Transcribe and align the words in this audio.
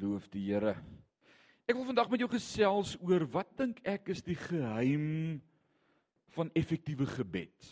Loof 0.00 0.26
die 0.32 0.42
Here. 0.48 0.74
Ek 1.68 1.76
wil 1.76 1.86
vandag 1.86 2.08
met 2.10 2.22
jou 2.22 2.28
gesels 2.32 2.96
oor 2.98 3.22
wat 3.30 3.50
dink 3.58 3.78
ek 3.86 4.08
is 4.10 4.22
die 4.26 4.36
geheim 4.36 5.38
van 6.34 6.50
effektiewe 6.58 7.06
gebed. 7.06 7.68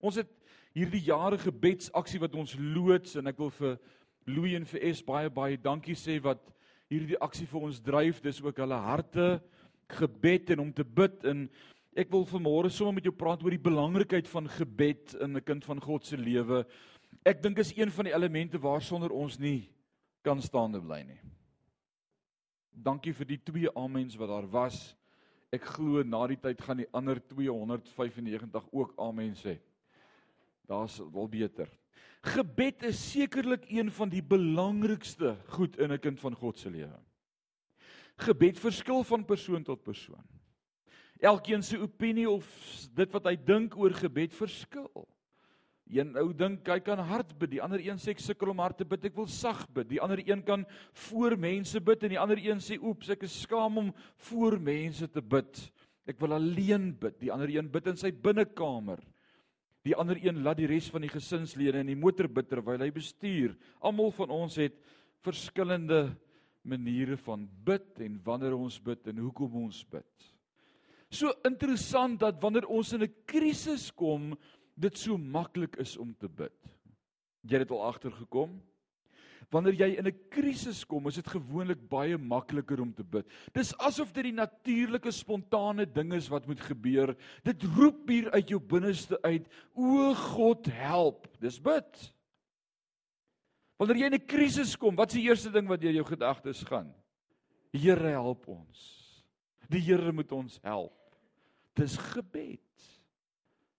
Ons 0.00 0.16
het 0.22 0.30
hierdie 0.72 1.02
jare 1.10 1.36
gebedsaksie 1.40 2.20
wat 2.22 2.36
ons 2.40 2.54
loods 2.56 3.18
en 3.20 3.28
ek 3.28 3.40
wil 3.42 3.50
vir 3.58 3.76
Louie 4.30 4.54
en 4.56 4.64
vir 4.70 4.86
Es 4.90 5.02
baie 5.04 5.28
baie 5.32 5.58
dankie 5.60 5.96
sê 5.98 6.16
wat 6.24 6.40
hierdie 6.90 7.18
aksie 7.20 7.48
vir 7.50 7.66
ons 7.68 7.82
dryf. 7.84 8.22
Dis 8.24 8.40
ook 8.40 8.62
hulle 8.62 8.78
harte 8.80 9.26
gebed 9.92 10.54
en 10.54 10.64
om 10.64 10.70
te 10.72 10.86
bid 10.86 11.26
en 11.28 11.48
ek 12.00 12.08
wil 12.14 12.24
vanmôre 12.28 12.70
sommer 12.72 12.96
met 12.96 13.10
jou 13.10 13.12
praat 13.16 13.42
oor 13.44 13.52
die 13.52 13.68
belangrikheid 13.68 14.30
van 14.30 14.48
gebed 14.48 15.18
in 15.20 15.36
'n 15.36 15.44
kind 15.44 15.64
van 15.68 15.80
God 15.80 16.06
se 16.06 16.16
lewe. 16.16 16.64
Ek 17.26 17.42
dink 17.42 17.58
is 17.58 17.76
een 17.76 17.90
van 17.90 18.04
die 18.04 18.14
elemente 18.14 18.58
waarsonder 18.58 19.12
ons 19.12 19.38
nie 19.38 19.68
kan 20.22 20.42
staande 20.42 20.80
bly 20.82 21.02
nie. 21.06 21.20
Dankie 22.70 23.12
vir 23.16 23.28
die 23.28 23.40
twee 23.44 23.70
amens 23.76 24.16
wat 24.20 24.30
daar 24.32 24.48
was. 24.50 24.78
Ek 25.52 25.64
glo 25.74 26.04
na 26.06 26.22
die 26.30 26.38
tyd 26.38 26.60
gaan 26.62 26.78
die 26.80 26.88
ander 26.94 27.18
295 27.32 28.68
ook 28.70 28.94
amen 29.02 29.34
sê. 29.34 29.58
Daar's 30.70 31.00
wel 31.12 31.28
beter. 31.28 31.70
Gebed 32.22 32.84
is 32.86 33.00
sekerlik 33.12 33.64
een 33.72 33.90
van 33.90 34.10
die 34.12 34.22
belangrikste 34.22 35.36
goed 35.56 35.76
in 35.78 35.92
'n 35.92 35.98
kind 35.98 36.20
van 36.20 36.34
God 36.34 36.58
se 36.58 36.70
lewe. 36.70 37.00
Gebed 38.16 38.58
verskil 38.58 39.04
van 39.04 39.24
persoon 39.24 39.62
tot 39.62 39.82
persoon. 39.82 40.24
Elkeen 41.18 41.62
se 41.62 41.78
opinie 41.78 42.30
of 42.30 42.46
dit 42.94 43.12
wat 43.12 43.24
hy 43.24 43.36
dink 43.36 43.76
oor 43.76 43.90
gebed 43.90 44.34
verskil. 44.34 45.08
Een 45.90 46.14
ou 46.20 46.28
dink 46.36 46.68
hy 46.70 46.78
kan 46.86 47.00
hard 47.02 47.32
bid, 47.38 47.56
die 47.56 47.62
ander 47.62 47.82
een 47.82 47.98
sê 47.98 48.12
ek 48.14 48.22
sukkel 48.22 48.52
om 48.52 48.62
hard 48.62 48.78
te 48.78 48.86
bid, 48.86 49.08
ek 49.10 49.16
wil 49.18 49.26
sag 49.26 49.64
bid. 49.74 49.88
Die 49.90 50.00
ander 50.02 50.22
een 50.22 50.44
kan 50.46 50.62
voor 51.08 51.34
mense 51.40 51.80
bid 51.82 52.04
en 52.06 52.14
die 52.14 52.20
ander 52.20 52.38
een 52.38 52.62
sê 52.62 52.78
oeps, 52.78 53.10
ek 53.10 53.24
is 53.26 53.40
skaam 53.42 53.80
om 53.82 53.88
voor 54.28 54.60
mense 54.62 55.08
te 55.10 55.22
bid. 55.22 55.64
Ek 56.06 56.20
wil 56.22 56.36
alleen 56.38 56.92
bid. 56.98 57.18
Die 57.22 57.32
ander 57.34 57.50
een 57.50 57.68
bid 57.70 57.90
in 57.90 57.98
sy 57.98 58.12
binnekamer. 58.14 59.02
Die 59.86 59.96
ander 59.96 60.18
een 60.20 60.42
laat 60.44 60.60
die 60.60 60.68
res 60.70 60.90
van 60.92 61.02
die 61.02 61.12
gesinslede 61.12 61.82
in 61.82 61.90
die 61.90 61.98
motor 61.98 62.28
bid 62.28 62.50
terwyl 62.50 62.82
hy 62.84 62.90
bestuur. 62.94 63.56
Almal 63.80 64.12
van 64.14 64.34
ons 64.34 64.58
het 64.60 64.76
verskillende 65.24 66.10
maniere 66.68 67.16
van 67.24 67.46
bid 67.64 68.02
en 68.04 68.18
wanneer 68.24 68.54
ons 68.56 68.76
bid 68.84 69.10
en 69.10 69.22
hoekom 69.24 69.56
ons 69.64 69.82
bid. 69.90 70.30
So 71.10 71.32
interessant 71.48 72.20
dat 72.20 72.38
wanneer 72.42 72.68
ons 72.68 72.92
in 72.92 73.02
'n 73.02 73.14
krisis 73.26 73.90
kom, 73.90 74.36
dit 74.80 74.98
so 74.98 75.18
maklik 75.18 75.76
is 75.82 75.96
om 76.00 76.14
te 76.16 76.28
bid. 76.28 76.56
Jy 77.44 77.58
het 77.58 77.68
dit 77.68 77.76
al 77.76 77.86
agtergekom? 77.88 78.58
Wanneer 79.50 79.74
jy 79.74 79.88
in 79.98 80.06
'n 80.06 80.20
krisis 80.30 80.84
kom, 80.84 81.06
is 81.08 81.14
dit 81.14 81.26
gewoonlik 81.26 81.88
baie 81.88 82.16
makliker 82.16 82.80
om 82.80 82.92
te 82.94 83.02
bid. 83.02 83.26
Dis 83.52 83.74
asof 83.78 84.12
dit 84.12 84.24
die 84.24 84.32
natuurlike 84.32 85.10
spontane 85.10 85.86
ding 85.86 86.12
is 86.12 86.28
wat 86.28 86.46
moet 86.46 86.60
gebeur. 86.60 87.16
Dit 87.42 87.62
roep 87.62 88.08
hier 88.08 88.30
uit 88.30 88.48
jou 88.48 88.60
binneste 88.60 89.18
uit: 89.22 89.48
"O 89.74 90.14
God, 90.14 90.66
help." 90.66 91.26
Dis 91.40 91.58
bid. 91.58 92.12
Wanneer 93.76 93.96
jy 93.96 94.06
in 94.06 94.14
'n 94.14 94.26
krisis 94.26 94.76
kom, 94.76 94.94
wat 94.94 95.08
is 95.08 95.14
die 95.14 95.28
eerste 95.28 95.50
ding 95.50 95.66
wat 95.66 95.80
deur 95.80 95.92
jou 95.92 96.04
gedagtes 96.04 96.62
gaan? 96.62 96.94
Here, 97.72 98.08
help 98.08 98.48
ons. 98.48 99.24
Die 99.68 99.80
Here 99.80 100.12
moet 100.12 100.32
ons 100.32 100.58
help. 100.62 101.16
Dis 101.74 101.96
gebed. 101.96 102.60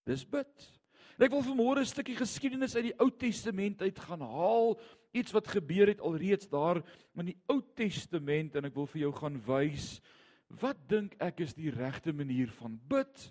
Dis 0.06 0.26
bid. 0.26 0.81
En 1.22 1.28
ek 1.28 1.36
wil 1.36 1.44
vanmôre 1.46 1.82
'n 1.86 1.86
stukkie 1.86 2.16
geskiedenis 2.18 2.74
uit 2.74 2.88
die 2.88 2.98
Ou 2.98 3.12
Testament 3.14 3.82
uit 3.86 4.00
gaan 4.00 4.24
haal, 4.26 4.80
iets 5.14 5.32
wat 5.32 5.48
gebeur 5.48 5.88
het 5.88 6.00
alreeds 6.02 6.50
daar 6.50 6.82
in 7.14 7.28
die 7.30 7.38
Ou 7.46 7.62
Testament 7.76 8.56
en 8.56 8.66
ek 8.66 8.74
wil 8.74 8.88
vir 8.90 9.02
jou 9.02 9.12
gaan 9.14 9.38
wys 9.46 10.02
wat 10.50 10.80
dink 10.90 11.14
ek 11.22 11.44
is 11.46 11.54
die 11.54 11.70
regte 11.70 12.12
manier 12.12 12.50
van 12.58 12.80
bid 12.90 13.28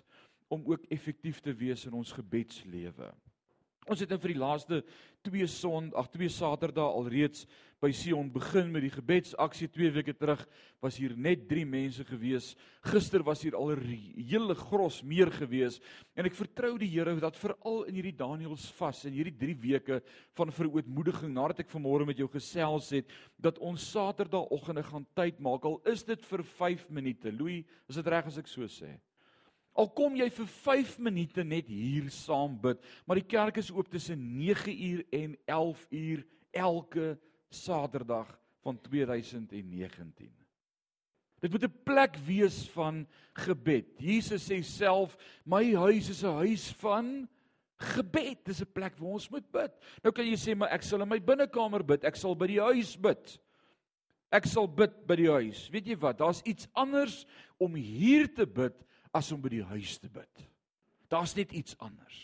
om 0.47 0.63
ook 0.71 0.87
effektief 0.87 1.41
te 1.43 1.51
wees 1.51 1.83
in 1.85 1.93
ons 1.93 2.13
gebedslewe. 2.15 3.11
Ons 3.89 4.03
het 4.03 4.11
nou 4.13 4.19
vir 4.21 4.35
die 4.35 4.41
laaste 4.41 4.77
2 5.25 5.47
Sondag, 5.49 5.97
ag 5.97 6.09
2 6.13 6.29
Saterdae 6.29 6.85
alreeds 6.85 7.47
by 7.81 7.89
Sion 7.97 8.27
begin 8.29 8.67
met 8.69 8.83
die 8.85 8.91
gebedsaksie 8.93 9.71
2 9.73 9.89
weke 9.95 10.13
terug 10.13 10.43
was 10.85 10.99
hier 11.01 11.15
net 11.17 11.47
3 11.49 11.63
mense 11.65 12.05
gewees. 12.05 12.51
Gister 12.85 13.25
was 13.25 13.41
hier 13.41 13.57
al 13.57 13.73
'n 13.73 13.81
hele 14.29 14.53
gros 14.53 15.01
meer 15.01 15.31
gewees 15.33 15.81
en 16.15 16.25
ek 16.25 16.37
vertrou 16.37 16.77
die 16.77 16.91
Here 16.91 17.15
dat 17.19 17.35
veral 17.35 17.83
in 17.89 17.95
hierdie 17.95 18.17
Daniëls 18.17 18.69
vas 18.77 19.05
in 19.05 19.13
hierdie 19.13 19.37
3 19.39 19.55
weke 19.55 20.01
van 20.35 20.51
verootmoediging 20.51 21.33
nadat 21.33 21.61
ek 21.61 21.73
vanmôre 21.73 22.05
met 22.05 22.17
jou 22.17 22.27
gesels 22.27 22.91
het 22.91 23.09
dat 23.39 23.57
ons 23.57 23.91
Saterdagoggende 23.91 24.83
gaan 24.83 25.07
tyd 25.15 25.39
maak 25.39 25.65
al 25.65 25.81
is 25.85 26.03
dit 26.03 26.21
vir 26.21 26.43
5 26.43 26.89
minute. 26.89 27.31
Louis, 27.31 27.65
is 27.89 27.95
dit 27.95 28.07
reg 28.07 28.27
as 28.27 28.37
ek 28.37 28.47
so 28.47 28.61
sê? 28.67 29.01
Al 29.73 29.87
kom 29.95 30.17
jy 30.19 30.27
vir 30.29 30.47
5 30.47 30.97
minute 30.99 31.43
net 31.47 31.69
hier 31.71 32.09
saam 32.11 32.57
bid, 32.59 32.81
maar 33.05 33.21
die 33.21 33.27
kerk 33.27 33.57
is 33.61 33.71
oop 33.71 33.87
tussen 33.91 34.19
9 34.37 34.73
uur 34.75 35.05
en 35.15 35.37
11 35.45 35.87
uur 35.89 36.25
elke 36.51 37.17
Saterdag 37.51 38.27
van 38.63 38.77
2019. 38.81 40.31
Dit 41.41 41.51
moet 41.51 41.63
'n 41.63 41.83
plek 41.83 42.15
wees 42.25 42.69
van 42.69 43.07
gebed. 43.33 43.97
Jesus 43.97 44.49
sê 44.49 44.61
self, 44.61 45.17
"My 45.45 45.73
huis 45.73 46.09
is 46.09 46.23
'n 46.23 46.37
huis 46.45 46.71
van 46.71 47.27
gebed. 47.77 48.45
Dis 48.45 48.61
'n 48.61 48.71
plek 48.73 48.97
waar 48.97 49.09
ons 49.09 49.29
moet 49.29 49.51
bid." 49.51 49.71
Nou 50.03 50.13
kan 50.13 50.25
jy 50.25 50.35
sê, 50.35 50.55
"Maar 50.55 50.69
ek 50.69 50.83
sal 50.83 51.01
in 51.01 51.09
my 51.09 51.19
binnekamer 51.19 51.83
bid. 51.83 52.03
Ek 52.03 52.15
sal 52.15 52.35
by 52.35 52.47
die 52.47 52.61
huis 52.61 52.95
bid." 52.95 53.39
Ek 54.31 54.45
sal 54.45 54.67
bid 54.67 55.07
by 55.07 55.15
die 55.15 55.29
huis. 55.29 55.69
Weet 55.69 55.87
jy 55.87 55.97
wat? 55.97 56.17
Daar's 56.17 56.41
iets 56.41 56.67
anders 56.73 57.25
om 57.57 57.75
hier 57.75 58.33
te 58.33 58.45
bid 58.45 58.85
as 59.13 59.31
om 59.31 59.41
by 59.41 59.51
die 59.53 59.65
huis 59.73 59.97
te 59.99 60.09
bid. 60.09 60.45
Daar's 61.11 61.35
net 61.35 61.51
iets 61.51 61.75
anders. 61.79 62.19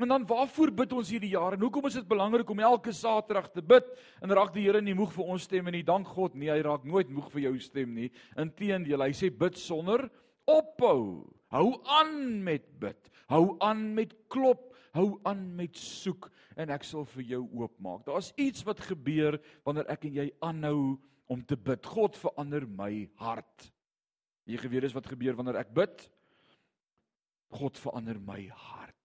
En 0.00 0.08
dan 0.08 0.24
waarvoor 0.26 0.70
bid 0.72 0.92
ons 0.96 1.10
hierdie 1.12 1.34
jaar 1.34 1.52
en 1.52 1.60
hoekom 1.60 1.86
is 1.90 1.98
dit 1.98 2.06
belangrik 2.08 2.48
om 2.50 2.62
elke 2.64 2.92
Saterdag 2.96 3.50
te 3.52 3.60
bid? 3.62 3.84
En 4.24 4.32
raak 4.32 4.54
die 4.54 4.64
Here 4.64 4.80
nie 4.80 4.96
moeg 4.96 5.12
vir 5.12 5.28
ons 5.34 5.44
stem 5.44 5.68
en 5.68 5.76
nie 5.76 5.84
dank 5.84 6.08
God 6.08 6.34
nie, 6.34 6.48
hy 6.48 6.62
raak 6.64 6.86
nooit 6.88 7.10
moeg 7.12 7.28
vir 7.34 7.44
jou 7.50 7.52
stem 7.60 7.92
nie. 7.98 8.08
Inteendeel, 8.40 9.04
hy 9.04 9.12
sê 9.16 9.28
bid 9.28 9.60
sonder 9.60 10.06
ophou. 10.48 11.28
Hou 11.52 11.66
aan 11.98 12.40
met 12.46 12.64
bid. 12.80 13.10
Hou 13.30 13.58
aan 13.62 13.90
met 13.94 14.14
klop, 14.32 14.70
hou 14.96 15.20
aan 15.28 15.42
met 15.58 15.76
soek 15.78 16.30
en 16.58 16.72
ek 16.72 16.86
sal 16.86 17.04
vir 17.12 17.26
jou 17.36 17.42
oopmaak. 17.60 18.06
Daar's 18.08 18.32
iets 18.40 18.64
wat 18.66 18.80
gebeur 18.88 19.38
wanneer 19.68 19.90
ek 19.92 20.08
en 20.08 20.16
jy 20.16 20.30
aanhou 20.42 20.96
om 21.30 21.44
te 21.44 21.60
bid. 21.60 21.84
God 21.86 22.16
verander 22.18 22.66
my 22.66 23.04
hart. 23.20 23.68
Jy 24.48 24.60
geweet 24.62 24.88
is 24.88 24.96
wat 24.96 25.08
gebeur 25.10 25.36
wanneer 25.38 25.60
ek 25.60 25.72
bid? 25.74 26.06
God 27.50 27.78
verander 27.82 28.20
my 28.22 28.44
hart. 28.48 28.96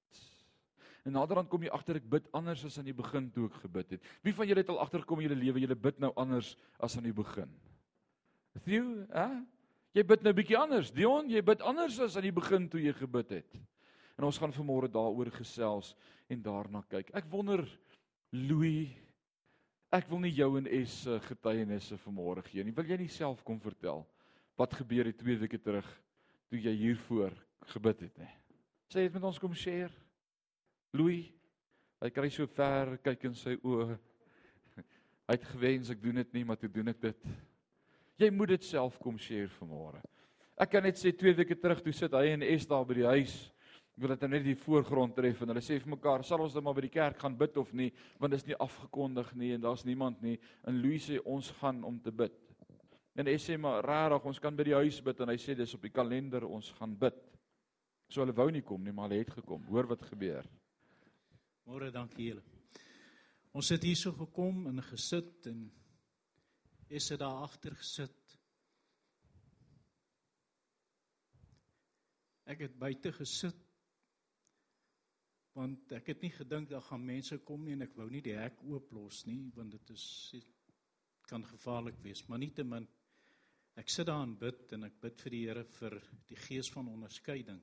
En 1.05 1.13
naderhand 1.13 1.49
kom 1.51 1.61
jy 1.65 1.69
agter 1.73 1.99
ek 1.99 2.07
bid 2.09 2.29
anders 2.33 2.63
as 2.65 2.79
aan 2.81 2.87
die 2.87 2.97
begin 2.97 3.27
toe 3.33 3.45
ek 3.49 3.59
gebid 3.65 3.95
het. 3.95 4.07
Wie 4.25 4.33
van 4.33 4.49
julle 4.49 4.63
het 4.63 4.71
al 4.73 4.81
agtergekom 4.81 5.21
in 5.21 5.27
julle 5.27 5.41
lewe 5.41 5.61
julle 5.61 5.77
bid 5.77 5.99
nou 6.01 6.11
anders 6.17 6.55
as 6.81 6.97
aan 6.97 7.05
die 7.05 7.13
begin? 7.15 7.51
Theo, 8.65 9.05
hè? 9.13 9.29
Jy 9.95 10.03
bid 10.07 10.25
nou 10.25 10.33
bietjie 10.35 10.57
anders. 10.59 10.89
Dion, 10.91 11.29
jy 11.31 11.43
bid 11.45 11.61
anders 11.63 11.99
as 12.03 12.17
aan 12.17 12.25
die 12.25 12.35
begin 12.35 12.65
toe 12.71 12.81
jy 12.81 12.95
gebid 12.97 13.37
het. 13.37 13.57
En 14.17 14.27
ons 14.27 14.39
gaan 14.39 14.53
vanmôre 14.55 14.89
daaroor 14.91 15.29
gesels 15.35 15.93
en 16.31 16.41
daarna 16.43 16.81
kyk. 16.89 17.13
Ek 17.15 17.27
wonder 17.31 17.63
Louis 18.33 18.95
Ek 19.95 20.09
wil 20.09 20.19
nie 20.25 20.33
jou 20.35 20.49
en 20.59 20.67
Es 20.67 20.91
se 21.05 21.19
getuienisse 21.29 21.97
vanmôre 22.03 22.43
gee 22.49 22.63
nie. 22.65 22.73
Wil 22.75 22.89
jy 22.89 22.97
nie 22.99 23.11
self 23.11 23.43
kom 23.47 23.61
vertel? 23.63 24.03
Wat 24.59 24.73
gebeur 24.73 25.09
het 25.09 25.17
2 25.19 25.37
weke 25.43 25.59
terug 25.61 25.87
toe 26.49 26.59
jy 26.61 26.73
hiervoor 26.79 27.33
gebid 27.73 28.05
het 28.07 28.19
nê. 28.21 28.27
Sê 28.91 29.05
dit 29.05 29.13
met 29.13 29.23
ons 29.27 29.39
kom 29.41 29.53
share. 29.57 29.91
Louis, 30.95 31.31
hy 32.01 32.11
kry 32.13 32.29
so 32.31 32.47
ver 32.47 32.95
kyk 33.03 33.25
in 33.29 33.35
sy 33.37 33.57
oë. 33.61 33.97
Hy 35.25 35.33
het 35.33 35.47
gewens 35.49 35.89
ek 35.89 36.03
doen 36.03 36.21
dit 36.21 36.35
nie, 36.37 36.43
maar 36.45 36.59
toe 36.61 36.69
doen 36.69 36.93
ek 36.93 37.01
dit. 37.01 37.27
Jy 38.21 38.29
moet 38.31 38.53
dit 38.53 38.67
self 38.67 38.99
kom 39.01 39.17
share 39.19 39.49
vanmôre. 39.57 40.03
Ek 40.55 40.69
kan 40.71 40.85
net 40.85 40.99
sê 41.01 41.11
2 41.11 41.35
weke 41.41 41.57
terug 41.59 41.81
toe 41.83 41.93
sit 41.95 42.13
hy 42.15 42.29
en 42.31 42.45
Es 42.45 42.67
daar 42.69 42.85
by 42.87 43.01
die 43.01 43.09
huis. 43.09 43.33
Ek 43.95 44.03
wil 44.03 44.11
dit 44.11 44.23
nou 44.23 44.29
net 44.31 44.43
die 44.43 44.57
voorgrond 44.59 45.15
tref 45.15 45.41
en 45.43 45.51
hulle 45.53 45.63
sê 45.63 45.77
vir 45.79 45.91
mekaar, 45.93 46.23
sal 46.27 46.41
ons 46.43 46.55
dan 46.55 46.63
maar 46.63 46.75
by 46.75 46.83
die 46.83 46.91
kerk 46.91 47.19
gaan 47.23 47.35
bid 47.39 47.55
of 47.59 47.69
nie, 47.71 47.89
want 48.19 48.33
dit 48.33 48.41
is 48.41 48.49
nie 48.49 48.57
afgekondig 48.59 49.29
nie 49.39 49.53
en 49.55 49.61
daar's 49.63 49.85
niemand 49.87 50.19
nie. 50.23 50.35
En 50.67 50.75
Louis 50.83 50.99
sê 50.99 51.19
ons 51.23 51.51
gaan 51.61 51.79
om 51.87 51.95
te 52.03 52.11
bid. 52.11 52.35
En 53.15 53.29
hy 53.31 53.37
sê 53.39 53.55
maar 53.57 53.83
rarig, 53.85 54.25
ons 54.27 54.41
kan 54.43 54.55
by 54.55 54.65
die 54.67 54.75
huis 54.75 54.99
bid 55.03 55.21
en 55.23 55.31
hy 55.31 55.37
sê 55.39 55.55
dis 55.55 55.73
op 55.77 55.85
die 55.87 55.93
kalender 55.93 56.43
ons 56.47 56.73
gaan 56.75 56.97
bid. 56.99 57.15
So 58.11 58.21
hulle 58.21 58.35
wou 58.35 58.49
nie 58.51 58.63
kom 58.65 58.83
nie, 58.83 58.93
maar 58.93 59.07
hulle 59.07 59.23
het 59.23 59.31
gekom. 59.37 59.63
Hoor 59.71 59.87
wat 59.93 60.03
gebeur. 60.09 60.47
Môre, 61.65 61.89
dankie 61.95 62.33
julle. 62.33 62.43
Ons 63.55 63.71
het 63.71 63.85
hierso 63.87 64.11
gekom 64.19 64.65
en 64.67 64.83
gesit 64.83 65.47
en 65.47 65.63
is 66.91 67.07
dit 67.07 67.19
daar 67.21 67.45
agter 67.45 67.73
gesit. 67.79 68.35
Ek 72.45 72.67
het 72.67 72.75
buite 72.77 73.15
gesit 73.15 73.61
want 75.55 75.93
ek 75.95 76.11
het 76.11 76.23
nie 76.25 76.33
gedink 76.35 76.67
daar 76.67 76.83
gaan 76.83 77.05
mense 77.07 77.37
kom 77.47 77.63
nie 77.63 77.77
en 77.77 77.85
ek 77.85 77.95
wou 77.95 78.09
nie 78.11 78.19
die 78.21 78.35
hek 78.35 78.59
oop 78.67 78.89
los 78.91 79.21
nie 79.23 79.39
want 79.55 79.71
dit 79.71 79.93
is 79.95 80.35
kan 81.31 81.45
gevaarlik 81.47 81.95
wees, 82.03 82.25
maar 82.27 82.41
nietemin 82.43 82.83
ek 83.75 83.89
sit 83.91 84.07
daar 84.07 84.23
en 84.23 84.35
bid 84.39 84.71
en 84.75 84.87
ek 84.87 84.99
bid 85.03 85.23
vir 85.25 85.33
die 85.33 85.41
Here 85.45 85.63
vir 85.79 85.97
die 86.29 86.37
gees 86.47 86.69
van 86.71 86.87
onderskeiding. 86.87 87.59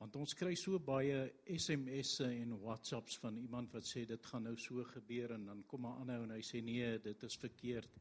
Want 0.00 0.16
ons 0.16 0.32
kry 0.34 0.54
so 0.56 0.78
baie 0.80 1.26
SMS'e 1.44 2.30
en 2.40 2.56
WhatsApps 2.62 3.18
van 3.20 3.36
iemand 3.36 3.74
wat 3.76 3.86
sê 3.86 4.06
dit 4.08 4.26
gaan 4.30 4.46
nou 4.48 4.56
so 4.58 4.84
gebeur 4.94 5.36
en 5.36 5.44
dan 5.46 5.62
kom 5.68 5.86
'n 5.86 6.00
ander 6.02 6.22
en 6.24 6.30
hy 6.30 6.40
sê 6.40 6.62
nee, 6.64 6.98
dit 6.98 7.22
is 7.22 7.36
verkeerd. 7.36 8.00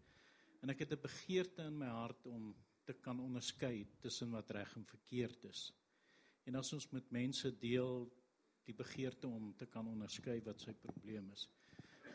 En 0.63 0.69
ek 0.69 0.79
het 0.79 0.93
'n 0.93 1.01
begeerte 1.01 1.67
in 1.67 1.77
my 1.77 1.87
hart 1.87 2.25
om 2.25 2.55
te 2.85 2.93
kan 2.93 3.19
onderskei 3.19 3.85
tussen 4.01 4.31
wat 4.31 4.49
reg 4.51 4.75
en 4.75 4.85
verkeerd 4.85 5.43
is. 5.43 5.73
En 6.45 6.55
as 6.55 6.73
ons 6.73 6.91
met 6.91 7.11
mense 7.11 7.51
deel 7.59 8.09
die 8.65 8.73
begeerte 8.73 9.27
om 9.27 9.53
te 9.57 9.65
kan 9.65 9.87
onderskei 9.87 10.41
wat 10.41 10.61
sy 10.61 10.73
probleem 10.73 11.29
is. 11.31 11.47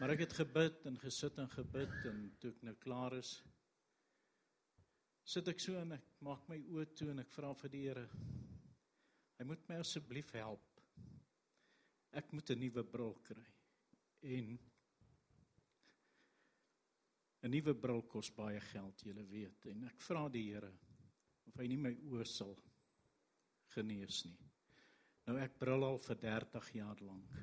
Maar 0.01 0.11
ek 0.11 0.25
het 0.25 0.33
gebid 0.33 0.87
en 0.87 0.99
gesit 0.99 1.39
en 1.39 1.51
gebid 1.51 1.95
en 2.11 2.33
toe 2.41 2.51
ek 2.51 2.63
nou 2.63 2.75
klaar 2.75 3.15
is, 3.15 3.43
sit 5.25 5.49
ek 5.49 5.61
so 5.61 5.77
en 5.81 5.97
ek 5.97 6.05
maak 6.25 6.45
my 6.49 6.59
oë 6.75 6.87
toe 6.93 7.11
en 7.13 7.23
ek 7.23 7.33
vra 7.33 7.53
vir 7.63 7.73
die 7.73 7.83
Here. 7.87 8.05
Hy 9.39 9.45
moet 9.49 9.65
my 9.69 9.81
asseblief 9.81 10.31
help. 10.37 10.81
Ek 12.13 12.33
moet 12.33 12.51
'n 12.51 12.61
nuwe 12.61 12.85
bril 12.85 13.15
kry. 13.25 13.47
En 14.23 14.59
'n 17.43 17.51
nuwe 17.51 17.75
bril 17.75 18.03
kos 18.03 18.31
baie 18.31 18.61
geld, 18.61 19.03
jy 19.05 19.13
weet. 19.13 19.67
En 19.67 19.85
ek 19.85 20.01
vra 20.01 20.29
die 20.29 20.53
Here 20.53 20.73
of 21.47 21.57
hy 21.57 21.67
nie 21.67 21.77
my 21.77 21.95
oë 22.11 22.27
sal 22.27 22.57
genees 23.75 24.25
nie. 24.25 24.39
Nou 25.27 25.39
ek 25.41 25.59
bril 25.59 25.85
al 25.85 25.99
vir 25.99 26.17
30 26.17 26.73
jaar 26.75 27.01
lank. 27.01 27.37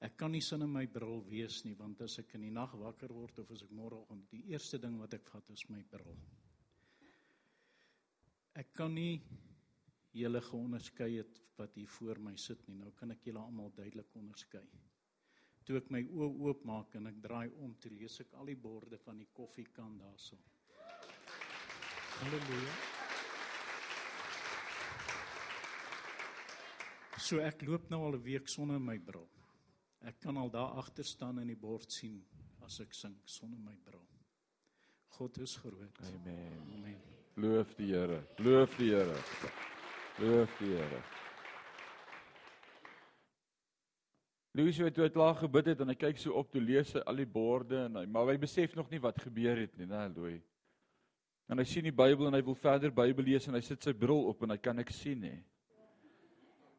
Ek 0.00 0.16
kan 0.16 0.32
nie 0.32 0.42
sin 0.44 0.62
in 0.62 0.72
my 0.72 0.84
bril 0.86 1.22
wees 1.24 1.64
nie 1.64 1.74
want 1.74 2.02
as 2.04 2.18
ek 2.18 2.34
in 2.34 2.42
die 2.42 2.50
nag 2.50 2.74
wakker 2.74 3.14
word 3.16 3.38
of 3.38 3.50
as 3.50 3.62
ek 3.62 3.70
môreoggend 3.70 4.28
die 4.30 4.44
eerste 4.52 4.78
ding 4.78 4.98
wat 5.00 5.14
ek 5.14 5.30
vat 5.32 5.50
is 5.50 5.64
my 5.70 5.82
bril. 5.82 6.18
Ek 8.56 8.70
kan 8.72 8.94
nie 8.96 9.20
julle 10.16 10.40
geonderskei 10.40 11.10
het 11.18 11.40
wat 11.58 11.74
hier 11.76 11.88
voor 11.98 12.20
my 12.24 12.36
sit 12.40 12.62
nie. 12.68 12.78
Nou 12.80 12.92
kan 12.96 13.12
ek 13.12 13.26
julle 13.28 13.42
almal 13.42 13.72
duidelik 13.76 14.14
onderskei. 14.16 14.64
Toe 15.66 15.76
ek 15.80 15.90
my 15.92 16.00
oë 16.06 16.28
oopmaak 16.46 16.94
en 16.96 17.10
ek 17.10 17.18
draai 17.24 17.50
om, 17.60 17.74
toe 17.76 17.90
lees 17.92 18.20
ek 18.22 18.32
al 18.38 18.48
die 18.48 18.56
borde 18.56 18.96
van 19.02 19.18
die 19.20 19.28
koffiekan 19.34 19.96
daarso. 20.00 20.38
Halleluja. 22.20 22.76
So 27.26 27.42
ek 27.42 27.66
loop 27.66 27.90
nou 27.90 28.04
al 28.06 28.16
'n 28.16 28.22
week 28.22 28.48
sonder 28.48 28.80
my 28.80 28.98
bril. 28.98 29.28
Ek 30.00 30.20
kan 30.20 30.36
al 30.36 30.50
daar 30.50 30.78
agter 30.80 31.04
staan 31.04 31.38
in 31.40 31.48
die 31.48 31.60
bord 31.60 31.92
sien 31.92 32.24
as 32.62 32.80
ek 32.80 32.94
sing 32.94 33.20
sonder 33.24 33.58
my 33.58 33.76
bril. 33.84 34.06
God 35.18 35.38
is 35.38 35.56
groot. 35.56 36.00
Amen. 36.00 36.60
Amen. 36.72 37.25
Loof 37.36 37.74
die 37.76 37.90
Here. 37.92 38.22
Loof 38.38 38.76
die 38.78 38.94
Here. 38.94 39.16
Loof 40.18 40.52
die 40.58 40.70
Here. 40.72 41.00
Louis 44.56 44.78
het 44.80 44.94
toe 44.96 45.10
klaar 45.12 45.34
gebid 45.36 45.66
het 45.68 45.82
en 45.84 45.92
hy 45.92 45.96
kyk 46.00 46.16
so 46.16 46.32
op 46.40 46.48
toe 46.48 46.62
lees 46.64 46.94
hy 46.96 47.02
al 47.04 47.18
die 47.20 47.28
borde 47.28 47.82
en 47.90 47.98
hy 48.00 48.06
maar 48.08 48.30
hy 48.30 48.38
besef 48.40 48.72
nog 48.78 48.88
nie 48.88 49.02
wat 49.04 49.20
gebeur 49.20 49.60
het 49.60 49.74
nie, 49.76 49.84
né, 49.90 50.06
Louis. 50.14 50.40
En 51.52 51.60
hy 51.60 51.66
sien 51.68 51.84
die 51.84 51.92
Bybel 51.92 52.30
en 52.30 52.38
hy 52.38 52.40
wil 52.46 52.56
verder 52.56 52.94
Bybel 52.96 53.28
lees 53.28 53.50
en 53.50 53.58
hy 53.58 53.60
sit 53.66 53.84
sy 53.84 53.92
bril 53.92 54.30
op 54.32 54.40
en 54.46 54.56
hy 54.56 54.58
kan 54.62 54.80
niks 54.80 55.02
sien 55.04 55.20
nie. 55.20 55.36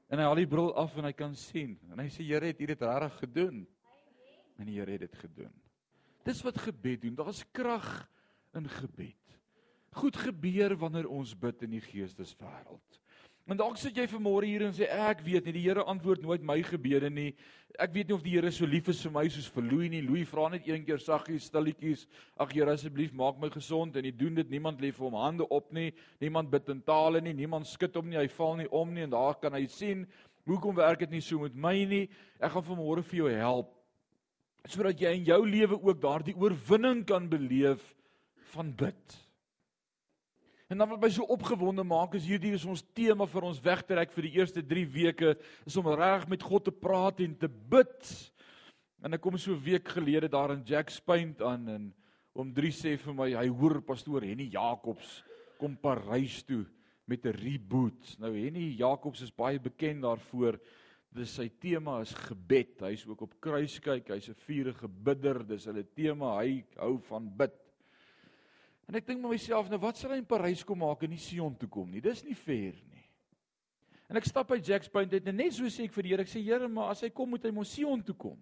En 0.09 0.17
hy 0.17 0.25
haal 0.25 0.41
die 0.41 0.49
bril 0.49 0.73
af 0.73 0.97
en 0.97 1.05
hy 1.05 1.13
kan 1.13 1.37
sien. 1.37 1.77
En 1.91 2.01
hy 2.01 2.07
sê 2.09 2.25
Here 2.25 2.49
het 2.49 2.65
U 2.65 2.71
dit 2.73 2.87
regtig 2.89 3.21
gedoen? 3.27 3.61
En 4.57 4.65
die 4.65 4.79
Here 4.79 4.97
het 4.97 5.05
dit 5.05 5.21
gedoen. 5.21 5.53
Dis 6.25 6.41
wat 6.49 6.57
gebed 6.65 7.05
doen. 7.05 7.21
Daar's 7.21 7.45
krag 7.53 8.07
in 8.57 8.65
gebed. 8.73 9.26
Goed 9.97 10.17
gebeur 10.21 10.75
wanneer 10.77 11.09
ons 11.09 11.33
bid 11.33 11.63
in 11.65 11.73
die 11.77 11.81
geesteswêreld. 11.81 13.01
En 13.47 13.55
dalk 13.55 13.77
sit 13.79 13.95
jy 13.95 14.03
vanmôre 14.11 14.43
hier 14.43 14.65
en 14.67 14.73
sê 14.75 14.89
ek 14.91 15.21
weet 15.23 15.45
nie 15.47 15.53
die 15.55 15.61
Here 15.69 15.85
antwoord 15.87 16.19
nooit 16.25 16.43
my 16.43 16.57
gebede 16.67 17.07
nie. 17.09 17.29
Ek 17.79 17.93
weet 17.95 18.09
nie 18.09 18.15
of 18.17 18.23
die 18.25 18.33
Here 18.35 18.49
so 18.51 18.67
lief 18.67 18.89
is 18.91 18.99
vir 19.05 19.13
my 19.15 19.23
soos 19.31 19.47
vir 19.55 19.63
Louis 19.63 19.91
nie. 19.93 20.01
Louis 20.03 20.27
vra 20.27 20.49
net 20.51 20.67
een 20.67 20.83
keer 20.83 20.99
saggies, 20.99 21.45
stilletjies, 21.47 22.03
ag 22.43 22.51
Here 22.51 22.73
asseblief 22.75 23.13
maak 23.15 23.39
my 23.39 23.47
gesond 23.53 23.95
en 23.95 24.03
hy 24.03 24.11
doen 24.11 24.35
dit. 24.35 24.49
Niemand 24.51 24.83
lê 24.83 24.91
vir 24.91 25.07
hom 25.07 25.15
hande 25.15 25.47
op 25.47 25.71
nie. 25.71 25.93
Niemand 26.19 26.51
bid 26.51 26.67
in 26.73 26.81
tale 26.83 27.21
nie. 27.23 27.33
Niemand 27.37 27.69
skud 27.71 27.95
hom 27.95 28.11
nie. 28.11 28.19
Hy 28.19 28.27
val 28.35 28.59
nie 28.59 28.67
om 28.67 28.91
nie 28.93 29.05
en 29.07 29.15
daar 29.15 29.39
kan 29.39 29.55
hy 29.55 29.63
sien 29.71 30.03
hoekom 30.47 30.75
werk 30.75 31.05
dit 31.05 31.15
nie 31.15 31.23
so 31.23 31.39
met 31.45 31.55
my 31.55 31.77
nie. 31.87 32.03
Ek 32.43 32.51
gaan 32.51 32.67
vanmôre 32.67 33.05
vir 33.07 33.23
jou 33.23 33.31
help 33.31 33.71
sodat 34.67 34.99
jy 34.99 35.13
in 35.15 35.23
jou 35.23 35.39
lewe 35.47 35.77
ook 35.79 36.01
daardie 36.03 36.35
oorwinning 36.35 37.05
kan 37.07 37.29
beleef 37.31 37.85
van 38.51 38.73
bid. 38.75 39.15
En 40.67 40.77
dan 40.77 40.89
wat 40.89 40.99
my 40.99 41.09
so 41.09 41.23
opgewonde 41.31 41.83
maak 41.87 42.17
is 42.19 42.25
hierdie 42.27 42.51
is 42.51 42.65
ons 42.67 42.83
tema 42.95 43.23
vir 43.31 43.45
ons 43.47 43.59
wegtrek 43.63 44.11
vir 44.11 44.25
die 44.27 44.33
eerste 44.35 44.63
3 44.67 44.83
weke 44.91 45.29
is 45.63 45.77
om 45.79 45.87
reg 45.95 46.25
met 46.27 46.43
God 46.43 46.65
te 46.67 46.73
praat 46.75 47.21
en 47.23 47.37
te 47.39 47.47
bid. 47.47 48.09
En 48.99 49.15
ek 49.15 49.21
kom 49.23 49.37
so 49.39 49.55
'n 49.55 49.63
week 49.63 49.87
gelede 49.87 50.27
daar 50.27 50.51
in 50.51 50.65
Jack's 50.67 50.99
Point 50.99 51.41
aan 51.41 51.69
en 51.69 51.93
oom 52.35 52.51
3 52.53 52.71
sê 52.71 52.97
vir 52.99 53.13
my 53.13 53.29
hy 53.31 53.47
hoor 53.47 53.81
pastoor 53.81 54.21
Henny 54.21 54.49
Jacobs 54.51 55.23
kom 55.57 55.77
Parys 55.77 56.43
toe 56.43 56.65
met 57.07 57.25
'n 57.25 57.31
reboot. 57.31 58.19
Nou 58.19 58.35
Henny 58.35 58.75
Jacobs 58.75 59.21
is 59.21 59.31
baie 59.31 59.59
bekend 59.59 60.01
daarvoor. 60.01 60.59
Dis 61.15 61.33
sy 61.33 61.49
tema 61.59 62.01
is 62.01 62.13
gebed. 62.13 62.81
Hy's 62.81 63.07
ook 63.07 63.21
op 63.21 63.39
kruiskyk. 63.39 64.09
Hy's 64.09 64.29
'n 64.29 64.35
vurige 64.35 64.87
bidder. 64.87 65.47
Dis 65.47 65.65
hulle 65.65 65.85
tema. 65.95 66.39
Hy 66.43 66.65
hou 66.75 66.99
van 67.07 67.31
bid. 67.37 67.66
En 68.87 68.95
ek 68.95 69.07
dink 69.07 69.19
met 69.19 69.33
myself, 69.35 69.67
nou 69.69 69.79
wat 69.83 69.99
sal 69.99 70.13
hy 70.15 70.21
in 70.21 70.27
Parys 70.27 70.63
kom 70.63 70.79
maak 70.79 71.03
en 71.03 71.11
nie 71.11 71.19
Sion 71.19 71.55
toe 71.59 71.67
kom 71.71 71.89
nie? 71.91 72.01
Dis 72.03 72.23
nie 72.23 72.37
fair 72.37 72.75
nie. 72.87 73.03
En 74.07 74.15
ek 74.15 74.29
stap 74.29 74.47
by 74.47 74.61
Jack's 74.63 74.91
Point 74.91 75.11
uit 75.11 75.25
en 75.27 75.35
net 75.35 75.57
so 75.57 75.67
sê 75.71 75.89
ek 75.89 75.95
vir 75.97 76.07
die 76.07 76.13
Here, 76.13 76.23
ek 76.23 76.31
sê 76.31 76.43
Here, 76.43 76.69
maar 76.71 76.93
as 76.93 77.03
hy 77.03 77.09
kom 77.11 77.33
moet 77.33 77.43
hy 77.43 77.51
mos 77.51 77.73
Sion 77.75 78.03
toe 78.07 78.15
kom. 78.15 78.37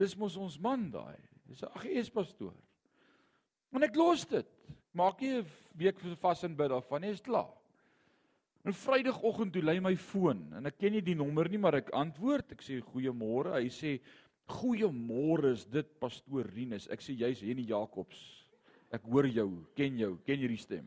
Dis 0.00 0.16
mos 0.18 0.38
ons 0.40 0.56
man 0.60 0.88
daai. 0.90 1.20
Dis 1.44 1.62
'n 1.62 1.68
AGS 1.76 2.08
pastoor. 2.10 2.56
En 3.74 3.82
ek 3.82 3.96
los 3.96 4.24
dit. 4.24 4.46
Maak 4.94 5.20
nie 5.20 5.42
'n 5.42 5.46
week 5.76 6.00
vas 6.22 6.44
en 6.44 6.56
bid 6.56 6.70
daarvan 6.70 7.00
nie, 7.00 7.10
is 7.10 7.20
klaar. 7.20 7.52
En 8.64 8.72
Vrydagoggend 8.72 9.52
toe 9.52 9.62
lei 9.62 9.80
my 9.80 9.94
foon 9.94 10.54
en 10.56 10.66
ek 10.66 10.78
ken 10.78 10.92
nie 10.92 11.02
die 11.02 11.14
nommer 11.14 11.48
nie, 11.48 11.58
maar 11.58 11.74
ek 11.74 11.92
antwoord. 11.92 12.52
Ek 12.52 12.62
sê 12.62 12.80
goeiemôre. 12.80 13.60
Hy 13.60 13.68
sê 13.68 14.00
goeiemôre, 14.48 15.52
is 15.52 15.66
dit 15.66 16.00
pastoor 16.00 16.46
Rinus? 16.46 16.88
Ek 16.88 17.00
sê 17.00 17.12
jy's 17.12 17.40
Henny 17.40 17.66
Jacobs. 17.66 18.43
Ek 18.94 19.06
hoor 19.10 19.26
jou, 19.26 19.48
ken 19.74 19.98
jou, 19.98 20.12
ken 20.26 20.38
hierdie 20.38 20.60
stem. 20.60 20.86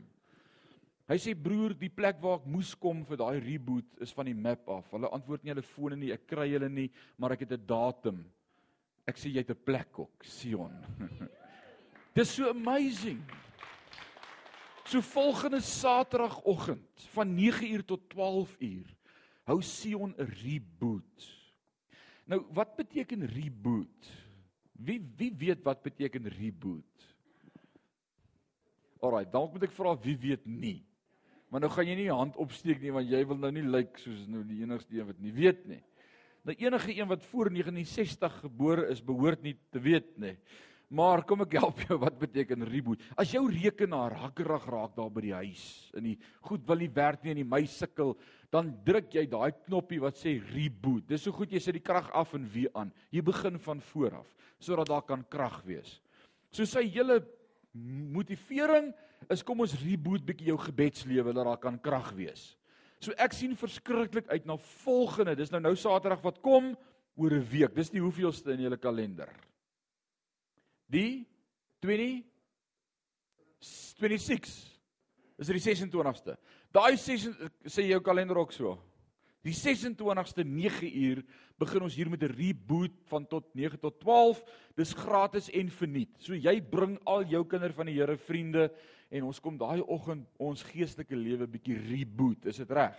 Hy 1.08 1.16
sê 1.24 1.34
broer, 1.40 1.72
die 1.80 1.92
plek 1.92 2.20
waar 2.24 2.42
ek 2.42 2.48
moes 2.52 2.74
kom 2.76 3.06
vir 3.08 3.20
daai 3.20 3.40
reboot 3.40 4.02
is 4.04 4.12
van 4.16 4.28
die 4.28 4.36
map 4.36 4.68
af. 4.72 4.90
Hulle 4.92 5.12
antwoord 5.16 5.44
nie 5.44 5.54
hulle 5.54 5.64
fone 5.64 5.96
nie, 6.00 6.12
ek 6.16 6.26
kry 6.28 6.50
hulle 6.52 6.68
nie, 6.72 6.90
maar 7.16 7.36
ek 7.36 7.46
het 7.46 7.54
'n 7.56 7.68
datum. 7.68 8.26
Ek 9.08 9.16
sê 9.16 9.32
jy 9.32 9.40
het 9.40 9.52
'n 9.52 9.64
plek 9.64 10.00
ook, 10.00 10.24
Sion. 10.24 10.76
Dis 12.16 12.36
so 12.36 12.50
amazing. 12.50 13.24
So 14.88 15.02
volgende 15.02 15.62
Saterdagoggend 15.62 17.08
van 17.14 17.36
9uur 17.36 17.86
tot 17.86 18.08
12uur 18.10 18.88
hou 19.48 19.62
Sion 19.62 20.14
'n 20.18 20.28
reboot. 20.44 21.36
Nou, 22.26 22.46
wat 22.52 22.76
beteken 22.76 23.26
reboot? 23.26 24.12
Wie 24.72 25.00
wie 25.16 25.34
weet 25.36 25.64
wat 25.64 25.82
beteken 25.82 26.28
reboot? 26.28 27.17
Alraai, 29.02 29.26
dalk 29.32 29.54
moet 29.54 29.68
ek 29.68 29.76
vra 29.76 29.94
wie 30.04 30.18
weet 30.18 30.46
nie. 30.46 30.80
Maar 31.52 31.64
nou 31.64 31.70
gaan 31.72 31.88
jy 31.88 31.96
nie 31.96 32.08
jou 32.10 32.18
hand 32.20 32.40
opsteek 32.44 32.82
nie 32.84 32.94
want 32.96 33.10
jy 33.12 33.22
wil 33.28 33.38
nou 33.40 33.52
nie 33.56 33.66
lyk 33.66 33.94
like, 33.94 34.02
soos 34.04 34.26
nou 34.32 34.44
die 34.48 34.64
enigste 34.66 34.98
een 34.98 35.08
wat 35.08 35.20
nie 35.24 35.36
weet 35.36 35.68
nie. 35.70 35.84
Nou 36.48 36.56
enige 36.56 36.96
een 36.96 37.08
wat 37.10 37.24
voor 37.28 37.52
1960 37.52 38.40
gebore 38.46 38.88
is, 38.92 39.04
behoort 39.04 39.44
nie 39.44 39.56
te 39.72 39.80
weet 39.84 40.14
nie. 40.20 40.36
Maar 40.88 41.26
kom 41.28 41.44
ek 41.44 41.58
help 41.60 41.82
jou 41.84 41.98
wat 42.00 42.16
beteken 42.20 42.64
reboot? 42.64 43.02
As 43.20 43.34
jou 43.36 43.42
rekenaar 43.52 44.16
hakkerig 44.22 44.68
raak 44.72 44.94
daar 44.96 45.12
by 45.12 45.26
die 45.26 45.36
huis 45.36 45.64
en 46.00 46.08
die 46.08 46.16
goed 46.48 46.64
wil 46.70 46.80
nie 46.80 46.92
werk 46.96 47.26
nie 47.26 47.34
en 47.34 47.42
die 47.42 47.48
muis 47.48 47.76
sukkel, 47.76 48.16
dan 48.56 48.72
druk 48.88 49.12
jy 49.18 49.26
daai 49.28 49.52
knoppie 49.66 50.00
wat 50.00 50.16
sê 50.16 50.38
reboot. 50.54 51.04
Dis 51.10 51.26
so 51.28 51.36
goed 51.36 51.52
jy 51.52 51.60
sit 51.64 51.76
die 51.76 51.84
krag 51.84 52.08
af 52.16 52.32
en 52.40 52.48
weer 52.54 52.72
aan. 52.80 52.94
Jy 53.12 53.26
begin 53.28 53.60
van 53.60 53.84
voor 53.92 54.22
af 54.24 54.34
sodat 54.64 54.90
daar 54.90 55.04
kan 55.06 55.22
krag 55.30 55.60
wees. 55.68 56.00
So 56.50 56.66
sy 56.66 56.88
hele 56.90 57.20
motivering 58.14 58.94
is 59.34 59.44
kom 59.44 59.62
ons 59.66 59.76
reboot 59.82 60.26
bietjie 60.26 60.52
jou 60.52 60.58
gebedslewe 60.62 61.34
dat 61.34 61.46
daar 61.46 61.60
kan 61.62 61.80
krag 61.82 62.12
wees. 62.18 62.56
So 63.00 63.14
ek 63.22 63.36
sien 63.38 63.56
verskriklik 63.58 64.30
uit 64.32 64.46
na 64.46 64.58
volgende. 64.84 65.36
Dis 65.38 65.52
nou 65.54 65.62
nou 65.62 65.76
Saterdag 65.76 66.24
wat 66.24 66.42
kom 66.42 66.76
oor 67.16 67.34
'n 67.34 67.48
week. 67.52 67.76
Dis 67.76 67.90
die 67.90 68.02
hoeveelste 68.02 68.52
in 68.54 68.62
julle 68.62 68.78
kalender. 68.78 69.30
Die 70.90 71.28
20 71.82 72.24
26. 73.60 74.78
Dis 75.38 75.48
die 75.48 75.62
26ste. 75.62 76.38
Daai 76.74 76.98
sê 76.98 77.84
jou 77.88 78.02
kalender 78.02 78.38
ook 78.38 78.52
so. 78.52 78.78
Die 79.48 79.56
26ste 79.56 80.44
9 80.44 80.90
uur 80.92 81.22
begin 81.62 81.86
ons 81.86 81.96
hier 81.96 82.10
met 82.12 82.24
'n 82.24 82.36
reboot 82.36 82.92
van 83.08 83.28
tot 83.28 83.46
9 83.56 83.80
tot 83.80 84.00
12. 84.00 84.44
Dis 84.76 84.94
gratis 84.94 85.50
en 85.50 85.70
verniet. 85.70 86.12
So 86.20 86.34
jy 86.34 86.62
bring 86.62 87.00
al 87.06 87.24
jou 87.24 87.46
kinders 87.46 87.76
van 87.76 87.86
die 87.86 87.96
Here 87.96 88.18
vriende 88.18 88.72
en 89.10 89.24
ons 89.24 89.40
kom 89.40 89.58
daai 89.58 89.82
oggend 89.82 90.28
ons 90.38 90.64
geestelike 90.64 91.16
lewe 91.16 91.48
bietjie 91.48 91.78
reboot. 91.78 92.46
Is 92.46 92.58
dit 92.58 92.72
reg? 92.72 92.96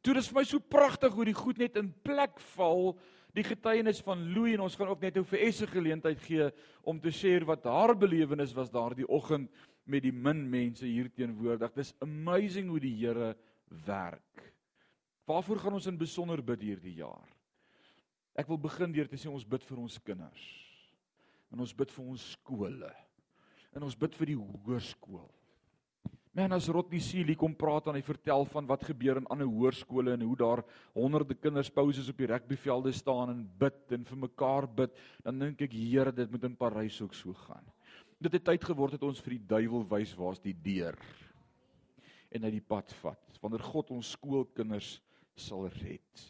Toe 0.00 0.14
dis 0.14 0.28
vir 0.28 0.38
my 0.38 0.44
so 0.44 0.58
pragtig 0.58 1.12
hoe 1.12 1.24
die 1.24 1.34
goed 1.34 1.58
net 1.58 1.76
in 1.76 1.92
plek 2.02 2.38
val. 2.54 2.96
Die 3.34 3.44
getuienis 3.44 4.00
van 4.00 4.32
Louie 4.32 4.54
en 4.54 4.60
ons 4.60 4.76
gaan 4.76 4.88
ook 4.88 5.02
net 5.02 5.16
ou 5.16 5.24
vir 5.24 5.40
Esse 5.40 5.66
geleentheid 5.66 6.20
gee 6.20 6.50
om 6.82 7.00
te 7.00 7.10
share 7.10 7.44
wat 7.44 7.64
haar 7.64 7.96
belewenis 7.96 8.54
was 8.54 8.70
daardie 8.70 9.08
oggend 9.08 9.50
met 9.84 10.02
die 10.02 10.12
min 10.12 10.48
mense 10.50 10.86
hier 10.86 11.10
teenwoordig. 11.10 11.74
Dis 11.74 11.94
amazing 12.00 12.68
hoe 12.68 12.80
die 12.80 12.94
Here 12.94 13.36
werk. 13.86 14.59
Waarvoor 15.30 15.60
gaan 15.62 15.76
ons 15.78 15.86
in 15.86 15.98
besonder 15.98 16.40
bid 16.42 16.64
hierdie 16.64 16.96
jaar? 16.98 17.28
Ek 18.34 18.48
wil 18.50 18.58
begin 18.58 18.90
deur 18.94 19.06
te 19.10 19.18
sê 19.20 19.30
ons 19.30 19.46
bid 19.46 19.62
vir 19.68 19.82
ons 19.82 19.98
kinders. 20.02 20.46
En 21.54 21.62
ons 21.62 21.74
bid 21.76 21.92
vir 21.94 22.08
ons 22.14 22.24
skole. 22.34 22.90
En 23.76 23.86
ons 23.86 23.98
bid 23.98 24.16
vir 24.18 24.32
die 24.32 24.40
hoërskool. 24.40 25.28
Man 26.34 26.54
as 26.54 26.68
Rodney 26.70 27.02
Seely 27.02 27.34
kom 27.38 27.56
praat 27.58 27.88
en 27.90 27.96
hy 27.98 28.02
vertel 28.06 28.44
van 28.52 28.66
wat 28.70 28.84
gebeur 28.86 29.18
in 29.18 29.26
ander 29.34 29.48
hoërskole 29.50 30.14
en 30.14 30.22
hoe 30.22 30.36
daar 30.38 30.62
honderde 30.94 31.34
kinders 31.34 31.72
pauses 31.74 32.10
op 32.10 32.22
die 32.22 32.28
rugbyvelde 32.30 32.92
staan 32.94 33.32
en 33.32 33.40
bid 33.58 33.96
en 33.96 34.06
vir 34.06 34.20
mekaar 34.28 34.68
bid, 34.78 34.94
dan 35.26 35.42
dink 35.42 35.64
ek 35.66 35.74
Here, 35.74 36.14
dit 36.14 36.30
moet 36.30 36.46
in 36.46 36.54
Parys 36.58 37.00
ook 37.02 37.18
so 37.18 37.34
gaan. 37.46 37.66
Dit 38.22 38.38
het 38.38 38.46
tyd 38.46 38.66
geword 38.66 38.94
dat 38.94 39.06
ons 39.08 39.22
vir 39.26 39.36
die 39.36 39.46
duiwel 39.56 39.82
wys 39.90 40.14
waar's 40.18 40.42
die 40.42 40.54
deur 40.54 40.98
en 42.30 42.46
hy 42.46 42.54
die 42.54 42.62
pad 42.62 42.94
vat. 43.02 43.18
Wanneer 43.42 43.66
God 43.66 43.90
ons 43.96 44.14
skoolkinders 44.14 45.00
sal 45.36 45.68
red. 45.80 46.26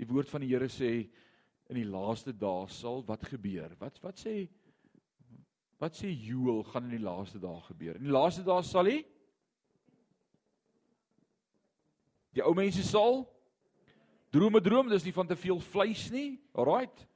Die 0.00 0.08
woord 0.08 0.30
van 0.30 0.44
die 0.44 0.50
Here 0.52 0.68
sê 0.72 0.92
in 1.70 1.78
die 1.78 1.86
laaste 1.86 2.32
dae 2.32 2.66
sal 2.72 3.04
wat 3.06 3.24
gebeur? 3.30 3.74
Wat 3.78 3.98
wat 4.02 4.20
sê 4.20 4.48
wat 5.80 5.96
sê 5.96 6.10
Joel 6.12 6.62
gaan 6.68 6.90
in 6.90 6.98
die 6.98 7.04
laaste 7.04 7.40
dae 7.40 7.60
gebeur? 7.68 7.96
In 7.96 8.08
die 8.08 8.14
laaste 8.14 8.44
dae 8.46 8.62
sal 8.66 8.90
hy 8.90 9.00
Die 12.34 12.42
ou 12.46 12.54
mense 12.54 12.82
sal 12.86 13.24
drome 14.30 14.60
droom, 14.62 14.90
dis 14.90 15.02
nie 15.02 15.14
van 15.14 15.26
te 15.26 15.34
veel 15.38 15.58
vleis 15.72 16.04
nie. 16.14 16.38
Alraight. 16.54 17.06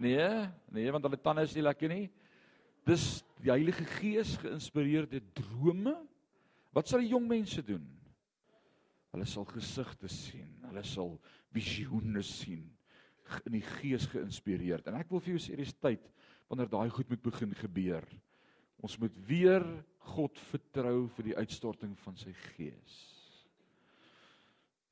Nee, 0.00 0.48
nee, 0.72 0.88
want 0.92 1.04
hulle 1.04 1.20
tande 1.20 1.44
is 1.44 1.52
nie 1.56 1.64
lekker 1.66 1.92
nie. 1.92 2.06
Dis 2.88 3.20
die 3.42 3.52
Heilige 3.52 3.84
Gees 3.98 4.32
geïnspireerde 4.40 5.20
drome. 5.36 5.92
Wat 6.72 6.88
sal 6.88 7.04
die 7.04 7.12
jong 7.12 7.28
mense 7.28 7.60
doen? 7.66 7.84
Hulle 9.12 9.28
sal 9.28 9.46
gesigte 9.50 10.08
sien. 10.08 10.50
Hulle 10.68 10.84
sal 10.88 11.16
visioene 11.52 12.22
sien 12.24 12.64
in 13.46 13.56
die 13.56 13.64
Gees 13.64 14.06
geïnspireerd. 14.12 14.88
En 14.88 14.98
ek 14.98 15.10
wil 15.12 15.22
vir 15.22 15.36
jou 15.36 15.42
sê 15.44 15.56
dis 15.56 15.72
tyd 15.80 16.04
wanneer 16.50 16.70
daai 16.72 16.90
goed 16.92 17.08
moet 17.12 17.22
begin 17.24 17.54
gebeur. 17.56 18.04
Ons 18.82 18.98
moet 19.00 19.14
weer 19.28 19.64
God 20.12 20.38
vertrou 20.50 21.06
vir 21.16 21.30
die 21.30 21.36
uitstorting 21.38 21.94
van 22.02 22.16
sy 22.18 22.32
Gees. 22.52 22.96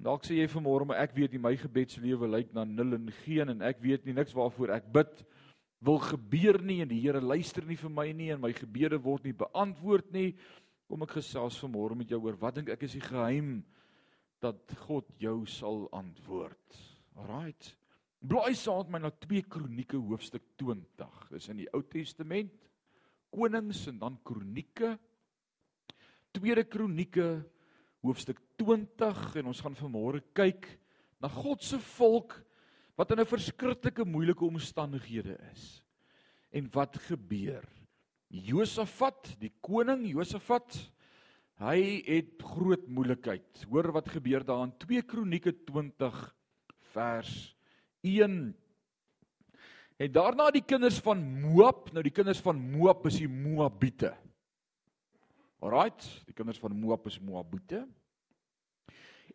Dalk 0.01 0.25
sê 0.25 0.39
jy 0.39 0.47
vanmôre 0.49 0.87
maar 0.89 1.03
ek 1.03 1.13
weet 1.17 1.35
nie 1.35 1.43
my 1.43 1.53
gebedslewe 1.61 2.29
lyk 2.31 2.55
na 2.57 2.65
nul 2.65 2.97
en 2.97 3.11
geen 3.25 3.53
en 3.53 3.67
ek 3.67 3.83
weet 3.85 4.07
nie 4.07 4.17
niks 4.17 4.33
waarvoor 4.37 4.73
ek 4.79 4.87
bid 4.95 5.25
wil 5.85 5.99
gebeur 6.01 6.57
nie 6.65 6.79
en 6.85 6.89
die 6.89 7.01
Here 7.03 7.21
luister 7.21 7.65
nie 7.69 7.77
vir 7.77 7.93
my 7.93 8.07
nie 8.17 8.31
en 8.33 8.41
my 8.41 8.53
gebede 8.57 9.01
word 9.01 9.27
nie 9.27 9.37
beantwoord 9.37 10.09
nie. 10.15 10.31
Kom 10.89 11.05
ek 11.05 11.19
gesels 11.19 11.59
vanmôre 11.61 11.99
met 11.99 12.09
jou 12.13 12.21
oor 12.25 12.39
wat 12.41 12.57
dink 12.57 12.73
ek 12.73 12.87
is 12.89 12.97
die 12.97 13.05
geheim 13.05 13.59
dat 14.41 14.73
God 14.87 15.09
jou 15.21 15.45
sal 15.49 15.87
antwoord. 15.97 16.79
Alraight. 17.21 17.75
Blaai 18.21 18.55
saam 18.57 18.85
met 18.89 18.93
my 18.93 19.01
na 19.07 19.11
2 19.25 19.47
Kronieke 19.49 19.97
hoofstuk 19.97 20.45
20. 20.61 21.29
Dis 21.33 21.49
in 21.53 21.63
die 21.63 21.69
Ou 21.73 21.83
Testament. 21.89 22.53
Konings 23.33 23.87
en 23.89 24.01
dan 24.01 24.19
Kronieke. 24.25 24.97
Tweede 26.37 26.65
Kronieke 26.65 27.31
hoofstuk 28.05 28.41
20 28.61 29.37
en 29.41 29.51
ons 29.53 29.61
gaan 29.65 29.77
vanmôre 29.77 30.23
kyk 30.37 30.69
na 31.21 31.29
God 31.33 31.65
se 31.65 31.79
volk 31.97 32.39
wat 32.97 33.13
in 33.13 33.21
'n 33.21 33.29
verskriklike 33.29 34.05
moeilike 34.05 34.45
omstandighede 34.45 35.37
is. 35.53 35.83
En 36.53 36.69
wat 36.73 36.97
gebeur? 37.09 37.65
Josafat, 38.29 39.37
die 39.41 39.53
koning 39.61 40.07
Josafat, 40.07 40.93
hy 41.61 42.01
het 42.07 42.41
groot 42.41 42.87
moeilikheid. 42.89 43.65
Hoor 43.69 43.91
wat 43.93 44.09
gebeur 44.09 44.45
daar 44.47 44.65
in 44.65 44.73
2 44.81 45.05
Kronieke 45.09 45.53
20 45.69 46.17
vers 46.95 47.35
1. 48.07 48.39
En 50.01 50.13
daarna 50.13 50.49
die 50.55 50.65
kinders 50.65 50.99
van 51.05 51.21
Moab, 51.43 51.91
nou 51.93 52.03
die 52.05 52.15
kinders 52.15 52.41
van 52.41 52.57
Moab 52.73 53.05
is 53.11 53.19
die 53.21 53.29
Moabiete. 53.29 54.15
Alraight, 55.61 56.07
die 56.25 56.33
kinders 56.33 56.61
van 56.63 56.73
Moab 56.81 57.05
is 57.11 57.19
Moabite. 57.21 57.83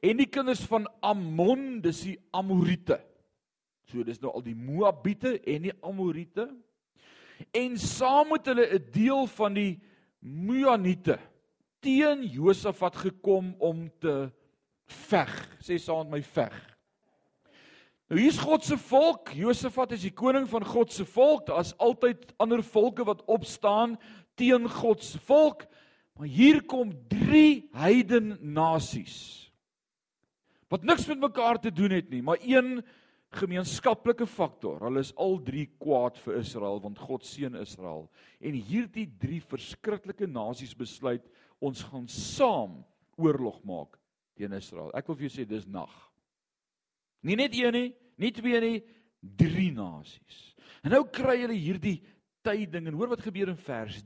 En 0.02 0.18
die 0.18 0.30
kinders 0.30 0.64
van 0.66 0.88
Ammon, 1.06 1.84
dis 1.86 2.02
die 2.08 2.16
Amorite. 2.34 2.98
So 3.86 4.02
dis 4.04 4.18
nou 4.24 4.34
al 4.34 4.44
die 4.48 4.58
Moabite 4.58 5.36
en 5.46 5.68
die 5.68 5.76
Amorite. 5.86 6.48
En 7.54 7.78
saam 7.78 8.34
met 8.34 8.50
hulle 8.50 8.66
'n 8.66 8.90
deel 8.92 9.28
van 9.28 9.54
die 9.54 9.80
Moanite 10.20 11.20
teen 11.86 12.26
Josafat 12.34 12.98
gekom 13.06 13.54
om 13.62 13.86
te 14.02 14.32
veg. 15.06 15.34
Sê 15.62 15.78
saam 15.82 16.10
met 16.10 16.18
my 16.18 16.24
veg. 16.26 16.58
Nou 18.10 18.20
hier's 18.22 18.42
God 18.42 18.66
se 18.66 18.78
volk. 18.78 19.32
Josafat 19.38 19.96
is 19.98 20.06
die 20.06 20.14
koning 20.14 20.50
van 20.50 20.66
God 20.66 20.94
se 20.94 21.06
volk. 21.10 21.48
Daar's 21.50 21.74
altyd 21.82 22.34
ander 22.42 22.64
volke 22.66 23.06
wat 23.06 23.24
opstaan 23.26 23.98
teen 24.38 24.70
God 24.70 25.04
se 25.04 25.22
volk. 25.30 25.66
Maar 26.18 26.30
hier 26.32 26.62
kom 26.66 26.94
drie 27.12 27.68
heiden 27.76 28.38
nasies 28.42 29.46
wat 30.76 30.84
niks 30.84 31.06
met 31.08 31.22
mekaar 31.22 31.60
te 31.62 31.72
doen 31.72 31.94
het 31.94 32.10
nie, 32.10 32.24
maar 32.26 32.42
een 32.42 32.80
gemeenskaplike 33.36 34.28
faktor. 34.30 34.80
Hulle 34.86 35.04
is 35.04 35.14
al 35.22 35.38
drie 35.44 35.68
kwaad 35.82 36.18
vir 36.24 36.40
Israel 36.40 36.82
want 36.84 37.00
God 37.02 37.26
seën 37.28 37.56
Israel. 37.62 38.08
En 38.40 38.56
hierdie 38.56 39.08
drie 39.22 39.42
verskriklike 39.44 40.28
nasies 40.30 40.76
besluit 40.78 41.26
ons 41.64 41.84
gaan 41.90 42.08
saam 42.12 42.82
oorlog 43.20 43.62
maak 43.68 44.00
teen 44.36 44.56
Israel. 44.58 44.92
Ek 44.96 45.08
wil 45.08 45.20
vir 45.20 45.30
jou 45.30 45.36
sê 45.38 45.48
dis 45.48 45.68
nag. 45.68 45.92
Nie 47.26 47.38
net 47.40 47.56
een 47.58 47.74
nie, 47.74 47.88
nie 48.22 48.32
twee 48.36 48.60
nie, 48.62 48.82
drie 49.20 49.72
nasies. 49.74 50.42
En 50.86 50.94
nou 50.94 51.06
kry 51.10 51.40
hulle 51.42 51.58
hierdie 51.58 52.00
tyding 52.46 52.90
en 52.90 52.98
hoor 53.00 53.16
wat 53.16 53.26
gebeur 53.26 53.50
in 53.50 53.62
vers 53.66 54.04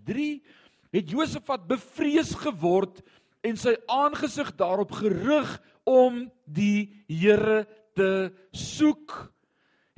het 0.90 1.12
Josafat 1.12 1.68
bevrees 1.70 2.32
geword 2.40 3.02
en 3.46 3.58
sy 3.60 3.76
aangesig 3.92 4.50
daarop 4.58 4.92
gerig 4.98 5.52
om 5.88 6.26
die 6.46 6.90
Here 7.10 7.66
te 7.96 8.32
soek. 8.52 9.16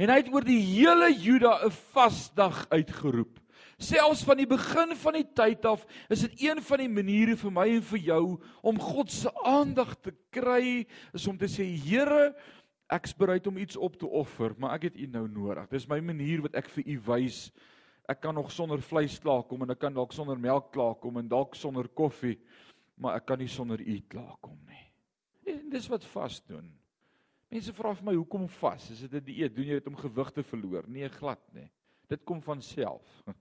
En 0.01 0.09
hy 0.09 0.17
het 0.21 0.31
oor 0.33 0.45
die 0.45 0.59
hele 0.59 1.11
Juda 1.13 1.65
'n 1.65 1.71
vasdag 1.71 2.65
uitgeroep. 2.69 3.39
Selfs 3.77 4.23
van 4.23 4.37
die 4.37 4.47
begin 4.47 4.95
van 4.95 5.13
die 5.13 5.27
tyd 5.33 5.65
af 5.65 5.85
is 6.09 6.21
dit 6.21 6.41
een 6.41 6.61
van 6.61 6.77
die 6.77 6.89
maniere 6.89 7.35
vir 7.35 7.51
my 7.51 7.67
en 7.69 7.81
vir 7.81 7.99
jou 7.99 8.41
om 8.61 8.79
God 8.79 9.11
se 9.11 9.29
aandag 9.43 9.95
te 10.01 10.13
kry, 10.29 10.85
is 11.13 11.27
om 11.27 11.37
te 11.37 11.47
sê 11.47 11.65
Here, 11.65 12.35
ek's 12.89 13.13
bereid 13.13 13.47
om 13.47 13.57
iets 13.57 13.75
op 13.75 13.97
te 13.97 14.07
offer, 14.07 14.53
maar 14.57 14.73
ek 14.75 14.83
het 14.83 14.97
U 14.97 15.05
nou 15.05 15.27
nodig. 15.27 15.69
Dis 15.69 15.87
my 15.87 15.99
manier 15.99 16.41
wat 16.41 16.55
ek 16.55 16.69
vir 16.69 16.83
U 16.85 16.99
wys 17.05 17.51
ek 18.11 18.21
kan 18.21 18.35
nog 18.35 18.51
sonder 18.51 18.81
vleis 18.83 19.19
klaarkom 19.21 19.63
en 19.63 19.73
ek 19.73 19.81
kan 19.85 19.95
dalk 19.95 20.13
sonder 20.15 20.39
melk 20.39 20.71
klaarkom 20.75 21.19
en 21.21 21.29
dalk 21.31 21.55
sonder 21.55 21.87
koffie, 21.95 22.37
maar 22.99 23.19
ek 23.19 23.29
kan 23.31 23.39
nie 23.41 23.49
sonder 23.51 23.81
u 23.81 23.97
klaarkom 24.11 24.57
nie. 24.67 24.85
En 25.53 25.69
dis 25.71 25.87
wat 25.91 26.05
vas 26.13 26.41
doen. 26.49 26.67
Mense 27.51 27.73
vra 27.75 27.91
vir 27.97 28.07
my 28.07 28.15
hoekom 28.15 28.47
vas? 28.61 28.89
Is 28.91 29.01
dit 29.03 29.13
'n 29.13 29.25
dieet? 29.25 29.55
Doen 29.55 29.65
jy 29.67 29.79
dit 29.79 29.87
om 29.87 29.95
gewig 29.95 30.31
te 30.31 30.43
verloor? 30.43 30.87
Nee, 30.87 31.09
glad 31.09 31.41
nie. 31.53 31.69
Dit 32.07 32.23
kom 32.23 32.41
van 32.41 32.61
self. 32.61 33.07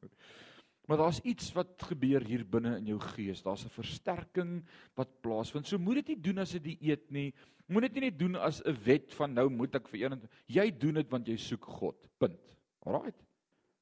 Maar 0.88 0.98
daar's 0.98 1.20
iets 1.22 1.52
wat 1.54 1.82
gebeur 1.86 2.24
hier 2.26 2.42
binne 2.42 2.72
in 2.80 2.86
jou 2.86 2.98
gees. 2.98 3.42
Daar's 3.42 3.64
'n 3.64 3.70
versterking 3.70 4.64
wat 4.96 5.20
plaasvind. 5.22 5.66
So 5.66 5.78
moet 5.78 5.94
dit 5.94 6.08
nie 6.08 6.20
doen 6.20 6.38
as 6.38 6.54
'n 6.54 6.62
dieet 6.62 7.10
nie. 7.10 7.32
Moet 7.68 7.82
dit 7.82 7.92
nie 7.92 8.00
net 8.00 8.18
doen 8.18 8.34
as 8.34 8.60
'n 8.64 8.74
wet 8.84 9.14
van 9.14 9.32
nou 9.32 9.48
moet 9.48 9.74
ek 9.74 9.88
vir 9.88 10.00
een 10.02 10.28
jy 10.46 10.70
doen 10.70 10.94
dit 10.94 11.10
want 11.10 11.26
jy 11.28 11.36
soek 11.36 11.64
God. 11.64 12.08
Punt. 12.18 12.56
Alraight 12.82 13.22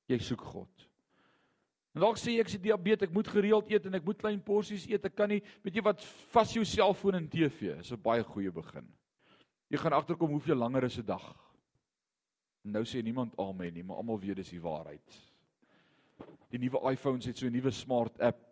jy 0.09 0.19
soek 0.19 0.41
God. 0.41 0.89
En 1.95 2.05
dalk 2.05 2.19
sê 2.21 2.35
jy 2.37 2.41
ek 2.41 2.53
se 2.53 2.61
diabetes, 2.63 3.09
ek 3.09 3.15
moet 3.15 3.29
gereeld 3.29 3.71
eet 3.73 3.87
en 3.87 3.99
ek 3.99 4.05
moet 4.07 4.21
klein 4.21 4.41
porsies 4.45 4.87
eet. 4.89 5.05
Ek 5.05 5.17
kan 5.17 5.29
nie, 5.33 5.43
weet 5.65 5.81
jy 5.81 5.85
wat, 5.85 6.05
vas 6.35 6.53
jou 6.53 6.65
selfoon 6.65 7.15
en 7.15 7.29
TV 7.29 7.79
is 7.79 7.93
'n 7.93 8.03
baie 8.03 8.23
goeie 8.23 8.53
begin. 8.53 8.87
Jy 9.69 9.79
gaan 9.79 9.93
agterkom 9.93 10.31
hoeveel 10.31 10.57
langer 10.57 10.85
is 10.85 10.99
'n 10.99 11.05
dag. 11.05 11.37
Nou 12.63 12.85
sê 12.85 13.03
niemand 13.03 13.37
amen 13.37 13.75
nie, 13.75 13.83
maar 13.83 13.97
almal 13.97 14.21
weet 14.21 14.37
dis 14.37 14.51
die 14.51 14.61
waarheid. 14.61 15.33
Die 16.51 16.59
nuwe 16.59 16.93
iPhones 16.93 17.25
het 17.25 17.37
so 17.39 17.47
'n 17.47 17.53
nuwe 17.53 17.71
smart 17.71 18.21
app 18.21 18.49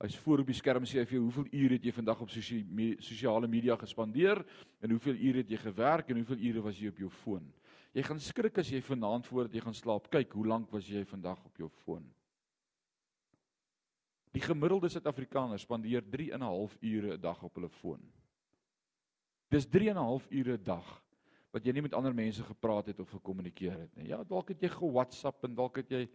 Hy's 0.00 0.16
voor 0.16 0.40
op 0.40 0.48
die 0.48 0.56
skerm 0.56 0.86
sê 0.88 1.02
hy 1.02 1.04
vir 1.04 1.18
jou 1.18 1.26
hoeveel 1.26 1.48
ure 1.52 1.76
het 1.76 1.84
jy 1.84 1.92
vandag 1.92 2.22
op 2.24 2.30
sosiale 2.32 3.48
media 3.52 3.74
gespandeer 3.76 4.38
en 4.80 4.94
hoeveel 4.94 5.18
ure 5.28 5.42
het 5.42 5.50
jy 5.52 5.58
gewerk 5.60 6.08
en 6.08 6.22
hoeveel 6.22 6.46
ure 6.48 6.62
was 6.64 6.78
jy 6.80 6.88
op 6.88 7.02
jou 7.02 7.10
foon. 7.18 7.50
Jy 7.92 8.04
gaan 8.06 8.22
skrik 8.24 8.62
as 8.62 8.70
jy 8.72 8.80
vanaand 8.80 9.28
voordat 9.28 9.58
jy 9.58 9.60
gaan 9.66 9.76
slaap 9.76 10.08
kyk 10.08 10.32
hoe 10.32 10.46
lank 10.48 10.72
was 10.72 10.88
jy 10.88 11.04
vandag 11.04 11.44
op 11.44 11.60
jou 11.60 11.68
foon. 11.82 12.06
Die 14.32 14.40
gemiddelde 14.40 14.88
Suid-Afrikaner 14.88 15.60
spandeer 15.60 16.00
3 16.08 16.30
en 16.32 16.40
'n 16.40 16.48
half 16.48 16.78
ure 16.80 17.12
'n 17.18 17.20
dag 17.20 17.42
op 17.42 17.54
hulle 17.54 17.68
foon. 17.68 18.00
Dis 19.50 19.66
3 19.66 19.90
en 19.90 19.96
'n 19.96 20.06
half 20.06 20.26
ure 20.30 20.56
'n 20.56 20.64
dag 20.64 21.02
wat 21.50 21.64
jy 21.66 21.72
nie 21.72 21.82
met 21.82 21.94
ander 21.94 22.14
mense 22.14 22.42
gepraat 22.46 22.86
het 22.86 23.00
of 23.00 23.10
gekommunikeer 23.10 23.74
het 23.74 23.96
nie. 23.96 24.08
Ja, 24.08 24.22
dalk 24.24 24.48
het 24.48 24.60
jy 24.62 24.68
ge-WhatsApp 24.68 25.44
en 25.44 25.54
dalk 25.54 25.76
het 25.76 25.90
jy 25.90 26.08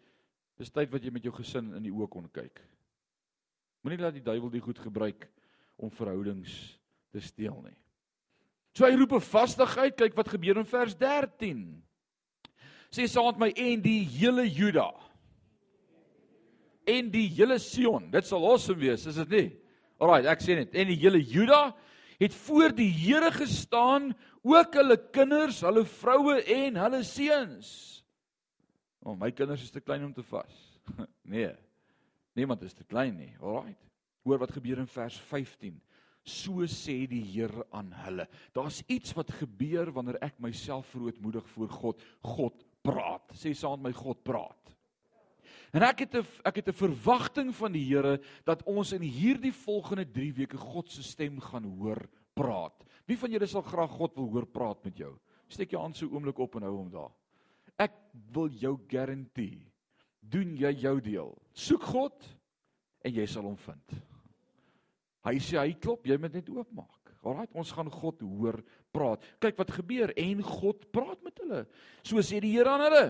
dis 0.58 0.72
tyd 0.72 0.92
wat 0.92 1.04
jy 1.04 1.12
met 1.12 1.24
jou 1.24 1.34
gesin 1.36 1.74
in 1.76 1.84
die 1.84 1.92
oë 1.92 2.08
kon 2.10 2.30
kyk. 2.32 2.62
Moenie 3.84 4.00
laat 4.00 4.14
die 4.14 4.24
duiwel 4.24 4.50
dit 4.50 4.64
goed 4.64 4.80
gebruik 4.80 5.28
om 5.76 5.92
verhoudings 5.92 6.80
te 7.12 7.20
steel 7.20 7.62
nie. 7.62 7.76
So 8.76 8.86
hy 8.86 8.96
roep 8.96 9.12
'n 9.14 9.20
vastigheid, 9.20 9.96
kyk 9.98 10.16
wat 10.16 10.30
gebeur 10.30 10.58
in 10.58 10.66
vers 10.66 10.96
13. 10.96 11.84
Sê 12.92 13.08
saam 13.08 13.26
met 13.26 13.40
my 13.40 13.50
en 13.56 13.82
die 13.82 14.04
hele 14.04 14.48
Juda 14.48 14.94
en 16.88 17.12
die 17.12 17.28
hele 17.28 17.60
Sion. 17.60 18.12
Dit 18.12 18.26
sal 18.26 18.46
awesome 18.46 18.80
wees, 18.80 19.06
is 19.06 19.16
dit 19.16 19.30
nie? 19.30 19.60
Alraai, 20.00 20.28
ek 20.28 20.40
sê 20.40 20.56
net 20.56 20.76
en 20.76 20.88
die 20.88 21.00
hele 21.00 21.20
Juda 21.20 21.76
het 22.20 22.34
voor 22.46 22.76
die 22.76 22.92
Here 22.92 23.32
gestaan, 23.32 24.14
ook 24.46 24.78
hulle 24.78 24.98
kinders, 25.12 25.62
hulle 25.66 25.86
vroue 25.86 26.40
en 26.42 26.80
hulle 26.80 27.04
seuns. 27.08 27.70
O, 29.06 29.12
oh, 29.12 29.18
my 29.20 29.32
kinders 29.32 29.64
is 29.64 29.74
te 29.74 29.84
klein 29.84 30.06
om 30.06 30.14
te 30.14 30.24
vas. 30.26 30.54
nee. 31.36 31.52
Niemand 32.36 32.64
is 32.66 32.74
te 32.74 32.84
klein 32.84 33.16
nie. 33.20 33.32
Alraai. 33.40 33.76
Hoor 34.26 34.42
wat 34.42 34.56
gebeur 34.56 34.82
in 34.82 34.90
vers 34.90 35.18
15. 35.30 35.78
So 36.26 36.66
sê 36.66 37.04
die 37.08 37.22
Here 37.22 37.68
aan 37.70 37.92
hulle. 38.02 38.26
Daar's 38.58 38.82
iets 38.90 39.14
wat 39.14 39.30
gebeur 39.38 39.92
wanneer 39.94 40.18
ek 40.26 40.40
myself 40.42 40.90
verootmoedig 40.96 41.46
voor 41.54 41.70
God. 41.70 42.02
God 42.26 42.66
praat. 42.86 43.36
Sê 43.38 43.54
saam 43.54 43.84
met 43.84 43.94
my 43.94 44.00
God 44.00 44.24
praat. 44.26 44.75
En 45.76 45.84
ek 45.84 46.06
het 46.06 46.14
'n 46.16 46.26
ek 46.46 46.56
het 46.56 46.68
'n 46.70 46.82
verwagting 46.88 47.56
van 47.56 47.72
die 47.72 47.84
Here 47.84 48.22
dat 48.46 48.64
ons 48.64 48.94
in 48.94 49.02
hierdie 49.02 49.52
volgende 49.52 50.06
3 50.06 50.34
weke 50.34 50.58
God 50.58 50.90
se 50.90 51.04
stem 51.04 51.40
gaan 51.40 51.64
hoor 51.64 52.08
praat. 52.34 52.86
Wie 53.06 53.18
van 53.18 53.32
julle 53.32 53.48
sal 53.48 53.62
graag 53.62 53.92
God 53.92 54.16
wil 54.16 54.30
hoor 54.30 54.46
praat 54.46 54.84
met 54.84 54.98
jou? 54.98 55.20
Steek 55.48 55.72
jou 55.72 55.82
hand 55.82 55.98
so 55.98 56.08
oomblik 56.08 56.40
op 56.40 56.56
en 56.56 56.62
hou 56.62 56.78
hom 56.78 56.90
daar. 56.90 57.12
Ek 57.78 57.92
wil 58.32 58.50
jou 58.50 58.80
garandeer. 58.88 59.68
Doen 60.22 60.56
jy 60.58 60.72
jou 60.72 61.02
deel. 61.02 61.38
Soek 61.54 61.84
God 61.84 62.38
en 63.02 63.14
jy 63.14 63.26
sal 63.26 63.44
hom 63.44 63.58
vind. 63.58 63.92
Hy 65.26 65.38
sê 65.40 65.58
hy 65.58 65.74
klop, 65.74 66.06
jy 66.06 66.18
moet 66.18 66.34
net 66.34 66.50
oopmaak. 66.50 67.06
Alraai, 67.26 67.48
ons 67.58 67.72
gaan 67.72 67.90
God 67.90 68.22
hoor 68.22 68.60
praat. 68.94 69.24
Kyk 69.42 69.58
wat 69.58 69.72
gebeur 69.72 70.14
en 70.16 70.42
God 70.46 70.86
praat 70.94 71.24
met 71.26 71.40
hulle. 71.42 71.64
So 72.06 72.22
sê 72.22 72.40
die 72.44 72.54
Here 72.54 72.70
aan 72.70 72.86
hulle: 72.86 73.06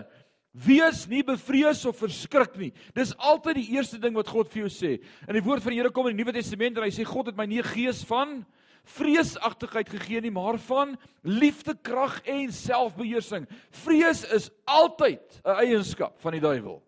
Wees 0.56 1.02
nie 1.10 1.20
bevrees 1.26 1.82
of 1.84 1.98
verskrik 2.00 2.54
nie. 2.56 2.70
Dis 2.96 3.12
altyd 3.18 3.58
die 3.60 3.70
eerste 3.76 3.98
ding 4.00 4.14
wat 4.16 4.30
God 4.32 4.48
vir 4.48 4.62
jou 4.64 4.70
sê. 4.72 4.92
In 5.28 5.36
die 5.36 5.44
woord 5.44 5.64
van 5.64 5.74
die 5.74 5.80
Here 5.82 5.92
kom 5.92 6.08
in 6.08 6.16
die 6.16 6.22
Nuwe 6.22 6.32
Testament 6.32 6.78
en 6.78 6.86
hy 6.86 6.92
sê 6.96 7.04
God 7.04 7.28
het 7.28 7.36
my 7.36 7.44
nie 7.44 7.60
'n 7.60 7.72
gees 7.74 8.04
van 8.08 8.46
vreesagtigheid 8.86 9.88
gegee 9.90 10.20
nie, 10.20 10.30
maar 10.30 10.58
van 10.58 10.96
liefde, 11.22 11.74
krag 11.74 12.20
en 12.24 12.52
selfbeheersing. 12.52 13.46
Vrees 13.70 14.24
is 14.32 14.50
altyd 14.64 15.40
'n 15.44 15.58
eienskap 15.66 16.20
van 16.20 16.32
die 16.32 16.40
duiwel. 16.40 16.82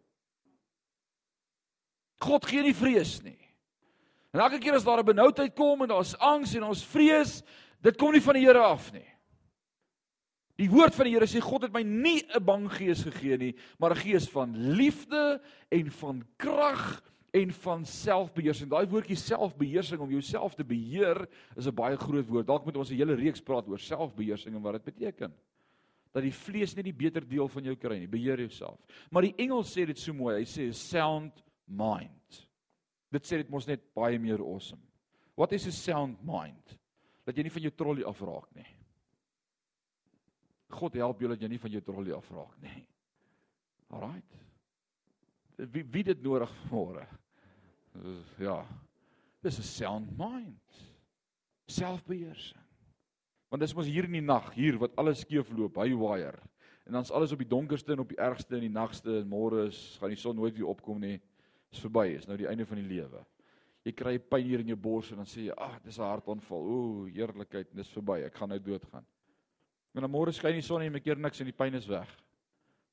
God 2.21 2.47
gee 2.47 2.63
nie 2.63 2.75
vrees 2.75 3.23
nie. 3.23 3.39
En 4.33 4.41
elke 4.41 4.59
keer 4.59 4.75
as 4.75 4.85
daar 4.85 5.01
'n 5.01 5.05
benoudheid 5.05 5.55
kom 5.55 5.83
en 5.83 5.89
daar's 5.89 6.15
angs 6.15 6.55
en 6.55 6.63
ons 6.63 6.85
vrees, 6.85 7.43
dit 7.83 7.97
kom 7.97 8.13
nie 8.13 8.21
van 8.21 8.35
die 8.35 8.47
Here 8.47 8.63
af 8.63 8.93
nie. 8.93 9.08
Die 10.59 10.71
woord 10.71 10.97
van 10.97 11.07
die 11.07 11.15
Here 11.15 11.29
sê 11.31 11.41
God 11.43 11.69
het 11.69 11.75
my 11.75 11.85
nie 11.87 12.25
'n 12.35 12.45
bang 12.45 12.67
gees 12.69 13.05
gegee 13.05 13.39
nie, 13.39 13.55
maar 13.79 13.93
'n 13.93 14.03
gees 14.03 14.29
van 14.29 14.57
liefde 14.75 15.41
en 15.71 15.91
van 15.91 16.25
krag 16.37 17.03
en 17.31 17.53
van 17.53 17.85
selfbeheersing. 17.85 18.71
Daai 18.71 18.87
woordjie 18.87 19.17
selfbeheersing 19.17 20.01
om 20.01 20.11
jouself 20.11 20.55
te 20.55 20.65
beheer 20.65 21.29
is 21.57 21.67
'n 21.67 21.75
baie 21.75 21.97
groot 21.97 22.27
woord. 22.27 22.47
Dalk 22.47 22.65
moet 22.65 22.77
ons 22.77 22.91
'n 22.91 22.97
hele 22.97 23.15
reeks 23.15 23.41
praat 23.41 23.69
oor 23.69 23.79
selfbeheersing 23.79 24.55
en 24.55 24.63
wat 24.63 24.73
dit 24.73 24.95
beteken. 24.95 25.33
Dat 26.13 26.23
die 26.23 26.33
vlees 26.33 26.75
nie 26.75 26.83
die 26.83 26.93
beter 26.93 27.29
deel 27.29 27.49
van 27.49 27.65
jou 27.65 27.77
kry 27.77 27.99
nie. 27.99 28.09
Beheer 28.09 28.39
jouself. 28.39 28.81
Maar 29.11 29.23
die 29.23 29.35
Engels 29.37 29.71
sê 29.77 29.87
dit 29.87 29.99
so 29.99 30.13
mooi. 30.13 30.39
Hy 30.39 30.45
sê 30.45 30.73
sound 30.73 31.45
mind. 31.67 32.49
Dit 33.13 33.25
sê 33.25 33.37
dit 33.37 33.51
mos 33.51 33.67
net 33.67 33.81
baie 33.95 34.19
meer 34.19 34.41
awesome. 34.41 34.83
What 35.37 35.53
is 35.53 35.67
a 35.67 35.71
sound 35.71 36.19
mind? 36.25 36.79
Dat 37.25 37.37
jy 37.37 37.43
nie 37.43 37.53
van 37.53 37.63
jou 37.63 37.71
trollie 37.71 38.05
afraak 38.05 38.55
nie. 38.55 38.78
God 40.69 40.95
help 40.95 41.21
jou 41.21 41.31
dat 41.33 41.41
jy 41.41 41.49
nie 41.49 41.61
van 41.63 41.73
jou 41.73 41.81
trollie 41.85 42.15
afraak 42.15 42.57
nie. 42.61 42.83
Alraight. 43.89 44.37
Wie 45.73 45.85
wie 45.85 46.05
dit 46.05 46.23
nodig 46.23 46.53
môre? 46.71 47.07
Ja. 48.39 48.61
Dis 49.43 49.59
'n 49.59 49.63
sound 49.63 50.19
mind. 50.19 50.85
Selfbeheersing. 51.67 52.63
Want 53.49 53.63
dis 53.63 53.75
mos 53.75 53.87
hier 53.87 54.05
in 54.05 54.13
die 54.13 54.21
nag, 54.21 54.53
hier 54.55 54.79
wat 54.79 54.97
alles 54.97 55.21
skeef 55.21 55.51
loop, 55.57 55.77
hy 55.77 55.95
wire. 55.97 56.39
En 56.87 56.93
dan's 56.93 57.11
alles 57.11 57.33
op 57.33 57.39
die 57.39 57.49
donkerste 57.49 57.93
en 57.93 57.99
op 58.01 58.09
die 58.09 58.21
ergste 58.21 58.57
en 58.57 58.61
die 58.61 58.73
nagste 58.73 59.19
en 59.21 59.29
môre 59.29 59.67
is 59.69 59.99
gaan 60.01 60.13
die 60.13 60.21
son 60.21 60.37
nooit 60.37 60.57
weer 60.57 60.69
opkom 60.69 61.01
nie. 61.01 61.21
Dis 61.71 61.81
verby, 61.81 62.15
is 62.17 62.27
nou 62.27 62.37
die 62.37 62.49
einde 62.49 62.67
van 62.67 62.77
die 62.77 62.89
lewe. 62.89 63.25
Jy 63.85 63.93
kry 63.93 64.19
pyn 64.19 64.45
hier 64.45 64.61
in 64.61 64.73
jou 64.73 64.77
bors 64.77 65.11
en 65.13 65.17
dan 65.17 65.27
sê 65.27 65.47
jy, 65.47 65.53
"Ag, 65.57 65.83
dis 65.83 65.99
'n 65.99 66.03
hartaanval. 66.03 66.61
Ooh, 66.61 67.07
heerlikheid, 67.07 67.75
dis 67.75 67.89
verby. 67.89 68.25
Ek 68.25 68.35
gaan 68.35 68.49
nou 68.49 68.59
doodgaan." 68.59 69.05
En 69.99 70.05
dan 70.07 70.15
môre 70.15 70.31
skyn 70.31 70.55
die 70.55 70.63
son 70.63 70.85
en 70.85 70.95
jy 70.95 71.03
keer 71.03 71.19
niks 71.19 71.43
en 71.43 71.49
die 71.51 71.57
pyn 71.59 71.75
is 71.75 71.89
weg. 71.91 72.07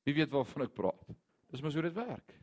Wie 0.02 0.14
weet 0.16 0.32
waarvan 0.34 0.64
ek 0.66 0.74
praat? 0.74 1.14
Dis 1.54 1.62
mos 1.62 1.76
hoe 1.78 1.84
dit 1.86 1.94
werk. 1.94 2.34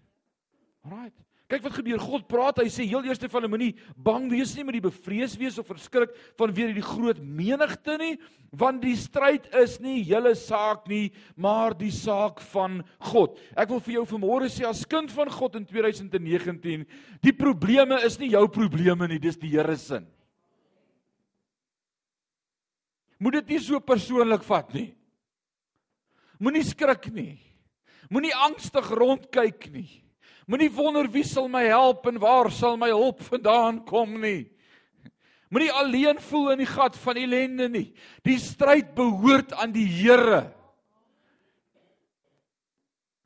Alraight. 0.87 1.17
Kyk 1.51 1.65
wat 1.65 1.75
gebeur. 1.75 1.99
God 1.99 2.23
praat. 2.31 2.61
Hy 2.63 2.71
sê 2.71 2.85
heel 2.87 3.03
eerste 3.09 3.27
van 3.29 3.43
hom 3.43 3.51
moenie 3.53 3.73
bang 4.07 4.29
wees 4.31 4.55
nie 4.55 4.63
met 4.63 4.77
die 4.77 4.85
bevrees 4.85 5.35
wees 5.37 5.59
of 5.59 5.67
verskrik 5.67 6.15
van 6.39 6.55
weer 6.55 6.71
hierdie 6.71 6.85
groot 6.85 7.19
menigte 7.19 7.97
nie, 7.99 8.15
want 8.55 8.79
die 8.85 8.95
stryd 8.97 9.51
is 9.59 9.75
nie 9.83 9.99
julle 10.07 10.31
saak 10.39 10.87
nie, 10.87 11.11
maar 11.35 11.75
die 11.75 11.91
saak 11.91 12.39
van 12.55 12.79
God. 13.11 13.35
Ek 13.59 13.69
wil 13.75 13.83
vir 13.83 13.97
jou 13.99 14.07
vanmôre 14.15 14.47
sê 14.47 14.63
as 14.69 14.87
kind 14.87 15.11
van 15.11 15.31
God 15.35 15.59
in 15.59 15.67
2019, 15.67 16.87
die 17.19 17.35
probleme 17.35 17.99
is 18.07 18.15
nie 18.21 18.31
jou 18.31 18.47
probleme 18.47 19.11
nie, 19.11 19.19
dis 19.19 19.37
die 19.43 19.51
Here 19.53 19.75
se. 19.77 19.99
Moet 23.23 23.39
dit 23.39 23.55
nie 23.55 23.61
so 23.63 23.79
persoonlik 23.79 24.43
vat 24.43 24.73
nie. 24.75 24.89
Moenie 26.43 26.63
skrik 26.67 27.07
nie. 27.15 27.37
Moenie 28.11 28.33
angstig 28.35 28.89
rondkyk 28.91 29.69
nie. 29.71 30.03
Moenie 30.49 30.71
wonder 30.75 31.07
wie 31.07 31.23
sal 31.23 31.47
my 31.47 31.63
help 31.69 32.03
en 32.09 32.19
waar 32.19 32.49
sal 32.51 32.75
my 32.75 32.89
hulp 32.91 33.21
vandaan 33.29 33.79
kom 33.87 34.17
nie. 34.19 34.49
Moenie 35.53 35.71
alleen 35.71 36.19
voel 36.19 36.55
in 36.55 36.63
die 36.63 36.67
gat 36.67 36.97
van 36.99 37.19
ellende 37.21 37.69
nie. 37.71 37.87
Die 38.25 38.39
stryd 38.41 38.91
behoort 38.97 39.53
aan 39.55 39.71
die 39.71 39.87
Here. 39.87 40.41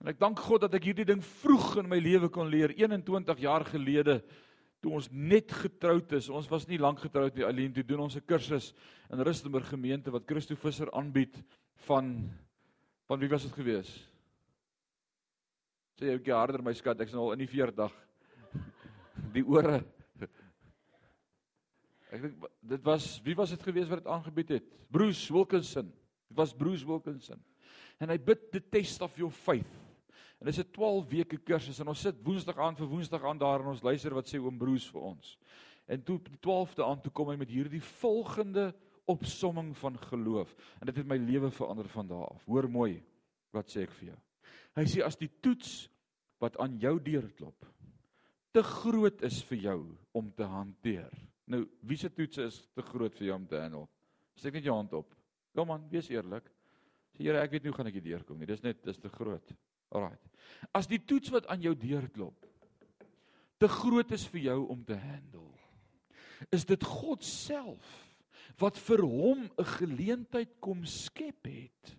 En 0.04 0.12
ek 0.12 0.20
dank 0.22 0.40
God 0.46 0.68
dat 0.68 0.76
ek 0.78 0.92
hierdie 0.92 1.08
ding 1.08 1.24
vroeg 1.42 1.80
in 1.82 1.90
my 1.90 1.98
lewe 2.04 2.30
kon 2.30 2.52
leer 2.52 2.76
21 2.78 3.42
jaar 3.42 3.66
gelede 3.66 4.20
toe 4.88 4.96
ons 4.96 5.10
net 5.12 5.52
getroud 5.52 6.14
is. 6.16 6.30
Ons 6.32 6.48
was 6.48 6.68
nie 6.70 6.80
lank 6.80 7.02
getroud 7.04 7.36
nie. 7.36 7.44
Alleen 7.46 7.74
toe 7.76 7.84
doen 7.84 8.06
ons 8.08 8.16
'n 8.16 8.24
kursus 8.24 8.74
in 9.12 9.20
Rustenburg 9.20 9.68
gemeente 9.68 10.12
wat 10.12 10.26
Christo 10.26 10.56
Visser 10.56 10.92
aanbied 10.92 11.36
van 11.88 12.30
van 13.08 13.20
wie 13.20 13.30
was 13.30 13.44
dit 13.44 13.54
gewees? 13.54 13.90
Sê 16.00 16.08
jy 16.08 16.14
'n 16.14 16.20
bietjie 16.20 16.34
harder 16.34 16.62
my 16.62 16.74
skat, 16.74 17.00
ek's 17.02 17.14
nou 17.14 17.28
al 17.28 17.34
in 17.34 17.40
die 17.40 17.48
40. 17.48 17.92
Die 19.34 19.44
ore. 19.44 19.84
Ek 22.12 22.22
dink 22.22 22.46
dit 22.62 22.84
was 22.84 23.22
wie 23.24 23.36
was 23.36 23.50
dit 23.50 23.64
gewees 23.64 23.90
wat 23.90 24.04
dit 24.04 24.12
aangebied 24.12 24.50
het? 24.50 24.64
Bruce 24.90 25.34
Wilkinson. 25.34 25.92
Dit 26.30 26.38
was 26.38 26.54
Bruce 26.54 26.86
Wilkinson. 26.86 27.44
En 28.00 28.10
hy 28.10 28.18
bid 28.18 28.52
the 28.52 28.62
test 28.62 29.02
of 29.02 29.18
your 29.18 29.32
faith. 29.32 29.87
En 30.40 30.46
dis 30.46 30.60
'n 30.60 30.72
12 30.72 31.08
weke 31.10 31.38
kursus 31.38 31.80
en 31.80 31.88
ons 31.88 32.02
sit 32.02 32.16
woensdag 32.24 32.58
aan 32.58 32.76
vir 32.76 32.88
woensdag 32.88 33.24
aan 33.24 33.38
daar 33.38 33.60
en 33.60 33.74
ons 33.74 33.84
luister 33.84 34.14
wat 34.14 34.28
sê 34.28 34.40
oom 34.40 34.58
Broos 34.58 34.90
vir 34.90 35.02
ons. 35.02 35.38
En 35.88 36.04
toe 36.04 36.20
die 36.20 36.38
12de 36.38 36.84
aand 36.84 37.04
toe 37.04 37.12
kom 37.12 37.30
hy 37.30 37.36
met 37.36 37.50
hierdie 37.50 37.82
volgende 37.82 38.74
opsomming 39.06 39.78
van 39.78 39.98
geloof 39.98 40.56
en 40.80 40.86
dit 40.86 40.96
het 40.96 41.08
my 41.08 41.18
lewe 41.18 41.52
verander 41.52 41.88
van 41.88 42.08
daardie 42.08 42.36
af. 42.36 42.46
Hoor 42.46 42.70
mooi 42.70 43.04
wat 43.52 43.70
sê 43.70 43.82
ek 43.82 43.92
vir 43.92 44.08
jou. 44.08 44.20
Hy 44.76 44.86
sê 44.86 45.04
as 45.04 45.18
die 45.18 45.32
toets 45.42 45.90
wat 46.40 46.58
aan 46.58 46.78
jou 46.80 47.00
deur 47.00 47.32
klop 47.34 47.66
te 48.58 48.64
groot 48.66 49.22
is 49.28 49.38
vir 49.46 49.60
jou 49.68 49.80
om 50.18 50.30
te 50.34 50.46
hanteer. 50.50 51.14
Nou, 51.48 51.62
wie 51.86 51.98
se 52.00 52.10
toets 52.10 52.40
is 52.42 52.60
te 52.74 52.82
groot 52.82 53.14
vir 53.20 53.30
jou 53.30 53.36
om 53.38 53.46
te 53.48 53.60
handle? 53.62 53.86
Steek 54.38 54.58
net 54.58 54.66
jou 54.66 54.76
hand 54.76 54.94
op. 54.98 55.14
Kom 55.56 55.72
aan, 55.74 55.86
wees 55.92 56.10
eerlik. 56.10 56.50
Sê 57.14 57.28
Here, 57.28 57.42
ek 57.42 57.54
weet 57.54 57.66
nie 57.66 57.72
hoe 57.72 57.78
gaan 57.78 57.90
ek 57.92 58.00
hier 58.00 58.08
deurkom 58.08 58.40
nie. 58.42 58.50
Dis 58.50 58.64
net 58.66 58.82
dis 58.86 59.00
te 59.02 59.12
groot. 59.14 59.54
Alraai. 59.96 60.18
As 60.76 60.90
die 60.90 61.00
toets 61.00 61.32
wat 61.34 61.48
aan 61.52 61.62
jou 61.62 61.76
deur 61.78 62.10
klop 62.14 62.46
te 63.58 63.68
groot 63.68 64.12
is 64.14 64.28
vir 64.30 64.44
jou 64.52 64.60
om 64.70 64.84
te 64.86 64.96
handle. 65.02 65.50
Is 66.54 66.66
dit 66.70 66.84
God 66.86 67.26
self 67.26 67.88
wat 68.62 68.78
vir 68.78 69.02
hom 69.02 69.50
'n 69.50 69.72
geleentheid 69.78 70.60
kom 70.62 70.86
skep 70.86 71.46
het 71.46 71.98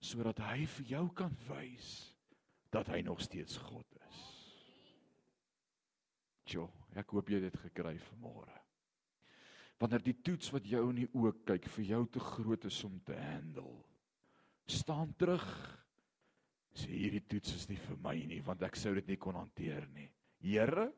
sodat 0.00 0.38
hy 0.38 0.66
vir 0.66 0.86
jou 0.86 1.08
kan 1.12 1.36
wys 1.48 2.14
dat 2.70 2.86
hy 2.86 3.00
nog 3.00 3.20
steeds 3.20 3.56
God 3.56 3.86
is. 4.08 4.20
Jo, 6.50 6.68
ek 6.94 7.10
hoop 7.10 7.28
jy 7.28 7.40
het 7.40 7.52
dit 7.52 7.62
gekry 7.62 7.96
vanmôre. 8.10 8.52
Wanneer 9.80 10.02
die 10.04 10.16
toets 10.22 10.50
wat 10.54 10.66
jou 10.66 10.90
in 10.90 10.96
die 11.02 11.10
oë 11.14 11.32
kyk 11.48 11.68
vir 11.76 11.84
jou 11.84 12.02
te 12.06 12.20
groot 12.20 12.64
is 12.64 12.84
om 12.84 13.00
te 13.06 13.16
handle, 13.16 13.84
staan 14.66 15.14
terug. 15.16 15.46
Sê 16.74 16.90
hierdie 16.90 17.22
toets 17.30 17.54
is 17.54 17.68
nie 17.70 17.78
vir 17.78 17.98
my 18.02 18.16
nie 18.26 18.40
want 18.46 18.64
ek 18.66 18.76
sou 18.78 18.94
dit 18.96 19.12
nie 19.12 19.20
kon 19.20 19.38
hanteer 19.38 19.86
nie. 19.94 20.08
Here, 20.42 20.88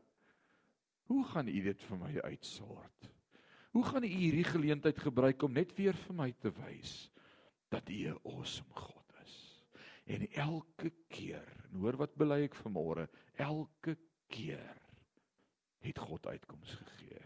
hoe 1.10 1.24
gaan 1.32 1.50
U 1.52 1.60
dit 1.66 1.84
vir 1.88 2.00
my 2.00 2.12
uitsort? 2.24 3.10
Hoe 3.76 3.84
gaan 3.84 4.06
U 4.08 4.10
hierdie 4.10 4.46
geleentheid 4.46 4.98
gebruik 5.04 5.44
om 5.44 5.52
net 5.52 5.74
weer 5.76 5.96
vir 6.06 6.16
my 6.16 6.30
te 6.40 6.50
wys 6.62 7.10
dat 7.72 7.90
U 7.92 7.98
'n 8.14 8.18
awesome 8.24 8.72
God 8.72 9.12
is? 9.24 9.36
En 10.06 10.26
elke 10.32 10.92
keer, 11.08 11.46
en 11.68 11.80
hoor 11.80 11.96
wat 11.96 12.16
bely 12.16 12.42
ek 12.46 12.54
vanmôre, 12.54 13.08
elke 13.36 13.98
keer 14.28 14.80
het 15.84 15.98
God 15.98 16.26
uitkoms 16.26 16.72
gegee. 16.74 17.22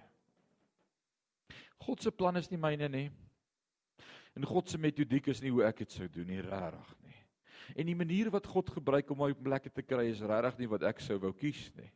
God 1.80 2.02
se 2.02 2.10
plan 2.10 2.36
is 2.36 2.50
nie 2.50 2.58
myne 2.60 2.88
nie. 2.88 3.10
En 4.36 4.44
God 4.44 4.68
se 4.68 4.78
metodiek 4.78 5.26
is 5.26 5.40
nie 5.42 5.50
hoe 5.50 5.64
ek 5.64 5.84
dit 5.84 5.92
sou 5.92 6.08
doen 6.08 6.26
nie, 6.26 6.40
regtig. 6.44 6.96
En 7.76 7.86
die 7.86 7.96
manier 7.96 8.30
wat 8.32 8.48
God 8.50 8.70
gebruik 8.74 9.10
om 9.10 9.22
my 9.22 9.30
op 9.34 9.42
plekke 9.44 9.72
te 9.74 9.84
kry 9.86 10.08
is 10.10 10.22
regtig 10.24 10.62
nie 10.62 10.70
wat 10.70 10.86
ek 10.90 11.02
sou 11.04 11.18
wou 11.22 11.32
kies 11.36 11.68
nie. 11.78 11.90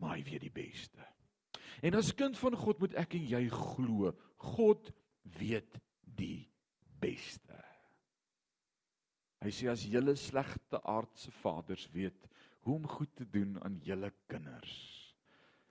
Maar 0.00 0.16
hy 0.16 0.24
weet 0.26 0.46
die 0.46 0.54
beste. 0.54 1.10
En 1.82 1.98
as 1.98 2.12
kind 2.14 2.38
van 2.38 2.56
God 2.58 2.80
moet 2.82 2.94
ek 3.00 3.16
en 3.18 3.26
jy 3.26 3.42
glo, 3.52 4.12
God 4.54 4.90
weet 5.38 5.78
die 6.02 6.46
beste. 7.02 7.58
Hy 9.42 9.50
sê 9.50 9.66
as 9.72 9.82
julle 9.90 10.14
slegte 10.18 10.78
aardse 10.86 11.32
vaders 11.40 11.88
weet 11.94 12.28
hoe 12.62 12.76
om 12.76 12.86
goed 12.86 13.10
te 13.18 13.26
doen 13.26 13.56
aan 13.66 13.80
julle 13.82 14.12
kinders. 14.30 14.74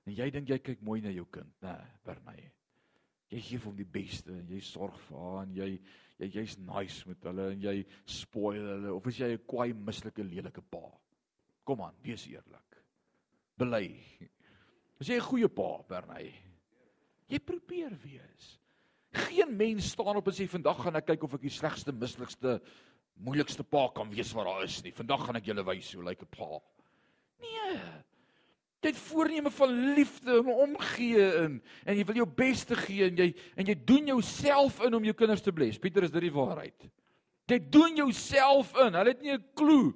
En 0.03 0.15
jy 0.17 0.27
dink 0.33 0.49
jy 0.51 0.57
kyk 0.59 0.81
mooi 0.83 0.99
na 1.03 1.13
jou 1.13 1.27
kind, 1.31 1.53
né, 1.63 1.77
Bernay? 2.03 2.41
Jy 3.31 3.39
gee 3.47 3.63
hom 3.63 3.77
die 3.77 3.87
beste 3.87 4.33
en 4.35 4.49
jy 4.51 4.59
sorg 4.65 4.97
vir 5.05 5.21
haar 5.21 5.45
en 5.45 5.53
jy 5.55 5.69
jy 6.21 6.29
jy's 6.41 6.57
nice 6.62 7.07
met 7.10 7.23
hulle 7.25 7.47
en 7.55 7.63
jy 7.65 7.81
spoil 8.05 8.62
hulle 8.75 8.93
of 8.93 9.07
is 9.10 9.19
jy 9.19 9.31
'n 9.34 9.45
kwaai 9.47 9.73
mislike 9.73 10.23
lelike 10.23 10.62
pa? 10.62 10.84
Kom 11.65 11.81
aan, 11.81 11.95
wees 12.03 12.27
eerlik. 12.27 12.77
Bely. 13.57 13.97
Is 14.99 15.07
jy 15.07 15.17
'n 15.17 15.27
goeie 15.29 15.49
pa, 15.49 15.84
Bernay? 15.88 16.34
Jy 17.27 17.39
probeer 17.39 17.97
wees. 18.03 18.60
Geen 19.13 19.57
mens 19.57 19.91
staan 19.91 20.15
op 20.15 20.27
en 20.27 20.34
sê 20.34 20.47
vandag 20.47 20.84
gaan 20.84 20.95
ek 20.95 21.05
kyk 21.05 21.23
of 21.23 21.34
ek 21.34 21.41
die 21.41 21.49
slegste, 21.49 21.91
mislikste, 21.91 22.62
moeilikste 23.15 23.63
pa 23.63 23.89
kan 23.95 24.10
wees 24.10 24.31
wat 24.34 24.45
daar 24.45 24.63
is 24.63 24.84
nie. 24.84 24.91
Vandag 24.91 25.25
gaan 25.25 25.36
ek 25.36 25.45
julle 25.45 25.65
wys 25.65 25.93
hoe 25.93 26.03
lyk 26.03 26.21
'n 26.21 26.31
pa. 26.31 26.60
Nee. 27.39 27.79
Jy 28.81 28.89
het 28.89 28.97
voorneme 28.97 29.51
van 29.53 29.73
liefde 29.93 30.39
en 30.39 30.47
omgee 30.49 31.25
in 31.43 31.59
en 31.85 31.97
jy 31.97 32.05
wil 32.09 32.17
jou 32.23 32.25
beste 32.25 32.75
gee 32.75 33.05
en 33.11 33.19
jy 33.19 33.27
en 33.55 33.67
jy 33.69 33.75
doen 33.85 34.09
jouself 34.09 34.79
in 34.81 34.97
om 34.97 35.05
jou 35.05 35.13
kinders 35.13 35.43
te 35.45 35.53
bless. 35.53 35.77
Pieter, 35.77 36.07
is 36.07 36.13
dit 36.13 36.25
die 36.25 36.33
waarheid? 36.33 36.87
Jy 37.51 37.59
doen 37.69 37.99
jouself 37.99 38.73
in. 38.81 38.95
Hulle 38.97 39.13
het 39.13 39.21
nie 39.21 39.35
'n 39.35 39.45
klou 39.53 39.93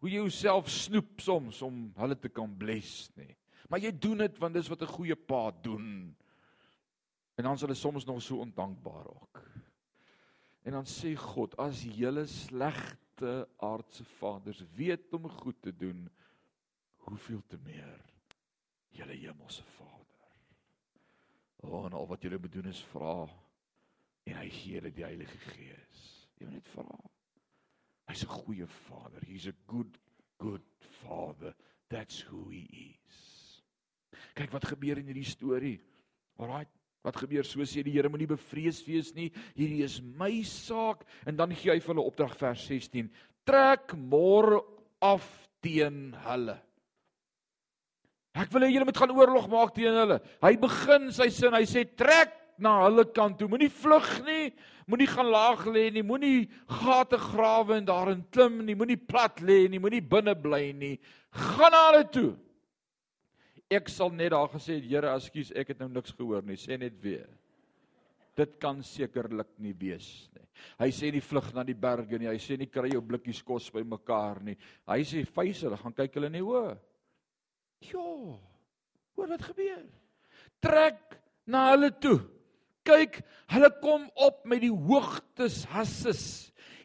hoe 0.00 0.08
jy 0.08 0.22
jouself 0.22 0.68
snoep 0.70 1.20
soms 1.20 1.60
om 1.62 1.92
hulle 1.96 2.16
te 2.16 2.28
kan 2.28 2.56
bless 2.56 3.10
nie. 3.16 3.36
Maar 3.68 3.80
jy 3.80 3.92
doen 3.98 4.18
dit 4.18 4.38
want 4.38 4.54
dis 4.54 4.68
wat 4.68 4.82
'n 4.82 4.94
goeie 4.96 5.16
pa 5.16 5.50
doen. 5.62 6.16
En 7.36 7.44
dan 7.44 7.54
is 7.54 7.60
hulle 7.60 7.74
soms 7.74 8.04
nog 8.04 8.22
so 8.22 8.36
ondankbaar 8.36 9.06
ook. 9.06 9.42
En 10.62 10.72
dan 10.72 10.84
sê 10.84 11.14
God, 11.16 11.56
as 11.56 11.82
julle 11.82 12.26
slegte 12.26 13.48
aardse 13.56 14.04
vaders 14.04 14.62
weet 14.76 15.12
om 15.14 15.28
goed 15.28 15.56
te 15.62 15.72
doen, 15.76 16.08
hoeveel 17.06 17.42
te 17.48 17.58
meer 17.64 18.00
julle 18.96 19.16
hemelse 19.16 19.64
Vader. 19.76 20.34
O, 21.60 21.86
en 21.86 21.96
al 21.96 22.08
wat 22.10 22.22
julle 22.22 22.38
moet 22.40 22.52
doen 22.52 22.70
is 22.72 22.82
vra 22.92 23.14
en 24.28 24.36
hy 24.36 24.48
gee 24.52 24.78
julle 24.78 24.92
die 24.94 25.06
Heilige 25.06 25.38
Gees. 25.50 26.04
Jy 26.38 26.46
moet 26.46 26.58
net 26.58 26.70
vra. 26.74 26.98
Hy's 28.10 28.24
'n 28.24 28.34
goeie 28.44 28.66
Vader. 28.66 29.24
He's 29.26 29.46
a 29.46 29.56
good 29.66 29.98
good 30.38 30.64
Father. 31.04 31.54
That's 31.88 32.20
who 32.20 32.48
he 32.48 32.96
is. 33.06 33.62
Kyk 34.34 34.52
wat 34.54 34.68
gebeur 34.70 35.00
in 35.00 35.10
hierdie 35.10 35.26
storie. 35.26 35.78
Alraai, 36.40 36.66
wat 37.04 37.18
gebeur? 37.20 37.44
So 37.44 37.64
sê 37.66 37.84
die 37.84 37.92
Here 37.92 38.08
moenie 38.08 38.30
bevrees 38.30 38.80
wees 38.86 39.12
nie. 39.14 39.30
Hierdie 39.56 39.84
is 39.84 40.00
my 40.00 40.42
saak 40.46 41.04
en 41.26 41.36
dan 41.36 41.54
gee 41.54 41.72
hy 41.72 41.80
vir 41.80 41.94
hulle 41.94 42.06
opdrag 42.06 42.36
vers 42.40 42.64
16. 42.66 43.10
Trek 43.44 43.94
môre 43.96 44.62
af 45.02 45.26
teen 45.60 46.14
hulle. 46.26 46.56
Ek 48.34 48.52
wil 48.54 48.62
hê 48.62 48.70
julle 48.70 48.86
moet 48.86 48.98
gaan 49.00 49.14
oorlog 49.14 49.48
maak 49.50 49.72
teen 49.74 49.96
hulle. 49.96 50.20
Hy 50.42 50.52
begin 50.62 51.08
sy 51.14 51.30
sin, 51.34 51.54
hy 51.56 51.66
sê 51.66 51.82
trek 51.98 52.36
na 52.62 52.76
hulle 52.84 53.06
kant 53.14 53.40
toe. 53.40 53.48
Moenie 53.50 53.70
vlug 53.72 54.06
nie. 54.26 54.52
Moenie 54.90 55.08
gaan 55.10 55.30
laag 55.32 55.64
lê 55.66 55.88
nie. 55.94 56.04
Moenie 56.06 56.44
gate 56.82 57.18
grawe 57.18 57.78
en 57.80 57.88
daarin 57.88 58.22
klim 58.34 58.60
nie. 58.66 58.76
Moenie 58.78 58.98
plat 59.00 59.42
lê 59.42 59.64
nie. 59.70 59.80
Moenie 59.82 60.02
binne 60.04 60.36
bly 60.38 60.70
nie. 60.76 60.94
Gaan 61.34 61.74
na 61.74 61.82
hulle 61.88 62.06
toe. 62.14 62.30
Ek 63.70 63.90
sal 63.90 64.10
net 64.14 64.32
daar 64.34 64.50
gesê, 64.50 64.80
Here, 64.82 65.12
ekskuus, 65.14 65.52
ek 65.54 65.74
het 65.74 65.82
nou 65.82 65.88
niks 65.92 66.14
gehoor 66.14 66.46
nie. 66.46 66.58
Sê 66.58 66.78
net 66.78 66.96
weer. 67.02 67.28
Dit 68.38 68.56
kan 68.62 68.78
sekerlik 68.86 69.50
nie 69.62 69.74
wees 69.78 70.28
nie. 70.34 70.46
Hy 70.80 70.90
sê 70.94 71.10
nie 71.12 71.22
vlug 71.24 71.50
na 71.54 71.64
die 71.66 71.76
berge 71.78 72.18
nie. 72.18 72.28
Hy 72.30 72.38
sê 72.42 72.58
nie 72.58 72.68
kry 72.70 72.92
jou 72.92 73.02
blikkies 73.04 73.42
kos 73.46 73.70
bymekaar 73.74 74.42
nie. 74.44 74.56
Hy 74.90 75.00
sê 75.06 75.24
vyse, 75.26 75.66
hulle 75.66 75.78
gaan 75.80 75.96
kyk 75.96 76.18
hulle 76.18 76.30
nie 76.32 76.44
o. 76.44 76.62
Ja. 77.80 78.38
Hoor 79.16 79.28
wat 79.28 79.46
gebeur? 79.50 79.84
Trek 80.60 81.16
na 81.48 81.70
hulle 81.72 81.90
toe. 82.00 82.18
Kyk, 82.86 83.20
hulle 83.52 83.70
kom 83.82 84.06
op 84.20 84.44
met 84.48 84.62
die 84.64 84.72
hoogtes 84.72 85.62
hasses 85.72 86.24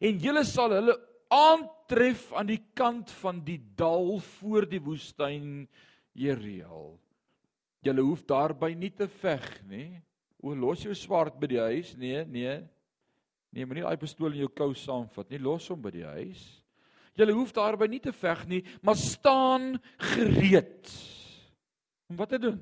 en 0.04 0.20
julle 0.20 0.44
sal 0.48 0.74
hulle 0.76 0.96
aantref 1.34 2.28
aan 2.36 2.50
die 2.50 2.62
kant 2.78 3.12
van 3.22 3.40
die 3.48 3.60
dal 3.80 4.18
voor 4.40 4.68
die 4.70 4.82
woestyn 4.84 5.66
Jeriel. 6.16 6.96
Julle 7.86 8.04
hoef 8.06 8.26
daarby 8.28 8.74
nie 8.78 8.92
te 8.96 9.08
veg 9.22 9.46
nie. 9.70 9.90
O 10.44 10.54
los 10.58 10.84
jou 10.86 10.94
swaard 10.98 11.38
by 11.42 11.50
die 11.50 11.62
huis. 11.62 11.94
Nee, 11.98 12.24
nee. 12.26 12.60
Nee, 13.56 13.66
moenie 13.66 13.86
daai 13.86 14.00
pistool 14.02 14.34
in 14.36 14.44
jou 14.44 14.52
kou 14.52 14.74
saamvat 14.78 15.32
nie. 15.32 15.42
Los 15.42 15.70
hom 15.72 15.82
by 15.84 15.94
die 15.96 16.06
huis. 16.06 16.44
Julle 17.15 17.36
hoef 17.36 17.54
daarby 17.56 17.88
nie 17.88 18.01
te 18.04 18.12
veg 18.12 18.43
nie, 18.51 18.62
maar 18.84 18.97
staan 18.99 19.75
gereed. 20.13 20.91
Om 22.12 22.19
wat 22.19 22.34
te 22.36 22.39
doen? 22.39 22.60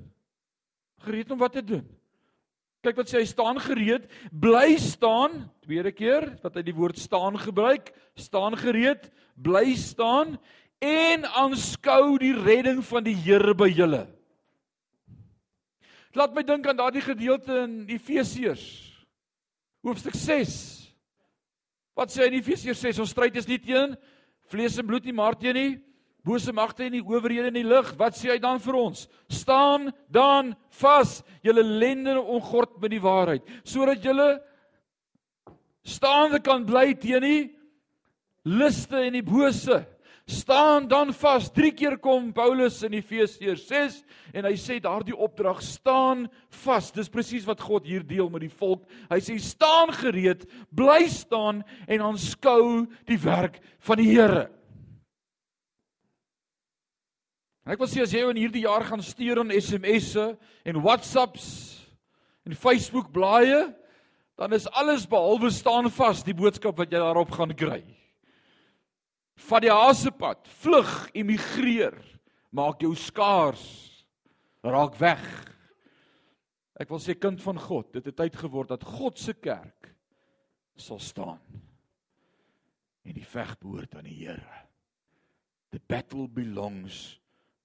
Gereed 1.03 1.31
om 1.33 1.41
wat 1.41 1.57
te 1.57 1.63
doen? 1.65 1.85
Kyk 2.83 2.99
wat 2.99 3.09
sê 3.09 3.21
hy 3.21 3.27
staan 3.29 3.57
gereed, 3.63 4.09
bly 4.29 4.75
staan, 4.81 5.45
tweede 5.63 5.93
keer 5.95 6.27
wat 6.43 6.59
hy 6.59 6.65
die 6.67 6.75
woord 6.75 6.99
staan 6.99 7.37
gebruik, 7.39 7.93
staan 8.19 8.57
gereed, 8.59 9.07
bly 9.39 9.71
staan 9.79 10.35
en 10.83 11.23
aanskou 11.25 12.17
die 12.19 12.35
redding 12.35 12.83
van 12.83 13.05
die 13.07 13.15
Here 13.15 13.55
by 13.55 13.69
julle. 13.71 14.03
Laat 16.13 16.35
my 16.35 16.43
dink 16.45 16.67
aan 16.67 16.77
daardie 16.77 17.01
gedeelte 17.01 17.63
in 17.63 17.85
Efesiërs 17.89 18.65
hoofstuk 19.83 20.15
6. 20.15 20.51
Wat 21.97 22.11
sê 22.13 22.27
in 22.29 22.37
Efesiërs 22.37 22.83
6? 22.83 23.01
Ons 23.03 23.13
stryd 23.15 23.35
is 23.39 23.47
nie 23.49 23.59
teen 23.61 23.95
vlees 24.51 24.77
en 24.79 24.87
bloed 24.87 25.05
nie, 25.05 25.15
maar 25.15 25.37
teen 25.39 25.57
die 25.57 25.71
bose 26.23 26.53
magte 26.55 26.85
en 26.85 26.95
die 26.95 27.03
owerhede 27.03 27.51
in 27.51 27.59
die 27.59 27.67
lig. 27.67 27.91
Wat 27.99 28.15
sê 28.15 28.31
hy 28.31 28.39
dan 28.41 28.61
vir 28.63 28.77
ons? 28.79 29.07
Staan 29.31 29.89
dan 30.11 30.53
vas, 30.79 31.21
julle 31.43 31.63
lende 31.63 32.15
ongord 32.21 32.77
met 32.81 32.93
die 32.95 33.03
waarheid, 33.03 33.47
sodat 33.67 34.03
julle 34.03 34.29
staande 35.83 36.39
kan 36.43 36.63
bly 36.65 36.93
teen 36.95 37.25
die 37.27 37.41
liste 38.47 38.99
en 39.03 39.17
die 39.17 39.25
bose 39.25 39.81
staan 40.25 40.87
dan 40.87 41.13
vas. 41.13 41.51
Drie 41.51 41.71
keer 41.71 41.97
kom 41.97 42.31
Paulus 42.33 42.81
in 42.83 42.95
Efesiërs 42.95 43.65
6 43.67 43.99
en 44.33 44.47
hy 44.47 44.55
sê 44.59 44.79
daardie 44.83 45.15
opdrag 45.15 45.61
staan 45.63 46.25
vas. 46.63 46.91
Dis 46.95 47.11
presies 47.11 47.47
wat 47.47 47.61
God 47.63 47.87
hier 47.87 48.05
deel 48.07 48.29
met 48.31 48.45
die 48.45 48.51
volk. 48.51 48.85
Hy 49.11 49.19
sê 49.23 49.37
staan 49.41 49.91
gereed, 49.95 50.45
bly 50.71 51.05
staan 51.11 51.63
en 51.87 52.05
aanskou 52.09 52.85
die 53.09 53.19
werk 53.23 53.59
van 53.83 53.99
die 53.99 54.11
Here. 54.13 54.47
Ek 57.63 57.79
wil 57.79 57.87
sê 57.87 58.03
as 58.03 58.11
jy 58.11 58.25
in 58.27 58.41
hierdie 58.41 58.65
jaar 58.65 58.83
gaan 58.83 59.03
stuur 59.03 59.39
aan 59.39 59.53
SMS'e 59.55 60.33
en 60.67 60.81
WhatsApps 60.83 61.47
en 62.43 62.55
Facebook 62.59 63.07
blaaie, 63.15 63.69
dan 64.35 64.51
is 64.51 64.67
alles 64.75 65.05
behalwe 65.07 65.47
staan 65.53 65.87
vas 65.87 66.25
die 66.27 66.35
boodskap 66.35 66.75
wat 66.75 66.91
jy 66.91 66.99
daarop 66.99 67.31
gaan 67.31 67.55
kry 67.55 67.79
vat 69.35 69.65
die 69.65 69.73
hasepad, 69.73 70.47
vlug, 70.61 70.91
emigreer, 71.17 71.97
maak 72.53 72.83
jou 72.83 72.93
skaars. 72.97 73.65
Raak 74.63 74.95
weg. 75.01 75.23
Ek 76.79 76.89
wil 76.89 77.01
sê 77.03 77.15
kind 77.19 77.41
van 77.43 77.59
God, 77.59 77.89
dit 77.97 78.05
het 78.07 78.15
tyd 78.17 78.37
geword 78.39 78.71
dat 78.71 78.85
God 78.87 79.19
se 79.19 79.35
kerk 79.35 79.91
sal 80.79 81.01
staan. 81.03 81.41
En 83.03 83.17
die 83.17 83.27
veg 83.27 83.57
behoort 83.61 83.97
aan 83.99 84.07
die 84.07 84.21
Here. 84.23 84.61
The 85.73 85.81
battle 85.89 86.29
belongs 86.31 87.19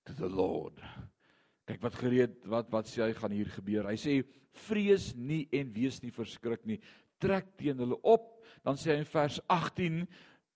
to 0.08 0.16
the 0.16 0.28
Lord. 0.28 0.80
Kyk 1.68 1.82
wat 1.84 1.98
gereed 2.00 2.36
wat 2.48 2.70
wat 2.72 2.88
sê 2.88 3.04
hy 3.04 3.14
gaan 3.16 3.34
hier 3.36 3.50
gebeur. 3.52 3.88
Hy 3.90 3.98
sê 4.00 4.18
vrees 4.66 5.12
nie 5.14 5.44
en 5.54 5.70
wees 5.74 6.00
nie 6.02 6.12
verskrik 6.14 6.64
nie. 6.66 6.80
Trek 7.22 7.52
teen 7.60 7.78
hulle 7.78 7.98
op. 8.02 8.32
Dan 8.64 8.80
sê 8.80 8.94
hy 8.94 9.02
in 9.02 9.10
vers 9.10 9.38
18 9.52 10.02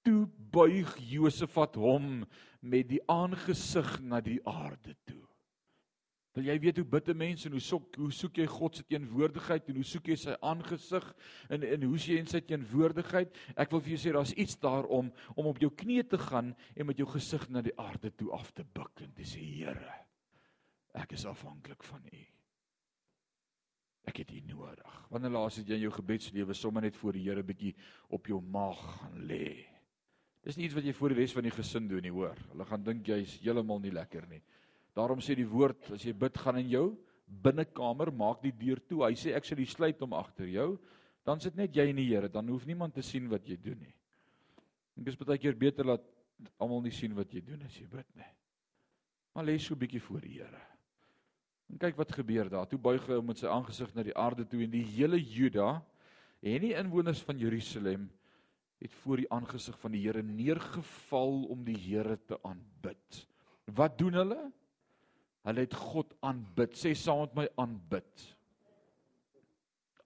toe 0.06 0.26
buig 0.52 0.94
Josafat 1.10 1.76
hom 1.80 2.24
met 2.60 2.88
die 2.90 3.02
aangesig 3.10 3.98
na 4.04 4.20
die 4.20 4.40
aarde 4.46 4.94
toe. 5.08 5.22
Wil 6.32 6.46
jy 6.48 6.54
weet 6.64 6.78
hoe 6.80 6.88
bid 6.88 7.08
'n 7.12 7.16
mens 7.16 7.44
en 7.44 7.52
hoe 7.52 7.60
soek 7.60 7.96
hoe 8.00 8.12
soek 8.12 8.38
jy 8.40 8.46
God 8.48 8.76
se 8.76 8.82
teenwoordigheid 8.88 9.68
en 9.68 9.74
hoe 9.76 9.84
soek 9.84 10.06
jy 10.08 10.16
sy 10.16 10.36
aangesig 10.40 11.04
en 11.50 11.62
en 11.62 11.82
hoe 11.82 11.98
sien 11.98 12.16
jy 12.16 12.24
sy 12.24 12.40
teenwoordigheid? 12.40 13.36
Ek 13.56 13.70
wil 13.70 13.80
vir 13.80 13.90
jou 13.92 13.98
sê 14.00 14.12
daar's 14.12 14.32
iets 14.32 14.56
daarom 14.56 15.12
om 15.36 15.46
op 15.46 15.58
jou 15.58 15.70
knieë 15.70 16.08
te 16.08 16.18
gaan 16.18 16.54
en 16.74 16.86
met 16.86 16.96
jou 16.96 17.06
gesig 17.06 17.48
na 17.50 17.60
die 17.60 17.76
aarde 17.76 18.10
toe 18.16 18.32
af 18.32 18.50
te 18.50 18.64
buig 18.64 19.02
en 19.04 19.12
te 19.12 19.22
sê 19.22 19.40
Here, 19.42 19.92
ek 20.94 21.12
is 21.12 21.26
afhanklik 21.26 21.82
van 21.82 22.00
U. 22.12 22.24
Ek 24.04 24.16
het 24.16 24.32
U 24.32 24.40
nodig. 24.40 25.06
Wanneer 25.10 25.30
laas 25.30 25.56
het 25.56 25.68
jy 25.68 25.74
in 25.74 25.80
jou 25.82 25.92
gebedslewe 25.92 26.54
sommer 26.54 26.82
net 26.82 26.96
voor 26.96 27.12
die 27.12 27.28
Here 27.28 27.42
bietjie 27.42 27.74
op 28.08 28.26
jou 28.26 28.40
maag 28.40 28.80
gaan 28.96 29.20
lê? 29.28 29.71
Dis 30.42 30.56
nie 30.58 30.66
iets 30.66 30.74
wat 30.74 30.84
jy 30.84 30.92
vir 30.96 31.12
die 31.12 31.20
res 31.20 31.34
van 31.36 31.46
die 31.46 31.54
gesin 31.54 31.86
doen 31.88 32.02
nie, 32.02 32.10
hoor. 32.10 32.38
Hulle 32.50 32.66
gaan 32.66 32.82
dink 32.82 33.06
jy's 33.06 33.36
heeltemal 33.44 33.78
nie 33.82 33.94
lekker 33.94 34.26
nie. 34.30 34.42
Daarom 34.96 35.22
sê 35.22 35.36
die 35.38 35.48
woord, 35.48 35.92
as 35.94 36.02
jy 36.04 36.12
bid 36.12 36.36
gaan 36.42 36.58
in 36.60 36.68
jou 36.72 36.86
binnekamer, 37.42 38.10
maak 38.12 38.42
die 38.42 38.52
deur 38.52 38.80
toe. 38.88 39.04
Hy 39.06 39.14
sê 39.16 39.32
ek 39.36 39.46
sal 39.46 39.60
die 39.60 39.68
sluit 39.70 40.02
om 40.04 40.16
agter 40.18 40.50
jou. 40.50 40.74
Dan 41.24 41.40
sit 41.40 41.56
net 41.56 41.74
jy 41.76 41.86
en 41.92 42.00
die 42.00 42.08
Here, 42.10 42.28
dan 42.28 42.48
hoef 42.50 42.66
niemand 42.66 42.96
te 42.98 43.04
sien 43.06 43.28
wat 43.30 43.46
jy 43.48 43.56
doen 43.62 43.78
nie. 43.80 43.94
Dit 44.98 45.14
is 45.14 45.20
baie 45.20 45.40
keer 45.40 45.56
beter 45.56 45.86
dat 45.94 46.04
almal 46.60 46.82
nie 46.84 46.92
sien 46.92 47.14
wat 47.16 47.30
jy 47.32 47.40
doen 47.46 47.62
as 47.64 47.78
jy 47.78 47.86
bid 47.88 48.08
nie. 48.18 48.28
Maar 49.32 49.46
lê 49.46 49.58
so 49.58 49.74
'n 49.74 49.78
bietjie 49.78 50.02
voor 50.02 50.20
die 50.20 50.34
Here. 50.42 50.60
En 51.70 51.78
kyk 51.78 51.96
wat 51.96 52.12
gebeur 52.12 52.50
daar. 52.50 52.66
Toe 52.66 52.78
buig 52.78 53.06
hy 53.06 53.20
met 53.22 53.38
sy 53.38 53.46
aangesig 53.46 53.94
na 53.94 54.02
die 54.02 54.16
aarde 54.16 54.44
toe 54.44 54.62
en 54.62 54.70
die 54.70 54.84
hele 54.84 55.16
Juda 55.16 55.82
en 56.42 56.60
die 56.60 56.74
inwoners 56.74 57.22
van 57.22 57.38
Jerusalem 57.38 58.10
het 58.82 58.94
voor 59.02 59.22
die 59.22 59.30
aangesig 59.30 59.78
van 59.78 59.94
die 59.94 60.02
Here 60.02 60.22
neergeval 60.26 61.44
om 61.54 61.62
die 61.66 61.78
Here 61.78 62.18
te 62.26 62.38
aanbid. 62.42 63.22
Wat 63.70 63.94
doen 63.98 64.18
hulle? 64.18 64.42
Hulle 65.46 65.64
het 65.66 65.74
God 65.74 66.14
aanbid. 66.22 66.74
Sê 66.78 66.94
saam 66.98 67.24
met 67.28 67.38
my 67.38 67.46
aanbid. 67.62 68.26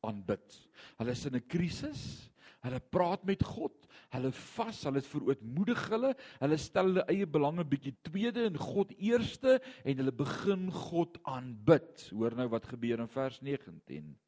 Aanbid. 0.06 0.58
Hulle 1.00 1.16
is 1.16 1.26
in 1.26 1.36
'n 1.36 1.46
krisis. 1.48 2.30
Hulle 2.64 2.80
praat 2.80 3.24
met 3.24 3.42
God. 3.42 3.86
Hulle 4.10 4.30
vas, 4.32 4.84
hulle 4.84 5.00
het 5.00 5.06
verootmoedig 5.06 5.88
hulle. 5.88 6.14
Hulle 6.40 6.56
stel 6.56 6.90
hulle 6.90 7.04
eie 7.08 7.26
belange 7.26 7.64
bietjie 7.64 7.94
tweede 8.02 8.46
en 8.46 8.56
God 8.56 8.92
eerste 8.98 9.60
en 9.84 9.96
hulle 9.96 10.12
begin 10.12 10.70
God 10.70 11.18
aanbid. 11.24 12.10
Hoor 12.12 12.34
nou 12.34 12.48
wat 12.48 12.66
gebeur 12.66 13.00
in 13.00 13.08
vers 13.08 13.40
19. 13.40 14.18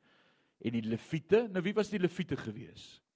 En 0.58 0.72
die 0.72 0.82
Lewiete, 0.82 1.48
nou 1.48 1.62
wie 1.62 1.74
was 1.74 1.90
die 1.90 2.00
Lewiete 2.00 2.36
geweest? 2.36 3.07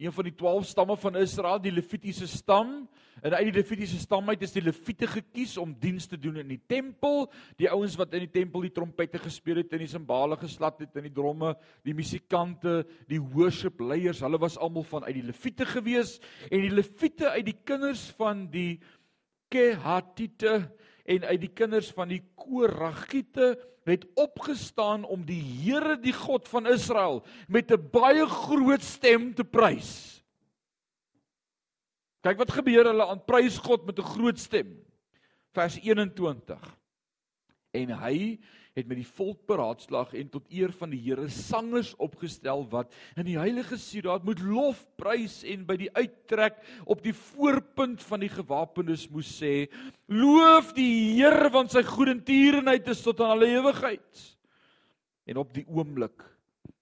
Een 0.00 0.12
van 0.12 0.24
die 0.24 0.34
12 0.34 0.66
stamme 0.66 0.96
van 0.96 1.16
Israel, 1.20 1.60
die 1.60 1.72
Levitiese 1.72 2.26
stam. 2.28 2.88
En 3.20 3.34
uit 3.34 3.50
die 3.50 3.58
Levitiese 3.58 3.98
stam 4.00 4.28
uit 4.32 4.42
is 4.46 4.54
die 4.54 4.62
Lewiete 4.64 5.06
gekies 5.06 5.58
om 5.60 5.74
diens 5.78 6.06
te 6.08 6.16
doen 6.18 6.38
in 6.40 6.48
die 6.48 6.60
tempel. 6.66 7.26
Die 7.60 7.68
ouens 7.68 7.98
wat 8.00 8.14
in 8.16 8.24
die 8.24 8.32
tempel 8.32 8.64
die 8.64 8.72
trompette 8.72 9.20
gespeel 9.20 9.60
het 9.60 9.74
en 9.76 9.84
die 9.84 9.90
simbale 9.92 10.38
geslat 10.40 10.80
het 10.80 10.96
en 10.96 11.04
die 11.04 11.12
dromme, 11.12 11.52
die 11.84 11.94
musikante, 11.96 12.78
die 13.12 13.20
worship 13.20 13.82
leiers, 13.84 14.22
hulle 14.24 14.40
was 14.40 14.56
almal 14.56 14.88
van 14.88 15.04
uit 15.04 15.18
die 15.18 15.26
Lewiete 15.28 15.68
gewees 15.68 16.16
en 16.48 16.64
die 16.64 16.72
Lewiete 16.72 17.34
uit 17.36 17.50
die 17.50 17.58
kinders 17.68 18.08
van 18.16 18.46
die 18.54 18.80
Kehatite 19.52 20.70
en 21.10 21.26
uit 21.26 21.42
die 21.42 21.52
kinders 21.52 21.90
van 21.94 22.10
die 22.12 22.22
Koragiete 22.38 23.54
het 23.88 24.04
opgestaan 24.20 25.04
om 25.08 25.24
die 25.26 25.40
Here 25.40 25.96
die 25.98 26.14
God 26.14 26.48
van 26.48 26.68
Israel 26.70 27.24
met 27.48 27.72
'n 27.72 27.90
baie 27.90 28.26
groot 28.26 28.82
stem 28.82 29.34
te 29.34 29.44
prys. 29.44 30.22
Kyk 32.20 32.38
wat 32.38 32.52
gebeur 32.52 32.84
hulle 32.84 33.06
aan 33.06 33.24
prys 33.24 33.58
God 33.58 33.86
met 33.86 33.98
'n 33.98 34.12
groot 34.14 34.38
stem. 34.38 34.84
Vers 35.52 35.80
21. 35.80 36.78
En 37.70 37.90
hy 37.90 38.38
het 38.80 38.88
met 38.90 38.98
die 39.00 39.12
volk 39.16 39.44
beraadslaag 39.48 40.14
en 40.18 40.30
tot 40.32 40.48
eer 40.52 40.72
van 40.76 40.92
die 40.92 41.00
Here 41.04 41.28
sangers 41.32 41.92
opgestel 42.00 42.64
wat 42.72 42.92
in 43.20 43.28
die 43.28 43.38
heilige 43.38 43.78
sieraad 43.80 44.24
moet 44.26 44.42
lof 44.44 44.82
prys 45.00 45.40
en 45.48 45.66
by 45.68 45.76
die 45.80 45.90
uittrek 45.96 46.58
op 46.90 47.04
die 47.04 47.14
voorpunt 47.16 48.02
van 48.08 48.24
die 48.24 48.32
gewapenes 48.32 49.06
moes 49.12 49.30
sê 49.40 49.68
loof 50.10 50.72
die 50.78 51.20
Here 51.20 51.52
want 51.52 51.74
sy 51.74 51.84
goedertierenheid 51.86 52.88
is 52.92 53.04
tot 53.04 53.20
aan 53.20 53.36
alle 53.36 53.52
ewigheid 53.60 54.26
en 55.30 55.42
op 55.44 55.52
die 55.54 55.66
oomblik 55.68 56.24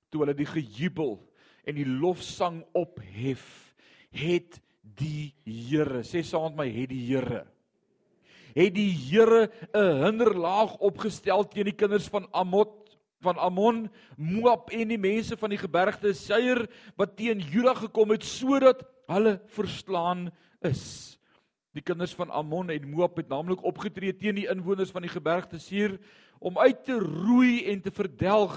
toe 0.09 0.23
hulle 0.23 0.37
die 0.39 0.49
gejubel 0.49 1.19
en 1.69 1.77
die 1.77 1.89
lofsang 1.89 2.63
ophef 2.79 3.45
het 4.15 4.61
die 4.99 5.35
Here 5.45 6.05
sê 6.07 6.25
saam 6.25 6.55
met 6.55 6.63
my 6.63 6.69
het 6.81 6.93
die 6.95 7.05
Here 7.11 7.45
het 8.55 8.75
die 8.75 8.91
Here 8.93 9.51
'n 9.75 10.05
hinderlaag 10.05 10.79
opgestel 10.79 11.49
teen 11.49 11.65
die 11.65 11.77
kinders 11.77 12.09
van 12.09 12.29
Amot 12.33 12.89
van 13.21 13.39
Ammon, 13.39 13.89
Moab 14.17 14.71
en 14.75 14.93
die 14.93 15.01
mense 15.01 15.37
van 15.39 15.51
die 15.51 15.61
gebergte 15.61 16.13
Seir 16.15 16.65
wat 16.99 17.17
teen 17.19 17.43
Juda 17.43 17.75
gekom 17.75 18.15
het 18.15 18.27
sodat 18.27 18.85
hulle 19.11 19.39
verslaan 19.55 20.29
is. 20.67 21.19
Die 21.75 21.83
kinders 21.83 22.15
van 22.15 22.31
Ammon 22.31 22.71
en 22.71 22.91
Moab 22.91 23.19
het 23.19 23.31
naamlik 23.31 23.65
opgetree 23.67 24.15
teen 24.17 24.39
die 24.39 24.49
inwoners 24.51 24.93
van 24.95 25.03
die 25.03 25.13
gebergte 25.13 25.59
Seir 25.63 25.99
om 26.39 26.59
uit 26.59 26.85
te 26.87 26.99
roei 27.03 27.67
en 27.73 27.83
te 27.83 27.91
verdelg 27.91 28.55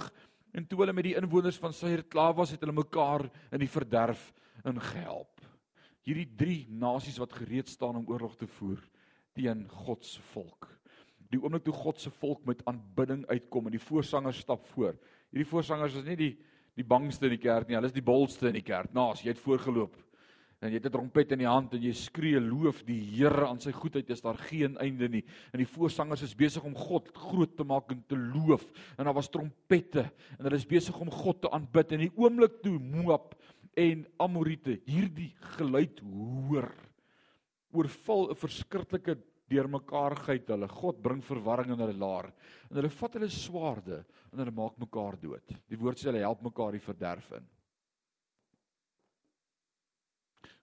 en 0.54 0.68
toe 0.68 0.82
hulle 0.84 0.94
met 0.94 1.08
die 1.08 1.18
inwoners 1.18 1.58
van 1.58 1.74
Seir 1.74 2.04
klaar 2.04 2.36
was, 2.36 2.52
het 2.52 2.62
hulle 2.62 2.76
mekaar 2.76 3.24
in 3.52 3.62
die 3.64 3.72
verderf 3.72 4.32
ingehelp. 4.68 5.40
Hierdie 6.06 6.28
drie 6.38 6.62
nasies 6.70 7.18
wat 7.22 7.34
gereed 7.34 7.70
staan 7.70 8.02
om 8.02 8.10
oorlog 8.10 8.36
te 8.38 8.50
voer 8.60 8.82
teen 9.38 9.66
God 9.86 10.06
se 10.06 10.22
volk. 10.34 10.70
Die 11.32 11.40
oomblik 11.40 11.64
toe 11.64 11.76
God 11.76 12.00
se 12.00 12.12
volk 12.22 12.44
met 12.46 12.64
aanbidding 12.68 13.24
uitkom 13.30 13.68
en 13.68 13.76
die 13.76 13.84
voorsangers 13.84 14.42
stap 14.44 14.66
voor. 14.74 14.98
Hierdie 15.32 15.48
voorsangers 15.48 15.96
is 16.02 16.08
nie 16.08 16.20
die 16.20 16.34
die 16.80 16.88
bangste 16.88 17.28
in 17.28 17.34
die 17.36 17.42
kerk 17.44 17.68
nie, 17.68 17.76
hulle 17.76 17.90
is 17.90 17.94
die 17.94 18.06
boldste 18.06 18.48
in 18.48 18.56
die 18.56 18.64
kerk. 18.64 18.94
Naas, 18.96 19.20
jy 19.22 19.34
het 19.34 19.42
voorgeloop. 19.44 19.98
En 20.62 20.70
jy 20.70 20.78
het 20.78 20.86
'n 20.86 20.94
trompet 20.94 21.32
in 21.32 21.40
die 21.40 21.50
hand 21.50 21.74
en 21.74 21.82
jy 21.82 21.92
skree 21.92 22.40
loof 22.40 22.84
die 22.86 23.00
Here 23.18 23.48
aan 23.48 23.60
sy 23.60 23.72
goedheid 23.72 24.10
is 24.10 24.22
daar 24.22 24.38
geen 24.38 24.78
einde 24.78 25.10
nie. 25.10 25.24
En 25.52 25.58
die 25.58 25.68
voorsangers 25.68 26.22
is 26.22 26.36
besig 26.36 26.64
om 26.64 26.76
God 26.76 27.10
groot 27.14 27.58
te 27.58 27.64
maak 27.64 27.92
en 27.92 28.04
te 28.08 28.16
loof. 28.16 28.64
En 28.98 29.06
daar 29.06 29.14
was 29.14 29.30
trompette 29.30 30.12
en 30.38 30.44
hulle 30.46 30.56
is 30.56 30.66
besig 30.66 30.98
om 31.00 31.10
God 31.10 31.42
te 31.42 31.52
aanbid 31.52 31.92
en 31.92 32.00
die 32.00 32.12
oomblik 32.16 32.62
toe 32.62 32.80
Moab 32.80 33.36
en 33.76 34.06
Amorite 34.18 34.80
hierdie 34.86 35.36
geluid 35.58 36.00
hoor 36.00 36.72
oorval 37.74 38.32
'n 38.32 38.36
verskriklike 38.36 39.18
deurmekaarheid 39.52 40.50
hulle. 40.54 40.68
God 40.68 41.02
bring 41.04 41.22
verwarring 41.24 41.74
in 41.76 41.84
hulle 41.84 41.98
laar. 41.98 42.32
En 42.70 42.80
hulle 42.80 42.92
vat 42.94 43.18
hulle 43.18 43.30
swaarde 43.30 44.04
en 44.32 44.44
hulle 44.44 44.54
maak 44.56 44.78
mekaar 44.82 45.18
dood. 45.20 45.56
Die 45.68 45.80
woord 45.80 46.00
sê 46.00 46.10
hulle 46.12 46.24
help 46.24 46.44
mekaar 46.46 46.78
die 46.78 46.86
verderf 46.86 47.32
in. 47.40 47.50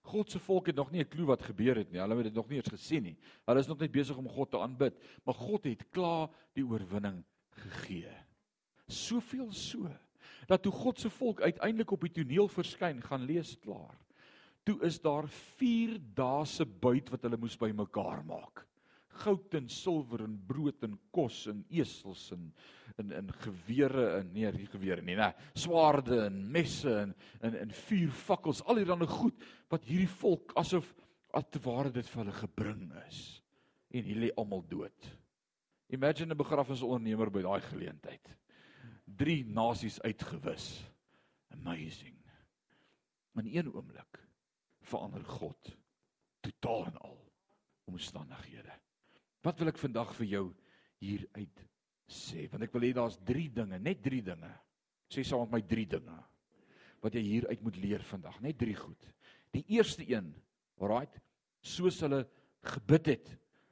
God 0.09 0.31
se 0.31 0.39
volk 0.41 0.71
het 0.71 0.75
nog 0.75 0.91
nie 0.91 1.03
'n 1.03 1.09
klou 1.09 1.27
wat 1.27 1.43
gebeur 1.43 1.75
het 1.75 1.91
nie. 1.91 1.99
Hulle 1.99 2.15
het 2.15 2.23
dit 2.23 2.33
nog 2.33 2.49
nie 2.49 2.57
eens 2.57 2.73
gesien 2.73 3.03
nie. 3.03 3.17
Hulle 3.45 3.59
is 3.59 3.67
nog 3.67 3.79
net 3.79 3.91
besig 3.91 4.17
om 4.17 4.27
God 4.27 4.51
te 4.51 4.57
aanbid, 4.57 4.95
maar 5.23 5.35
God 5.35 5.63
het 5.65 5.89
klaar 5.91 6.29
die 6.55 6.65
oorwinning 6.65 7.23
gegee. 7.51 8.09
Soveel 8.87 9.51
so 9.51 9.89
dat 10.47 10.63
toe 10.63 10.71
God 10.71 10.99
se 10.99 11.09
volk 11.09 11.41
uiteindelik 11.41 11.91
op 11.91 12.01
die 12.01 12.11
toneel 12.11 12.47
verskyn, 12.47 13.01
gaan 13.01 13.21
lees 13.21 13.55
klaar 13.59 13.95
toe 14.69 14.77
is 14.85 14.99
daar 15.01 15.25
4 15.57 15.97
dae 16.13 16.45
se 16.45 16.65
buit 16.65 17.07
wat 17.09 17.23
hulle 17.25 17.39
moes 17.41 17.57
bymekaar 17.57 18.21
maak. 18.27 18.65
Goud 19.23 19.55
en 19.57 19.65
silwer 19.73 20.21
en 20.23 20.35
brood 20.47 20.83
en 20.85 20.93
kos 21.15 21.47
en 21.49 21.63
esels 21.73 22.27
en 22.35 22.51
in 23.01 23.13
in 23.15 23.31
gewere 23.41 24.05
en 24.19 24.29
nee, 24.35 24.51
nie 24.53 24.67
gewere 24.69 25.01
nie, 25.01 25.15
nê. 25.17 25.31
Swaarde 25.57 26.19
en 26.27 26.37
messe 26.53 26.91
en 26.91 27.15
in 27.47 27.57
in 27.63 27.73
vuur 27.87 28.13
fakkels, 28.13 28.61
al 28.67 28.81
hierdie 28.81 28.93
ander 28.93 29.09
goed 29.09 29.41
wat 29.73 29.87
hierdie 29.89 30.11
volk 30.19 30.53
asof 30.59 30.93
as 31.33 31.49
te 31.49 31.61
ware 31.65 31.91
dit 31.95 32.05
vir 32.13 32.23
hulle 32.23 32.37
gebring 32.37 32.85
is. 33.07 33.23
En 33.89 34.05
hulle 34.05 34.27
lê 34.27 34.31
almal 34.37 34.63
dood. 34.69 35.11
Imagine 35.89 36.33
'n 36.33 36.43
begrafnisondernemer 36.43 37.31
by 37.33 37.41
daai 37.41 37.61
geleentheid. 37.71 38.35
Drie 39.05 39.43
nasies 39.45 39.99
uitgewis. 40.01 40.71
Amazing. 41.57 42.17
In 43.35 43.47
een 43.47 43.73
oomblik 43.73 44.28
verander 44.89 45.25
God 45.27 45.71
totaal 46.45 46.87
en 46.89 46.97
al 47.09 47.17
omstandighede. 47.89 48.73
Wat 49.45 49.59
wil 49.59 49.71
ek 49.71 49.81
vandag 49.81 50.11
vir 50.17 50.29
jou 50.33 50.45
hier 51.03 51.23
uit 51.37 51.63
sê? 52.11 52.47
Want 52.51 52.65
ek 52.67 52.75
wil 52.75 52.87
hê 52.87 52.91
daar's 52.95 53.19
3 53.27 53.47
dinge, 53.61 53.79
net 53.79 54.03
3 54.05 54.21
dinge. 54.31 54.51
Sê 55.09 55.23
saam 55.25 55.47
met 55.47 55.59
my 55.59 55.63
3 55.75 55.87
dinge 55.97 56.19
wat 56.99 57.15
jy 57.15 57.21
hier 57.23 57.45
uit 57.47 57.61
moet 57.63 57.77
leer 57.79 58.01
vandag, 58.09 58.41
net 58.43 58.57
3 58.59 58.73
goed. 58.75 59.05
Die 59.55 59.63
eerste 59.71 60.03
een, 60.03 60.33
alraight, 60.83 61.15
soos 61.63 62.01
hulle 62.03 62.25
gebid 62.75 63.13
het, 63.13 63.29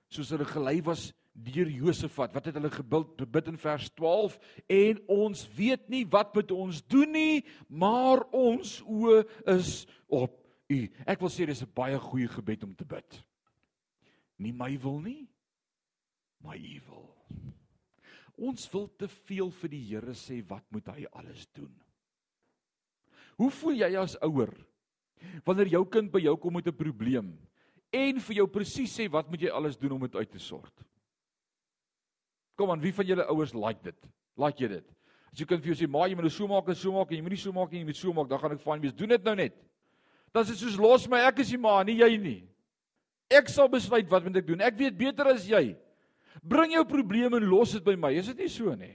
soos 0.08 0.32
hulle 0.32 0.47
gelei 0.47 0.80
was 0.86 1.10
deur 1.38 1.69
Josafat. 1.69 2.34
Wat 2.34 2.47
het 2.49 2.56
hulle 2.58 2.71
gebid 2.71 3.25
bid 3.32 3.51
in 3.51 3.60
vers 3.62 3.89
12? 3.99 4.38
En 4.71 5.01
ons 5.12 5.43
weet 5.58 5.89
nie 5.91 6.06
wat 6.10 6.34
met 6.39 6.51
ons 6.56 6.80
doen 6.89 7.12
nie, 7.13 7.43
maar 7.67 8.23
ons 8.32 8.80
oë 8.88 9.21
is 9.58 9.84
op 10.08 10.39
U. 10.69 10.80
Ek 11.08 11.21
wil 11.23 11.32
sê 11.32 11.45
dis 11.47 11.63
'n 11.63 11.73
baie 11.73 11.97
goeie 11.99 12.27
gebed 12.27 12.63
om 12.63 12.75
te 12.75 12.86
bid. 12.86 13.23
Nie 14.38 14.51
my 14.51 14.77
wil 14.77 14.99
nie, 14.99 15.27
maar 16.43 16.58
U 16.58 16.82
wil. 16.88 17.15
Ons 18.38 18.67
wil 18.73 18.88
te 18.88 19.08
veel 19.08 19.49
vir 19.49 19.69
die 19.69 19.84
Here 19.89 20.13
sê 20.13 20.41
wat 20.47 20.63
moet 20.69 20.88
hy 20.88 21.06
alles 21.12 21.47
doen? 21.53 21.73
Hoe 23.38 23.49
voel 23.51 23.80
jy 23.82 23.95
as 23.97 24.17
ouer 24.21 24.53
wanneer 25.45 25.67
jou 25.67 25.86
kind 25.86 26.12
by 26.12 26.19
jou 26.19 26.36
kom 26.38 26.53
met 26.53 26.67
'n 26.67 26.77
probleem 26.77 27.38
en 27.93 28.19
vir 28.19 28.36
jou 28.36 28.47
presies 28.47 28.93
sê 28.93 29.10
wat 29.10 29.30
moet 29.30 29.41
jy 29.41 29.49
alles 29.49 29.77
doen 29.77 29.91
om 29.91 30.01
dit 30.01 30.15
uit 30.15 30.32
te 30.32 30.39
sort? 30.39 30.73
Kom 32.56 32.71
aan, 32.71 32.82
wie 32.82 32.93
van 32.93 33.06
julle 33.06 33.25
ouers 33.25 33.53
like 33.53 33.82
dit? 33.84 34.08
Like 34.38 34.60
jy 34.60 34.67
dit? 34.67 34.86
As 35.32 35.39
jou 35.39 35.47
kind 35.47 35.62
vir 35.63 35.73
jou 35.73 35.86
sê, 35.86 35.89
"Maar 35.89 36.10
jy 36.10 36.15
moet 36.15 36.23
dit 36.23 36.34
so 36.34 36.47
maak 36.47 36.67
en 36.67 36.75
so 36.75 36.91
maak 36.91 37.12
en 37.12 37.17
jy 37.17 37.21
moenie 37.21 37.38
so 37.38 37.51
maak 37.51 37.71
en 37.71 37.80
jy 37.80 37.86
moet 37.86 37.95
so 37.95 38.13
maak," 38.13 38.30
dan 38.30 38.39
gaan 38.39 38.51
ek 38.51 38.62
fyn 38.62 38.82
wees. 38.82 38.93
Doen 38.93 39.10
dit 39.10 39.23
nou 39.23 39.36
net. 39.36 39.53
Dan 40.34 40.44
is 40.44 40.54
dit 40.54 40.62
soos 40.62 40.78
los 40.80 41.08
my, 41.10 41.24
ek 41.30 41.42
is 41.44 41.52
die 41.54 41.60
ma, 41.62 41.80
nie 41.88 42.00
jy 42.02 42.12
nie. 42.22 42.40
Ek 43.32 43.50
sal 43.52 43.70
besluit 43.72 44.08
wat 44.12 44.24
moet 44.24 44.40
ek 44.40 44.48
doen. 44.48 44.63
Ek 44.63 44.78
weet 44.80 44.98
beter 45.00 45.32
as 45.34 45.48
jy. 45.48 45.76
Bring 46.44 46.76
jou 46.76 46.84
probleme 46.88 47.40
en 47.40 47.50
los 47.50 47.74
dit 47.76 47.84
by 47.84 47.96
my. 48.00 48.13
Is 48.16 48.30
dit 48.32 48.46
nie 48.46 48.52
so 48.52 48.76
nie? 48.78 48.94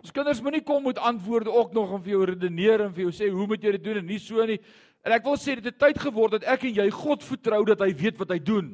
Ons 0.00 0.14
kinders 0.14 0.40
moenie 0.42 0.62
kom 0.62 0.84
met 0.86 0.98
antwoorde 1.02 1.50
ook 1.50 1.72
nog 1.74 1.92
en 1.96 2.02
vir 2.02 2.12
jou 2.14 2.24
redeneer 2.30 2.84
en 2.84 2.92
vir 2.94 3.06
jou 3.06 3.14
sê 3.14 3.28
hoe 3.30 3.46
moet 3.50 3.62
jy 3.62 3.72
dit 3.74 3.84
doen 3.88 4.00
en 4.00 4.06
nie 4.06 4.20
so 4.22 4.44
nie. 4.46 4.58
En 5.06 5.14
ek 5.14 5.26
wil 5.26 5.38
sê 5.38 5.56
dit 5.58 5.66
het 5.66 5.78
tyd 5.78 5.98
geword 6.02 6.36
dat 6.36 6.46
ek 6.56 6.66
en 6.68 6.76
jy 6.80 6.86
God 6.94 7.24
vertrou 7.26 7.62
dat 7.66 7.82
hy 7.82 7.92
weet 7.94 8.18
wat 8.18 8.34
hy 8.34 8.38
doen. 8.42 8.72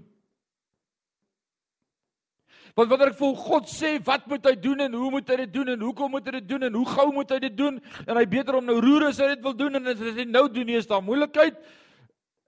Want 2.73 2.89
wanneer 2.89 3.11
ek 3.13 3.19
vir 3.19 3.35
God 3.37 3.69
sê 3.69 3.91
wat 4.05 4.25
moet 4.31 4.47
hy 4.49 4.55
doen 4.57 4.81
en 4.87 4.95
hoe 4.97 5.11
moet 5.13 5.29
hy 5.29 5.37
dit 5.43 5.53
doen 5.53 5.75
en 5.75 5.83
hoekom 5.85 6.15
moet 6.15 6.29
hy 6.31 6.39
dit 6.39 6.47
doen 6.49 6.69
en 6.69 6.79
hoe 6.81 6.87
gou 6.89 7.09
moet 7.13 7.35
hy 7.35 7.39
dit 7.45 7.57
doen 7.57 7.77
en 8.07 8.17
hy 8.17 8.25
beter 8.33 8.57
om 8.57 8.65
nou 8.65 8.79
roer 8.81 9.11
as 9.11 9.21
hy 9.21 9.29
dit 9.35 9.43
wil 9.45 9.57
doen 9.59 9.77
en 9.77 9.93
as 9.93 10.01
hy 10.01 10.25
nou 10.29 10.47
doen 10.49 10.71
nie 10.71 10.79
is 10.81 10.89
daar 10.89 11.05
moeilikheid. 11.05 11.59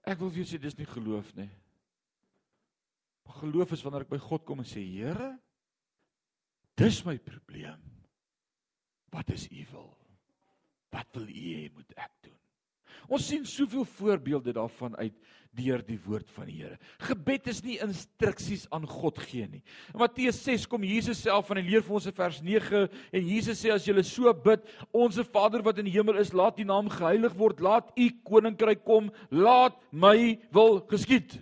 Ek 0.05 0.17
wil 0.21 0.31
vir 0.33 0.41
jou 0.41 0.49
sê 0.49 0.61
dis 0.61 0.77
nie 0.79 0.89
geloof 0.89 1.29
nie. 1.37 1.49
Geloof 3.35 3.73
is 3.75 3.83
wanneer 3.83 4.05
ek 4.05 4.13
by 4.13 4.21
God 4.21 4.45
kom 4.47 4.61
en 4.63 4.67
sê 4.69 4.79
Here, 4.79 5.33
dis 6.79 7.01
my 7.05 7.17
probleem. 7.19 7.81
Wat 9.13 9.29
is 9.33 9.45
u 9.51 9.65
wil? 9.73 9.91
Wat 10.95 11.09
wil 11.17 11.27
u 11.29 11.45
hê 11.59 11.69
moet 11.73 11.97
ek 11.99 12.13
doen? 12.27 12.37
Ons 13.11 13.27
sien 13.29 13.45
soveel 13.45 13.85
voorbeelde 13.85 14.55
daarvan 14.55 14.95
uit 14.97 15.13
deur 15.55 15.81
die 15.85 15.97
woord 16.03 16.27
van 16.35 16.49
die 16.49 16.57
Here. 16.59 16.77
Gebed 17.07 17.47
is 17.51 17.61
nie 17.63 17.77
instruksies 17.83 18.65
aan 18.75 18.85
God 18.89 19.19
gee 19.23 19.47
nie. 19.47 19.61
In 19.93 20.01
Matteus 20.01 20.41
6 20.43 20.67
kom 20.71 20.83
Jesus 20.87 21.23
self 21.23 21.47
van 21.49 21.61
hy 21.61 21.65
leer 21.69 21.85
vir 21.85 21.97
ons 21.97 22.09
in 22.09 22.15
vers 22.15 22.41
9 22.43 22.83
en 22.85 23.29
Jesus 23.31 23.61
sê 23.63 23.71
as 23.73 23.87
jy 23.87 23.95
so 24.05 24.33
bid, 24.45 24.63
onsse 24.91 25.23
Vader 25.23 25.63
wat 25.65 25.79
in 25.81 25.89
die 25.89 25.95
hemel 25.95 26.19
is, 26.21 26.33
laat 26.35 26.59
U 26.59 26.67
naam 26.67 26.91
geheilig 26.91 27.35
word, 27.39 27.63
laat 27.63 27.91
U 27.95 28.09
koninkryk 28.27 28.83
kom, 28.85 29.11
laat 29.31 29.77
my 29.91 30.37
wil 30.55 30.81
geskied. 30.91 31.39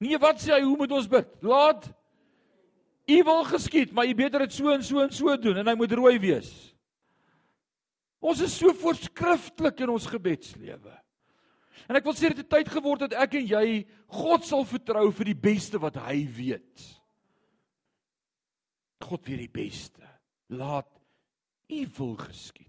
Nee, 0.00 0.18
wat 0.20 0.40
sê 0.42 0.52
hy, 0.56 0.62
hoe 0.64 0.76
moet 0.76 0.92
ons 0.92 1.08
bid? 1.08 1.28
Laat 1.44 1.88
U 3.06 3.18
wil 3.28 3.44
geskied, 3.52 3.92
maar 3.94 4.08
jy 4.08 4.16
beter 4.18 4.42
dit 4.44 4.56
so 4.56 4.72
en 4.72 4.82
so 4.84 5.04
en 5.04 5.12
so 5.14 5.36
doen 5.40 5.60
en 5.62 5.68
hy 5.70 5.76
moet 5.78 5.92
rooi 5.94 6.16
wees. 6.20 6.50
Ons 8.26 8.40
is 8.42 8.54
so 8.58 8.72
voorskrifklik 8.74 9.84
in 9.84 9.92
ons 9.92 10.08
gebedslewe. 10.10 10.94
En 11.86 11.98
ek 11.98 12.06
wil 12.08 12.16
sê 12.16 12.30
dit 12.32 12.42
het 12.42 12.50
tyd 12.50 12.70
geword 12.72 13.06
dat 13.06 13.16
ek 13.26 13.38
en 13.40 13.48
jy 13.48 13.66
God 14.18 14.46
sal 14.48 14.64
vertrou 14.68 15.08
vir 15.14 15.32
die 15.32 15.40
beste 15.46 15.80
wat 15.82 15.98
hy 16.06 16.22
weet. 16.36 16.86
God 19.06 19.26
weet 19.28 19.44
die 19.44 19.52
beste. 19.52 20.06
Laat 20.56 20.88
U 21.66 21.80
wil 21.98 22.14
geskied. 22.20 22.66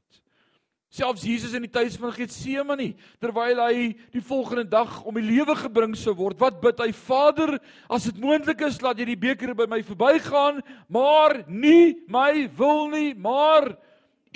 Selfs 0.98 1.22
Jesus 1.28 1.52
in 1.54 1.66
die 1.66 1.72
tuis 1.72 1.98
van 2.00 2.14
Getsemane, 2.16 2.94
terwyl 3.22 3.60
hy 3.60 3.90
die 4.14 4.24
volgende 4.24 4.64
dag 4.72 5.02
om 5.06 5.18
die 5.20 5.26
lewe 5.28 5.54
gebring 5.60 5.94
sou 6.00 6.16
word, 6.18 6.40
wat 6.42 6.62
bid 6.64 6.80
hy? 6.82 6.88
Vader, 6.96 7.58
as 7.92 8.08
dit 8.08 8.18
moontlik 8.24 8.64
is, 8.66 8.80
laat 8.82 8.98
hierdie 8.98 9.20
beker 9.20 9.52
by 9.58 9.68
my 9.70 9.82
verbygaan, 9.86 10.64
maar 10.90 11.44
nie 11.52 12.00
my 12.10 12.48
wil 12.58 12.88
nie, 12.94 13.12
maar 13.14 13.76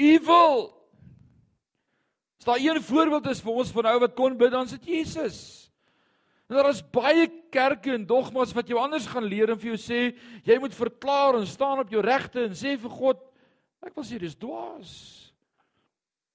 U 0.01 0.11
wil. 0.27 0.61
As 2.41 2.47
daar 2.47 2.57
een 2.57 2.81
voorbeeld 2.81 3.27
is 3.29 3.39
vir 3.45 3.53
ons 3.53 3.69
van 3.69 3.85
ou 3.85 3.99
wat 4.01 4.15
kon 4.17 4.33
bid, 4.33 4.49
dan 4.49 4.65
is 4.65 4.73
dit 4.73 4.87
Jesus. 4.95 5.35
En 6.49 6.57
daar 6.57 6.71
is 6.71 6.81
baie 6.89 7.27
kerke 7.53 7.93
en 7.93 8.07
dogmas 8.09 8.55
wat 8.57 8.71
jou 8.71 8.79
anders 8.81 9.05
gaan 9.05 9.27
leer 9.29 9.53
en 9.53 9.59
vir 9.61 9.75
jou 9.75 9.77
sê 9.77 9.99
jy 10.49 10.57
moet 10.57 10.73
verklaar 10.73 11.37
en 11.37 11.45
staan 11.45 11.83
op 11.83 11.93
jou 11.93 12.01
regte 12.01 12.47
en 12.47 12.57
sê 12.57 12.73
vir 12.81 12.95
God, 12.97 13.21
ek 13.85 13.93
wil 13.93 14.09
sê 14.09 14.17
dis 14.17 14.33
dwaas. 14.41 14.95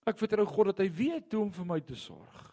Ek 0.06 0.22
vertrou 0.22 0.46
God 0.46 0.70
dat 0.70 0.86
hy 0.86 0.88
weet 0.94 1.34
hoe 1.34 1.42
om 1.42 1.52
vir 1.58 1.70
my 1.74 1.82
te 1.82 1.98
sorg. 1.98 2.46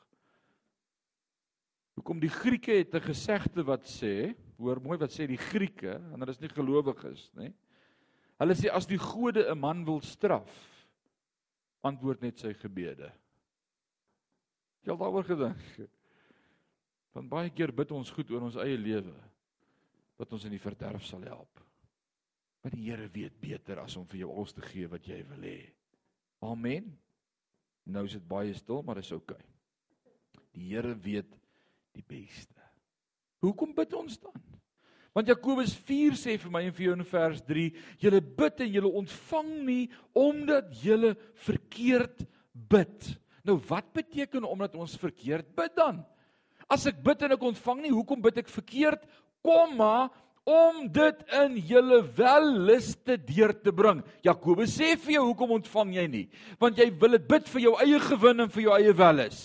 Hoekom 1.94 2.26
die 2.26 2.34
Grieke 2.34 2.82
het 2.82 2.96
'n 2.96 3.06
gesegde 3.06 3.62
wat 3.70 3.86
sê, 3.86 4.34
hoor 4.58 4.82
mooi 4.82 4.98
wat 4.98 5.14
sê 5.14 5.28
die 5.30 5.38
Grieke, 5.38 6.02
en 6.02 6.26
hulle 6.26 6.32
is 6.34 6.42
nie 6.42 6.50
gelowiges 6.50 7.30
nie. 7.38 7.54
Hulle 8.40 8.56
sê 8.58 8.74
as 8.74 8.88
die 8.88 8.98
gode 8.98 9.46
'n 9.46 9.60
man 9.60 9.86
wil 9.86 10.02
straf, 10.02 10.50
antwoord 11.84 12.24
net 12.24 12.40
sy 12.40 12.54
gebede. 12.54 13.14
Jy 14.84 14.92
al 14.92 15.00
daaroor 15.00 15.28
gedink? 15.28 15.68
Want 17.14 17.30
baie 17.32 17.52
keer 17.54 17.72
bid 17.76 17.92
ons 17.96 18.12
goed 18.12 18.32
oor 18.34 18.50
ons 18.50 18.58
eie 18.64 18.78
lewe 18.80 19.14
wat 20.20 20.34
ons 20.36 20.46
in 20.48 20.54
die 20.54 20.62
verderf 20.62 21.06
sal 21.08 21.24
help. 21.28 21.62
Maar 22.64 22.74
die 22.76 22.86
Here 22.88 23.08
weet 23.12 23.36
beter 23.42 23.82
as 23.84 23.96
om 24.00 24.06
vir 24.08 24.24
jou 24.24 24.32
alles 24.32 24.54
te 24.56 24.64
gee 24.64 24.88
wat 24.88 25.08
jy 25.08 25.20
wil 25.28 25.44
hê. 25.44 25.58
Amen. 26.44 26.92
Nou 27.84 28.06
is 28.08 28.16
dit 28.16 28.28
baie 28.28 28.54
stil, 28.56 28.84
maar 28.86 29.00
dit 29.00 29.08
is 29.08 29.16
oukei. 29.16 29.36
Okay. 29.36 30.44
Die 30.56 30.70
Here 30.72 30.94
weet 30.96 31.32
die 31.94 32.06
beste. 32.08 32.60
Hoekom 33.44 33.74
bid 33.76 33.94
ons 33.98 34.16
dan? 34.22 34.38
Want 35.14 35.30
Jakobus 35.30 35.76
4 35.86 36.16
sê 36.18 36.38
vir 36.42 36.54
my 36.54 36.64
en 36.66 36.74
vir 36.74 36.88
jou 36.88 36.94
in 36.96 37.06
vers 37.06 37.42
3, 37.46 37.66
julle 38.02 38.22
bid 38.40 38.64
en 38.66 38.72
julle 38.78 38.94
ontvang 39.02 39.52
nie 39.68 39.84
omdat 40.18 40.72
julle 40.82 41.12
verkeerd 41.46 42.24
bid. 42.54 43.12
Nou 43.44 43.58
wat 43.68 43.92
beteken 43.96 44.46
omdat 44.48 44.76
ons 44.80 44.96
verkeerd 45.00 45.50
bid 45.56 45.74
dan? 45.76 46.02
As 46.72 46.88
ek 46.88 47.02
bid 47.04 47.26
en 47.26 47.36
ek 47.36 47.48
ontvang 47.52 47.84
nie, 47.84 47.94
hoekom 47.94 48.22
bid 48.24 48.40
ek 48.44 48.52
verkeerd? 48.52 49.04
Komma 49.44 50.08
om 50.48 50.86
dit 50.92 51.20
in 51.40 51.58
julle 51.68 52.00
welliste 52.18 53.18
deur 53.28 53.54
te 53.64 53.72
bring. 53.76 54.02
Jakobus 54.24 54.76
sê 54.76 54.94
vir 55.00 55.18
jou 55.18 55.26
hoekom 55.30 55.58
ontvang 55.60 55.94
jy 56.00 56.08
nie? 56.12 56.24
Want 56.60 56.80
jy 56.80 56.90
wil 57.00 57.18
dit 57.18 57.28
bid 57.30 57.52
vir 57.52 57.66
jou 57.68 57.76
eie 57.84 58.00
gewin 58.08 58.46
en 58.46 58.52
vir 58.52 58.66
jou 58.66 58.74
eie 58.78 58.96
welles. 58.96 59.44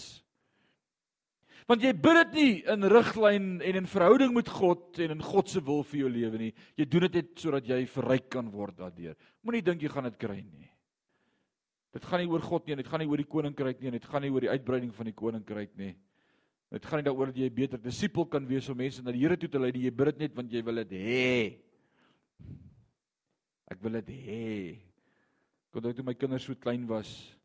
Want 1.69 1.85
jy 1.85 1.93
bid 1.93 2.17
dit 2.23 2.37
nie 2.39 2.53
in 2.73 2.89
riglyn 2.89 3.49
en 3.61 3.79
in 3.83 3.91
verhouding 3.91 4.33
met 4.35 4.49
God 4.49 4.99
en 5.05 5.19
in 5.19 5.23
God 5.23 5.51
se 5.53 5.61
wil 5.61 5.83
vir 5.85 6.05
jou 6.05 6.11
lewe 6.15 6.41
nie. 6.41 6.55
Jy 6.81 6.87
doen 6.89 7.07
dit 7.07 7.19
net 7.21 7.35
sodat 7.43 7.69
jy 7.69 7.83
verryk 7.93 8.31
kan 8.33 8.49
word 8.51 8.79
daardeur. 8.79 9.19
Moenie 9.45 9.67
dink 9.67 9.85
jy 9.85 9.91
gaan 9.93 10.09
dit 10.09 10.17
kry 10.23 10.39
nie. 10.41 10.71
Dit 11.93 12.05
gaan 12.05 12.21
nie 12.21 12.29
oor 12.29 12.45
God 12.45 12.67
nie, 12.67 12.77
dit 12.77 12.89
gaan 12.89 13.01
nie 13.01 13.09
oor 13.09 13.21
die 13.21 13.29
koninkryk 13.29 13.81
nie, 13.81 13.95
dit 13.97 14.05
gaan 14.05 14.23
nie 14.23 14.31
oor 14.31 14.45
die 14.45 14.53
uitbreiding 14.53 14.93
van 14.95 15.09
die 15.09 15.17
koninkryk 15.17 15.73
nie. 15.81 15.95
Dit 16.69 16.85
gaan 16.85 17.01
nie 17.01 17.07
daaroor 17.07 17.33
dat 17.33 17.41
jy 17.41 17.49
'n 17.49 17.55
beter 17.55 17.81
disipel 17.81 18.27
kan 18.27 18.47
wees 18.47 18.69
om 18.69 18.77
mense 18.77 19.03
na 19.03 19.13
die 19.13 19.21
Here 19.21 19.37
toe 19.37 19.49
te 19.49 19.59
lei, 19.59 19.73
jy 19.73 19.91
bid 19.91 20.19
net 20.19 20.35
want 20.35 20.53
jy 20.53 20.63
wil 20.63 20.85
dit 20.85 20.91
hê. 20.91 21.59
Ek 23.71 23.83
wil 23.83 23.93
dit 23.93 24.09
hê. 24.09 24.79
Kon 25.73 25.83
dit 25.83 25.97
toe 25.97 26.05
my 26.05 26.15
kinders 26.15 26.45
so 26.45 26.55
klein 26.55 26.87
was, 26.87 27.37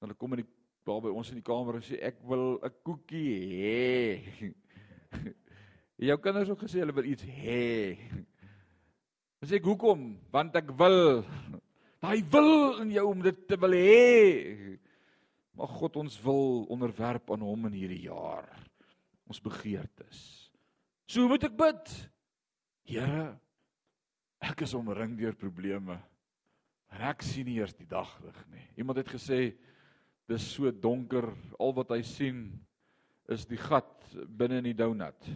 hulle 0.00 0.14
kom 0.14 0.32
in 0.32 0.42
die 0.44 0.48
daar 0.86 1.00
by 1.00 1.12
ons 1.12 1.28
in 1.30 1.36
die 1.36 1.44
kamer 1.44 1.76
en 1.76 1.82
sê 1.84 1.98
ek 2.02 2.20
wil 2.24 2.58
'n 2.62 2.72
koekie 2.84 3.34
hê. 3.60 4.20
Jou 6.08 6.16
kinders 6.18 6.48
het 6.48 6.58
gesê 6.58 6.80
hulle 6.80 6.94
wil 6.96 7.04
iets 7.04 7.24
hê. 7.24 7.96
Sê 9.44 9.56
ek 9.56 9.64
hoekom? 9.64 10.16
Want 10.32 10.56
ek 10.56 10.72
wil. 10.76 11.24
Daai 12.00 12.22
wil 12.32 12.80
in 12.80 12.94
jou 12.94 13.04
om 13.10 13.24
dit 13.24 13.40
te 13.48 13.58
wil 13.60 13.76
hê. 13.76 14.78
Mag 15.60 15.72
God 15.76 15.98
ons 16.00 16.16
wil 16.24 16.64
onderwerp 16.72 17.32
aan 17.34 17.44
hom 17.44 17.68
in 17.68 17.76
hierdie 17.76 18.06
jaar. 18.06 18.48
Ons 19.28 19.42
begeertes. 19.44 20.22
So 21.10 21.28
moet 21.28 21.44
ek 21.44 21.58
bid. 21.58 21.92
Here, 22.88 23.26
ek 24.40 24.64
is 24.64 24.72
omring 24.78 25.18
deur 25.18 25.36
probleme. 25.36 25.98
En 26.90 27.04
ek 27.10 27.22
sien 27.22 27.46
nie 27.46 27.58
eers 27.60 27.76
die 27.76 27.88
daglig 27.90 28.38
nie. 28.50 28.64
Iemand 28.80 29.02
het 29.02 29.12
gesê 29.12 29.52
dis 30.30 30.46
so 30.54 30.70
donker, 30.72 31.28
al 31.60 31.74
wat 31.76 31.92
hy 31.92 32.00
sien 32.06 32.44
is 33.30 33.44
die 33.50 33.60
gat 33.60 33.92
binne 34.26 34.58
in 34.62 34.70
die 34.70 34.78
donut. 34.78 35.30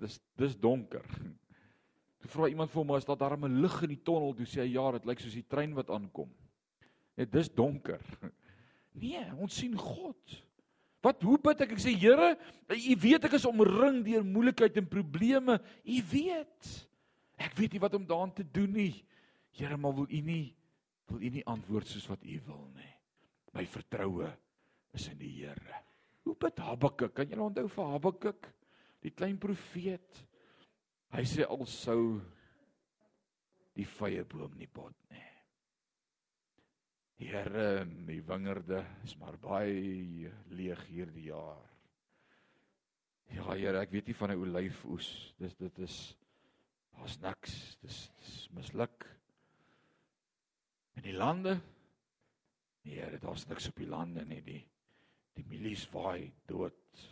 dis 0.00 0.18
dis 0.36 0.56
donker. 0.60 1.04
Toe 2.22 2.30
vra 2.32 2.48
iemand 2.48 2.70
vir 2.72 2.82
hom, 2.82 2.96
"Is 2.96 3.04
daar 3.04 3.18
darm 3.18 3.44
'n 3.44 3.60
lig 3.60 3.82
in 3.82 3.88
die 3.88 4.02
tonnel?" 4.02 4.34
Toe 4.34 4.46
sê 4.46 4.60
hy, 4.62 4.72
"Ja, 4.74 4.90
dit 4.92 5.04
lyk 5.04 5.20
soos 5.20 5.34
die 5.34 5.46
trein 5.48 5.74
wat 5.74 5.90
aankom." 5.90 6.30
Net 7.16 7.32
dis 7.32 7.48
donker. 7.48 8.00
Nee, 8.96 9.20
ons 9.36 9.54
sien 9.54 9.76
God. 9.76 10.42
Wat 11.02 11.22
hoe 11.22 11.36
bid 11.38 11.60
ek? 11.60 11.72
Ek 11.72 11.78
sê 11.78 11.92
Here, 11.92 12.38
U 12.70 12.96
weet 12.96 13.24
ek 13.24 13.34
is 13.34 13.44
omring 13.44 14.02
deur 14.02 14.24
moeilikheid 14.24 14.76
en 14.76 14.88
probleme. 14.88 15.60
U 15.84 16.02
weet. 16.10 16.88
Ek 17.36 17.52
weet 17.54 17.72
nie 17.72 17.80
wat 17.80 17.94
om 17.94 18.06
daaraan 18.06 18.32
te 18.32 18.42
doen 18.42 18.72
nie. 18.72 19.04
Here, 19.52 19.76
maar 19.76 19.92
wil 19.92 20.08
U 20.08 20.20
nie 20.20 20.56
wil 21.06 21.22
U 21.22 21.30
nie 21.30 21.44
antwoord 21.46 21.88
soos 21.88 22.06
wat 22.10 22.24
U 22.26 22.36
wil 22.46 22.64
nie. 22.74 22.92
My 23.56 23.64
vertroue 23.70 24.28
is 24.96 25.08
in 25.12 25.18
die 25.20 25.32
Here. 25.38 25.82
Hoe 26.26 26.34
bid 26.38 26.58
Habakuk? 26.58 27.14
Kan 27.14 27.30
jy 27.30 27.38
onthou 27.40 27.68
vir 27.70 27.92
Habakuk, 27.92 28.48
die 29.04 29.12
klein 29.14 29.38
profeet? 29.38 30.22
Hy 31.14 31.22
sê 31.28 31.46
al 31.46 31.64
sou 31.70 32.18
die 33.76 33.86
vrye 33.96 34.24
boom 34.28 34.56
nie 34.58 34.68
bot 34.72 34.96
nie. 35.12 35.22
Here, 37.16 37.84
die 38.08 38.20
wingerde 38.28 38.82
is 39.06 39.14
maar 39.20 39.38
baie 39.40 40.32
leeg 40.52 40.82
hierdie 40.90 41.28
jaar. 41.30 41.62
Ja, 43.32 43.46
Here, 43.52 43.80
ek 43.80 43.94
weet 43.94 44.10
nie 44.10 44.18
van 44.18 44.30
'n 44.32 44.42
olyfoes. 44.42 45.34
Dis 45.38 45.54
dit 45.56 45.78
is 45.78 46.16
daar's 46.96 47.18
niks. 47.20 47.78
Dis, 47.82 48.10
dis 48.20 48.50
misluk. 48.52 49.06
In 50.96 51.02
die 51.02 51.16
lande 51.16 51.60
Nee, 52.86 53.00
Here, 53.00 53.18
daar's 53.18 53.46
niks 53.46 53.66
op 53.68 53.76
die 53.76 53.88
lande 53.90 54.24
nie. 54.24 54.42
Die 54.42 54.62
die 55.36 55.44
milies 55.50 55.84
waai 55.92 56.32
dood. 56.48 57.02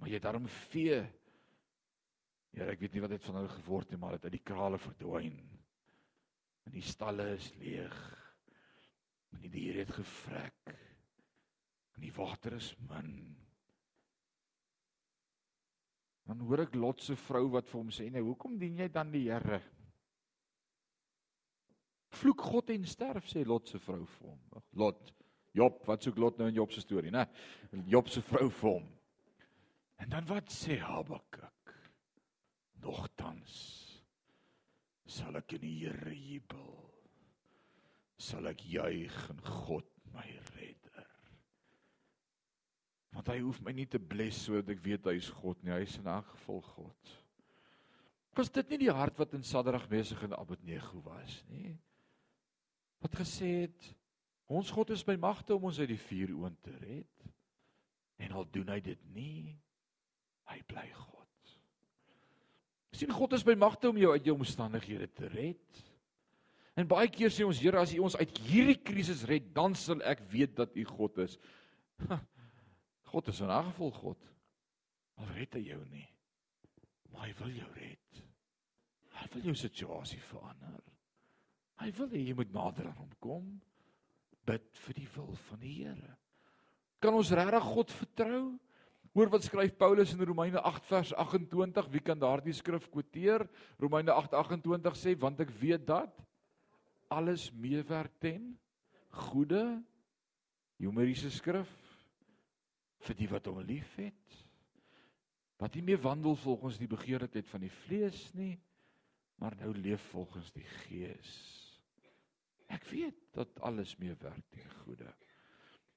Maar 0.00 0.10
jy 0.10 0.20
daarom 0.22 0.48
vee. 0.70 0.98
Here, 2.56 2.72
ek 2.72 2.80
weet 2.80 2.94
nie 2.96 3.02
wat 3.04 3.12
dit 3.12 3.24
van 3.28 3.36
hulle 3.36 3.52
geword 3.52 3.90
het, 3.92 4.00
maar 4.00 4.16
dit 4.16 4.24
uit 4.24 4.38
die 4.38 4.46
krale 4.48 4.78
verdwyn. 4.80 5.36
En 6.66 6.72
die 6.72 6.84
stalle 6.84 7.28
is 7.34 7.50
leeg. 7.60 7.96
En 9.36 9.42
die 9.44 9.52
diere 9.52 9.84
het 9.84 9.92
gevrek. 9.98 10.72
En 11.96 12.04
die 12.04 12.14
water 12.16 12.56
is 12.56 12.70
min. 12.88 13.12
Dan 16.26 16.40
hoor 16.48 16.64
ek 16.64 16.74
Lot 16.74 17.04
se 17.04 17.14
vrou 17.26 17.44
wat 17.52 17.68
vir 17.68 17.78
hom 17.78 17.92
sê, 17.92 18.08
"Nee, 18.10 18.24
hoekom 18.24 18.56
dien 18.58 18.76
jy 18.80 18.88
dan 18.88 19.12
die 19.12 19.28
Here?" 19.30 19.60
Vloek 22.16 22.40
God 22.40 22.70
en 22.70 22.84
sterf 22.84 23.28
sê 23.28 23.44
Lot 23.46 23.68
se 23.68 23.78
vrou 23.78 24.04
vir 24.04 24.28
hom. 24.28 24.62
Lot, 24.72 25.12
Job, 25.52 25.86
wat 25.86 26.02
soek 26.02 26.16
Lot 26.18 26.38
nou 26.38 26.48
in 26.48 26.54
Job 26.54 26.72
se 26.72 26.80
storie, 26.80 27.10
né? 27.10 27.26
Job 27.86 28.08
se 28.08 28.22
vrou 28.22 28.48
vir 28.50 28.70
hom. 28.70 28.88
En 29.98 30.08
dan 30.08 30.26
wat 30.26 30.48
sê 30.52 30.78
Habakuk? 30.80 31.55
Nogtans 32.86 33.54
sal 35.10 35.38
ek 35.38 35.56
in 35.56 35.62
die 35.64 35.74
Here 35.80 36.14
jubel. 36.14 36.72
Sal 38.22 38.46
ek 38.50 38.62
juig 38.70 39.16
in 39.32 39.42
God 39.46 39.88
my 40.14 40.26
redder. 40.54 41.08
Want 43.16 43.30
hy 43.32 43.38
hoef 43.42 43.58
my 43.64 43.74
nie 43.76 43.88
te 43.90 44.00
bless 44.00 44.44
sodat 44.44 44.74
ek 44.76 44.84
weet 44.84 45.08
hy 45.08 45.16
is 45.18 45.30
God 45.40 45.62
nie, 45.64 45.74
hy 45.74 45.82
is 45.86 45.96
in 45.98 46.10
elk 46.12 46.28
geval 46.34 46.62
God. 46.70 47.14
Was 48.36 48.52
dit 48.52 48.72
nie 48.72 48.82
die 48.84 48.92
hart 48.92 49.16
wat 49.18 49.34
in 49.36 49.44
Sadrag 49.46 49.86
besig 49.88 50.20
en 50.26 50.36
Abednego 50.36 51.00
was 51.06 51.38
nie? 51.50 51.72
Wat 53.02 53.14
gesê 53.16 53.52
het 53.64 53.90
ons 54.52 54.70
God 54.70 54.92
is 54.94 55.04
by 55.06 55.16
magte 55.20 55.56
om 55.56 55.66
ons 55.70 55.80
uit 55.80 55.90
die 55.90 56.00
vuur 56.00 56.36
oond 56.36 56.62
te 56.62 56.76
red. 56.78 57.28
En 58.22 58.36
al 58.36 58.48
doen 58.52 58.70
hy 58.72 58.80
dit 58.84 59.02
nie, 59.16 59.56
hy 60.52 60.60
bly 60.68 60.86
God 60.94 61.15
sien 62.96 63.12
God 63.12 63.36
is 63.36 63.44
by 63.44 63.54
magte 63.58 63.90
om 63.90 63.98
jou 64.00 64.12
uit 64.14 64.24
jou 64.24 64.36
omstandighede 64.36 65.08
te 65.12 65.28
red. 65.32 65.82
En 66.76 66.88
baie 66.88 67.08
keer 67.12 67.32
sê 67.32 67.44
ons 67.46 67.60
Here 67.60 67.80
as 67.80 67.94
U 67.96 68.02
ons 68.04 68.18
uit 68.20 68.38
hierdie 68.48 68.78
krisis 68.84 69.24
red, 69.28 69.48
dan 69.56 69.76
sal 69.78 70.02
ek 70.04 70.24
weet 70.32 70.56
dat 70.58 70.76
U 70.76 70.84
God 70.88 71.22
is. 71.24 71.38
God 73.12 73.28
is 73.32 73.40
'n 73.40 73.50
aangeval 73.50 73.92
God. 73.96 74.18
Al 75.16 75.32
red 75.32 75.54
hy 75.54 75.62
jou 75.70 75.84
nie. 75.88 76.08
Maar 77.12 77.28
hy 77.28 77.32
wil 77.38 77.54
jou 77.56 77.70
red. 77.74 78.22
Hy 79.16 79.26
wil 79.32 79.42
jou 79.42 79.54
situasie 79.54 80.20
verander. 80.20 80.82
Hy 81.80 81.90
wil 81.96 82.08
hê 82.08 82.20
jy 82.26 82.34
moet 82.36 82.52
nader 82.52 82.90
aan 82.90 83.00
hom 83.00 83.14
kom. 83.20 83.48
Bid 84.44 84.68
vir 84.84 84.94
die 84.94 85.08
wil 85.16 85.32
van 85.48 85.60
die 85.60 85.74
Here. 85.84 86.16
Kan 87.00 87.14
ons 87.14 87.32
regtig 87.32 87.62
God 87.62 87.92
vertrou? 87.92 88.58
Hoor 89.16 89.30
wat 89.32 89.46
skryf 89.46 89.72
Paulus 89.80 90.10
in 90.12 90.20
Romeine 90.28 90.60
8 90.60 90.84
vers 90.90 91.10
28. 91.16 91.86
Wie 91.88 92.02
kan 92.04 92.18
daardie 92.20 92.52
skrif 92.52 92.84
kwoteer? 92.92 93.46
Romeine 93.80 94.12
8:28 94.12 94.98
sê 95.00 95.14
want 95.16 95.40
ek 95.40 95.54
weet 95.56 95.86
dat 95.88 96.18
alles 97.08 97.46
meewerk 97.56 98.12
ten 98.20 98.58
goeie 99.08 99.62
humoriese 100.76 101.32
skrif 101.32 101.72
vir 103.08 103.16
die 103.16 103.30
wat 103.32 103.48
hom 103.48 103.64
liefhet. 103.64 104.36
Wat 105.56 105.72
nie 105.80 105.86
meer 105.88 106.02
wandel 106.04 106.36
volgens 106.36 106.76
die 106.76 106.92
begeerlikheid 106.92 107.48
van 107.48 107.64
die 107.64 107.72
vlees 107.72 108.20
nie, 108.36 108.58
maar 109.40 109.56
nou 109.56 109.72
leef 109.72 110.10
volgens 110.12 110.52
die 110.52 110.68
Gees. 110.84 111.32
Ek 112.68 112.84
weet 112.92 113.32
dat 113.32 113.64
alles 113.64 113.96
meewerk 113.96 114.44
ten 114.52 114.68
goeie 114.82 115.08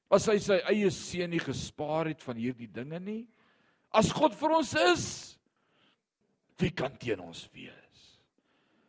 as 0.09 0.25
hy 0.29 0.37
sy 0.41 0.57
eie 0.71 0.89
seun 0.93 1.29
nie 1.33 1.41
gespaar 1.41 2.09
het 2.09 2.23
van 2.25 2.39
hierdie 2.39 2.69
dinge 2.71 2.99
nie. 3.03 3.23
As 3.93 4.11
God 4.13 4.35
vir 4.37 4.55
ons 4.57 4.73
is, 4.93 5.05
wie 6.59 6.71
kan 6.75 6.95
teen 6.99 7.21
ons 7.23 7.45
wees? 7.53 7.75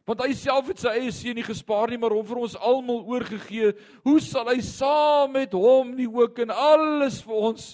Want 0.09 0.25
hy 0.25 0.33
self 0.35 0.71
het 0.73 0.81
sy 0.83 0.95
eie 0.97 1.13
seun 1.15 1.37
nie 1.39 1.47
gespaar 1.47 1.93
nie, 1.93 2.01
maar 2.01 2.15
hom 2.17 2.27
vir 2.27 2.41
ons 2.43 2.57
almal 2.57 3.05
oorgegee. 3.13 3.75
Hoe 4.03 4.19
sal 4.25 4.49
hy 4.51 4.59
saam 4.65 5.37
met 5.37 5.55
hom 5.55 5.93
nie 5.95 6.09
ook 6.09 6.41
in 6.43 6.51
alles 6.51 7.21
vir 7.23 7.45
ons 7.53 7.69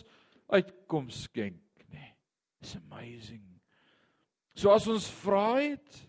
uitkoms 0.52 1.22
skenk 1.30 1.86
nie? 1.94 2.10
It's 2.60 2.76
amazing. 2.76 3.44
So 4.58 4.74
as 4.74 4.88
ons 4.90 5.06
vra 5.22 5.54
het, 5.62 6.02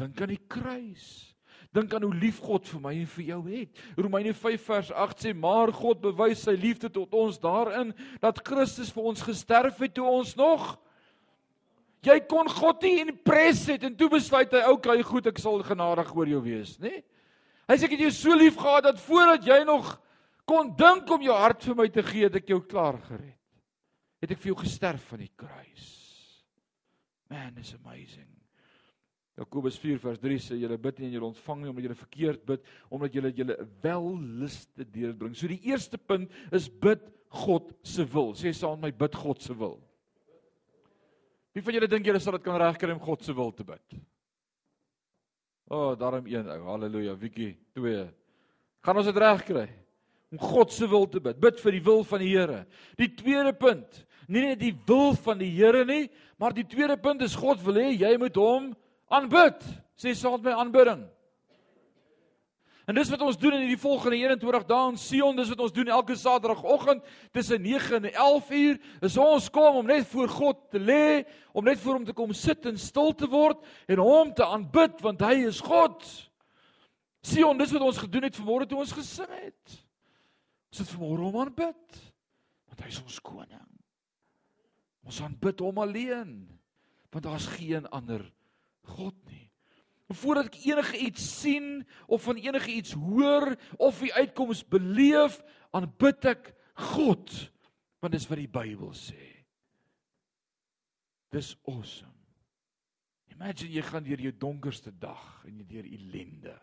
dink 0.00 0.22
aan 0.22 0.32
die 0.32 0.44
kruis. 0.48 1.31
Dink 1.72 1.94
aan 1.94 2.04
hoe 2.04 2.14
lief 2.14 2.38
God 2.44 2.66
vir 2.68 2.80
my 2.80 2.92
en 3.00 3.06
vir 3.06 3.24
jou 3.24 3.40
het. 3.48 3.82
Romeine 3.96 4.34
5 4.36 4.64
vers 4.66 4.92
8 4.92 5.24
sê: 5.24 5.34
"Maar 5.34 5.72
God 5.72 6.00
bewys 6.00 6.42
sy 6.44 6.52
liefde 6.52 6.90
tot 6.90 7.14
ons 7.14 7.38
daarin 7.38 7.94
dat 8.20 8.42
Christus 8.44 8.92
vir 8.92 9.02
ons 9.02 9.22
gesterf 9.22 9.78
het 9.78 9.94
toe 9.94 10.06
ons 10.06 10.36
nog 10.36 10.78
Jy 12.02 12.18
kon 12.26 12.48
God 12.50 12.82
nie 12.82 12.98
impres 13.04 13.60
het 13.70 13.84
en 13.86 13.94
toe 13.94 14.08
besluit 14.10 14.50
hy, 14.50 14.58
"Oké, 14.66 14.72
okay, 14.72 15.02
goed, 15.02 15.26
ek 15.26 15.38
sal 15.38 15.62
genadig 15.62 16.16
oor 16.16 16.26
jou 16.26 16.42
wees," 16.42 16.76
nê? 16.78 16.90
Nee? 16.90 17.04
Hy 17.68 17.76
sê 17.76 17.84
ek 17.84 17.90
het 17.90 18.00
jou 18.00 18.10
so 18.10 18.34
lief 18.34 18.56
gehad 18.56 18.82
dat 18.82 19.00
voordat 19.00 19.46
jy 19.46 19.64
nog 19.64 20.00
kon 20.44 20.74
dink 20.74 21.10
om 21.10 21.22
jou 21.22 21.32
hart 21.32 21.62
vir 21.62 21.74
my 21.74 21.88
te 21.88 22.02
gee, 22.02 22.24
het 22.24 22.36
ek 22.36 22.48
jou 22.48 22.60
klaar 22.60 22.98
gered. 22.98 23.38
Het 24.20 24.30
ek 24.30 24.38
vir 24.38 24.52
jou 24.52 24.58
gesterf 24.64 25.02
van 25.08 25.18
die 25.18 25.32
kruis. 25.36 25.88
Man, 27.30 27.56
is 27.58 27.74
amazing. 27.74 28.41
Jakobus 29.38 29.78
4 29.80 29.96
vers 30.02 30.20
3 30.20 30.38
sê 30.44 30.58
julle 30.60 30.76
bid 30.76 30.98
nie 31.00 31.08
en 31.08 31.14
julle 31.16 31.30
ontvang 31.30 31.62
nie 31.62 31.70
omdat 31.70 31.86
julle 31.86 31.96
verkeerd 31.96 32.42
bid 32.50 32.66
omdat 32.92 33.14
julle 33.16 33.30
julle 33.32 33.56
welluste 33.84 34.84
deurbring. 34.84 35.36
So 35.36 35.48
die 35.48 35.62
eerste 35.70 35.96
punt 35.96 36.32
is 36.52 36.68
bid 36.68 37.06
God 37.32 37.70
se 37.80 38.04
wil. 38.12 38.34
Sê 38.36 38.52
saam 38.52 38.76
met 38.76 38.90
my 38.90 39.06
bid 39.06 39.16
God 39.16 39.40
se 39.40 39.56
wil. 39.56 39.78
Wie 41.56 41.64
van 41.64 41.78
julle 41.78 41.88
dink 41.88 42.08
julle 42.08 42.20
sal 42.20 42.36
dit 42.36 42.44
kan 42.44 42.60
regkry 42.60 42.92
om 42.92 43.00
God 43.00 43.24
se 43.24 43.32
wil 43.36 43.54
te 43.56 43.64
bid? 43.64 43.96
O, 45.72 45.76
oh, 45.76 45.90
daarom 45.96 46.28
een 46.28 46.48
ou. 46.52 46.60
Halleluja. 46.68 47.16
Wiekie 47.16 47.54
2. 47.78 48.04
Gaan 48.84 49.00
ons 49.00 49.08
dit 49.08 49.20
regkry 49.24 49.66
om 50.32 50.40
God 50.40 50.72
se 50.72 50.88
wil 50.88 51.08
te 51.08 51.20
bid. 51.24 51.40
Bid 51.40 51.60
vir 51.60 51.76
die 51.78 51.84
wil 51.88 52.04
van 52.08 52.20
die 52.20 52.30
Here. 52.34 52.62
Die 53.00 53.08
tweede 53.16 53.52
punt, 53.56 54.02
nie 54.28 54.44
net 54.44 54.60
die 54.60 54.74
wil 54.88 55.16
van 55.24 55.40
die 55.40 55.50
Here 55.56 55.86
nie, 55.88 56.06
maar 56.40 56.52
die 56.56 56.68
tweede 56.68 56.98
punt 57.00 57.24
is 57.24 57.36
God 57.36 57.60
wil 57.64 57.80
hê 57.80 57.92
jy 57.96 58.12
moet 58.20 58.36
hom 58.40 58.72
aanbid. 59.12 59.64
Sê 59.96 60.14
met 60.14 60.48
my 60.48 60.54
aanbidding. 60.58 61.04
En 62.90 62.96
dis 62.98 63.10
wat 63.12 63.20
ons 63.22 63.38
doen 63.38 63.54
in 63.60 63.68
die 63.70 63.78
volgende 63.78 64.18
21 64.18 64.64
dae 64.66 64.86
in 64.90 64.96
Sion, 64.98 65.36
dis 65.38 65.52
wat 65.52 65.60
ons 65.62 65.74
doen 65.74 65.90
elke 65.94 66.16
Saterdagoggend 66.18 67.04
tussen 67.30 67.62
9 67.62 68.00
en 68.00 68.08
11 68.10 68.50
uur. 68.58 68.80
Is 69.06 69.18
ons 69.22 69.46
kom 69.54 69.78
om 69.78 69.86
net 69.86 70.08
voor 70.10 70.28
God 70.28 70.58
te 70.74 70.82
lê, 70.82 71.22
om 71.54 71.64
net 71.64 71.78
voor 71.78 72.00
hom 72.00 72.08
te 72.08 72.16
kom 72.16 72.34
sit 72.34 72.66
en 72.66 72.80
stil 72.80 73.14
te 73.14 73.28
word 73.30 73.62
en 73.86 74.02
hom 74.02 74.34
te 74.34 74.46
aanbid 74.46 74.98
want 75.04 75.22
hy 75.22 75.44
is 75.46 75.62
God. 75.62 76.02
Sion, 77.22 77.60
dis 77.60 77.70
wat 77.76 77.86
ons 77.86 78.02
gedoen 78.02 78.26
het 78.26 78.40
vanmôre 78.40 78.66
toe 78.66 78.82
ons 78.82 78.96
gesing 78.98 79.30
het. 79.30 79.78
Ons 80.72 80.82
het 80.82 80.94
vanmôre 80.96 81.28
hom 81.28 81.40
aanbid 81.46 82.02
want 82.66 82.82
hy 82.82 82.90
is 82.90 83.02
ons 83.04 83.22
koning. 83.22 83.68
Ons 85.06 85.22
aanbid 85.22 85.62
hom 85.62 85.78
alleen 85.84 86.34
want 87.12 87.28
daar's 87.28 87.46
geen 87.54 87.86
ander 87.94 88.24
God 88.82 89.16
nie. 89.30 89.48
En 90.10 90.18
voordat 90.18 90.50
ek 90.50 90.58
enige 90.66 90.98
iets 90.98 91.26
sien 91.40 91.86
of 92.06 92.26
van 92.26 92.36
enige 92.36 92.70
iets 92.70 92.92
hoor 92.92 93.54
of 93.80 94.00
die 94.04 94.12
uitkoms 94.12 94.64
beleef, 94.68 95.38
aanbid 95.72 96.26
ek 96.34 96.50
God. 96.92 97.32
Want 98.02 98.16
dis 98.16 98.26
wat 98.28 98.42
die 98.42 98.50
Bybel 98.50 98.92
sê. 98.98 99.20
Dis 101.32 101.54
awesome. 101.64 102.12
Imagine 103.32 103.72
jy 103.72 103.82
gaan 103.86 104.04
deur 104.04 104.20
jou 104.20 104.34
donkerste 104.36 104.92
dag 105.00 105.22
en 105.48 105.56
jy 105.62 105.64
deur 105.70 105.88
ellende. 105.88 106.58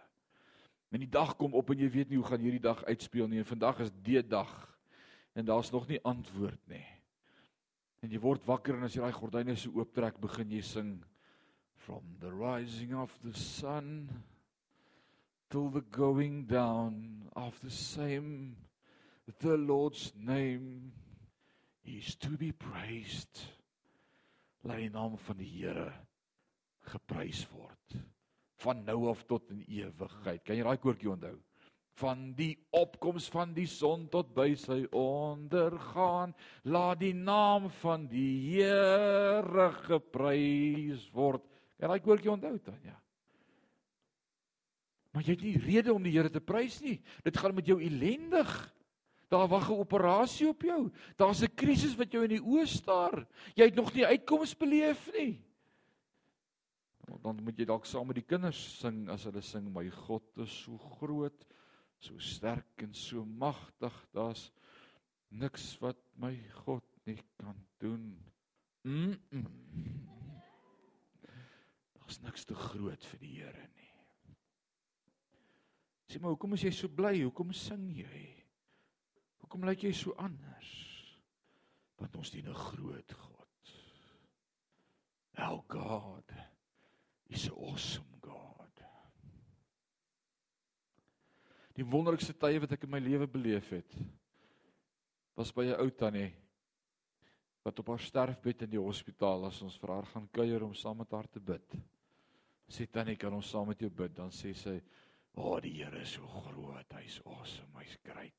En 0.94 1.02
die 1.02 1.10
dag 1.10 1.36
kom 1.38 1.56
op 1.58 1.72
en 1.74 1.82
jy 1.82 1.90
weet 1.94 2.12
nie 2.12 2.20
hoe 2.20 2.30
gaan 2.30 2.44
hierdie 2.44 2.64
dag 2.64 2.84
uitspeel 2.86 3.30
nie. 3.30 3.42
En 3.42 3.50
vandag 3.50 3.82
is 3.86 3.92
die 4.06 4.22
dag 4.26 4.54
en 5.38 5.46
daar's 5.46 5.72
nog 5.74 5.88
nie 5.90 6.02
antwoord 6.06 6.62
nie. 6.70 6.86
En 8.04 8.14
jy 8.14 8.22
word 8.22 8.46
wakker 8.48 8.78
en 8.78 8.86
as 8.88 8.96
jy 8.96 9.04
daai 9.04 9.16
gordyne 9.16 9.56
so 9.58 9.74
ooptrek, 9.76 10.22
begin 10.22 10.54
jy 10.54 10.62
sing 10.66 10.94
from 11.90 12.06
the 12.22 12.32
rising 12.32 12.94
of 12.94 13.10
the 13.24 13.34
sun 13.34 14.08
till 15.50 15.70
the 15.70 15.82
going 15.82 16.44
down 16.44 17.24
of 17.36 17.60
the 17.64 17.72
same 17.72 18.56
the 19.40 19.58
Lord's 19.58 20.14
name 20.16 20.92
is 21.84 22.14
to 22.22 22.30
be 22.38 22.52
praised. 22.52 23.42
Laat 24.68 24.84
die 24.84 24.92
naam 24.94 25.18
van 25.26 25.42
die 25.42 25.50
Here 25.50 25.90
geprys 26.94 27.48
word 27.56 27.98
van 28.62 28.86
nou 28.86 29.08
af 29.10 29.26
tot 29.26 29.50
in 29.50 29.66
ewigheid. 29.66 30.44
Kan 30.46 30.60
jy 30.60 30.66
daai 30.68 30.82
koortjie 30.84 31.10
onthou? 31.10 31.38
Van 32.04 32.26
die 32.38 32.54
opkoms 32.76 33.32
van 33.34 33.56
die 33.58 33.70
son 33.72 34.06
tot 34.14 34.30
by 34.36 34.52
sy 34.60 34.84
ondergaan, 34.94 36.38
laat 36.70 37.02
die 37.02 37.16
naam 37.18 37.72
van 37.82 38.06
die 38.12 38.36
Here 38.52 39.72
geprys 39.88 41.10
word. 41.18 41.49
Jy 41.80 41.88
daai 41.88 42.02
koortjie 42.04 42.32
onthou 42.32 42.58
dan 42.64 42.82
ja? 42.84 42.98
Maar 45.16 45.26
jy 45.26 45.36
het 45.36 45.46
nie 45.46 45.62
rede 45.64 45.94
om 45.94 46.04
die 46.06 46.14
Here 46.14 46.30
te 46.30 46.42
prys 46.44 46.78
nie. 46.84 47.00
Dit 47.26 47.38
gaan 47.40 47.56
met 47.58 47.68
jou 47.68 47.80
ellendig. 47.82 48.50
Daar 49.30 49.48
wag 49.48 49.70
'n 49.70 49.82
operasie 49.82 50.48
op 50.48 50.62
jou. 50.62 50.92
Daar's 51.18 51.42
'n 51.42 51.56
krisis 51.56 51.96
wat 51.96 52.12
jou 52.12 52.24
in 52.24 52.30
die 52.30 52.42
oë 52.42 52.68
staar. 52.68 53.28
Jy 53.56 53.66
het 53.66 53.76
nog 53.76 53.94
nie 53.94 54.06
uitkoms 54.06 54.58
beleef 54.58 55.10
nie. 55.14 55.42
Dan 57.22 57.44
moet 57.44 57.58
jy 57.58 57.66
dalk 57.66 57.86
saam 57.86 58.08
met 58.08 58.16
die 58.16 58.26
kinders 58.26 58.80
sing 58.80 59.10
as 59.10 59.24
hulle 59.24 59.42
sing 59.42 59.74
my 59.74 59.90
God 59.90 60.24
is 60.38 60.64
so 60.64 60.78
groot, 60.78 61.46
so 62.00 62.18
sterk 62.18 62.82
en 62.82 62.94
so 62.94 63.26
magtig. 63.26 64.08
Daar's 64.14 64.52
niks 65.30 65.80
wat 65.80 65.98
my 66.16 66.36
God 66.66 66.84
nie 67.06 67.20
kan 67.38 67.56
doen. 67.78 68.18
Mm. 68.84 69.20
-mm. 69.32 70.09
Daar's 72.10 72.24
niks 72.26 72.46
te 72.50 72.56
groot 72.58 73.04
vir 73.06 73.20
die 73.22 73.36
Here 73.38 73.66
nie. 73.78 73.90
Sê 76.10 76.18
maar 76.18 76.32
hoekom 76.34 76.56
is 76.56 76.64
jy 76.66 76.72
so 76.74 76.90
bly? 76.90 77.12
Hoekom 77.22 77.52
sing 77.54 77.84
jy? 77.94 78.22
Hoekom 79.44 79.68
lyk 79.70 79.84
jy 79.86 79.92
so 79.94 80.16
anders? 80.18 80.72
Want 82.02 82.16
ons 82.18 82.32
dien 82.34 82.50
'n 82.50 82.56
groot 82.58 83.14
God. 83.14 83.74
Our 85.38 85.62
God 85.70 86.34
is 87.30 87.46
a 87.52 87.54
awesome 87.54 88.18
God. 88.26 88.82
Die 91.78 91.86
wonderlikste 91.86 92.34
tye 92.34 92.58
wat 92.60 92.74
ek 92.74 92.90
in 92.90 92.90
my 92.90 93.00
lewe 93.06 93.28
beleef 93.28 93.70
het 93.70 93.94
was 95.38 95.54
by 95.54 95.70
'n 95.70 95.78
ou 95.78 95.92
tannie 95.92 96.34
wat 97.62 97.80
op 97.80 97.88
haar 97.94 98.02
sterfbed 98.02 98.66
in 98.66 98.70
die 98.70 98.82
hospitaal 98.82 99.46
as 99.46 99.62
ons 99.62 99.78
vir 99.78 99.94
haar 99.94 100.06
gaan 100.06 100.28
kuier 100.32 100.64
om 100.64 100.74
saam 100.74 100.98
met 100.98 101.12
haar 101.12 101.30
te 101.30 101.40
bid. 101.40 101.99
Sê 102.70 102.86
tannie, 102.86 103.18
kan 103.18 103.34
ons 103.34 103.50
saam 103.50 103.68
met 103.72 103.82
jou 103.82 103.90
bid? 103.90 104.14
Dan 104.16 104.30
sê 104.30 104.54
sy, 104.54 104.80
"O, 105.34 105.42
oh, 105.42 105.60
die 105.62 105.74
Here 105.84 106.02
is 106.02 106.14
so 106.14 106.28
groot. 106.28 106.94
Hy's 106.94 107.22
awesome. 107.26 107.74
Hy's 107.76 107.98
great." 108.04 108.34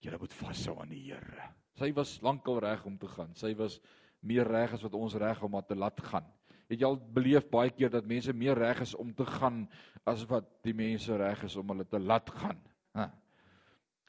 Julle 0.00 0.18
moet 0.18 0.32
vashou 0.32 0.80
aan 0.80 0.88
die 0.88 1.12
Here. 1.12 1.48
Sy 1.76 1.92
was 1.92 2.20
lankal 2.22 2.60
reg 2.60 2.84
om 2.86 2.98
te 2.98 3.08
gaan. 3.08 3.34
Sy 3.34 3.54
was 3.54 3.80
meer 4.20 4.48
reg 4.48 4.72
as 4.72 4.82
wat 4.82 4.94
ons 4.94 5.14
reg 5.14 5.42
om 5.42 5.54
haar 5.54 5.66
te 5.66 5.74
laat 5.74 6.00
gaan. 6.00 6.26
Het 6.68 6.80
jy 6.80 6.86
al 6.86 6.96
beleef 6.96 7.48
baie 7.50 7.70
keer 7.70 7.90
dat 7.90 8.06
mense 8.06 8.32
meer 8.32 8.58
reg 8.58 8.80
is 8.80 8.94
om 8.94 9.14
te 9.14 9.24
gaan 9.26 9.64
as 10.06 10.24
wat 10.30 10.46
die 10.62 10.74
mense 10.76 11.16
reg 11.16 11.42
is 11.44 11.56
om 11.56 11.68
hulle 11.68 11.84
te 11.84 11.98
laat 11.98 12.30
gaan? 12.30 12.60
Ha. 12.94 13.10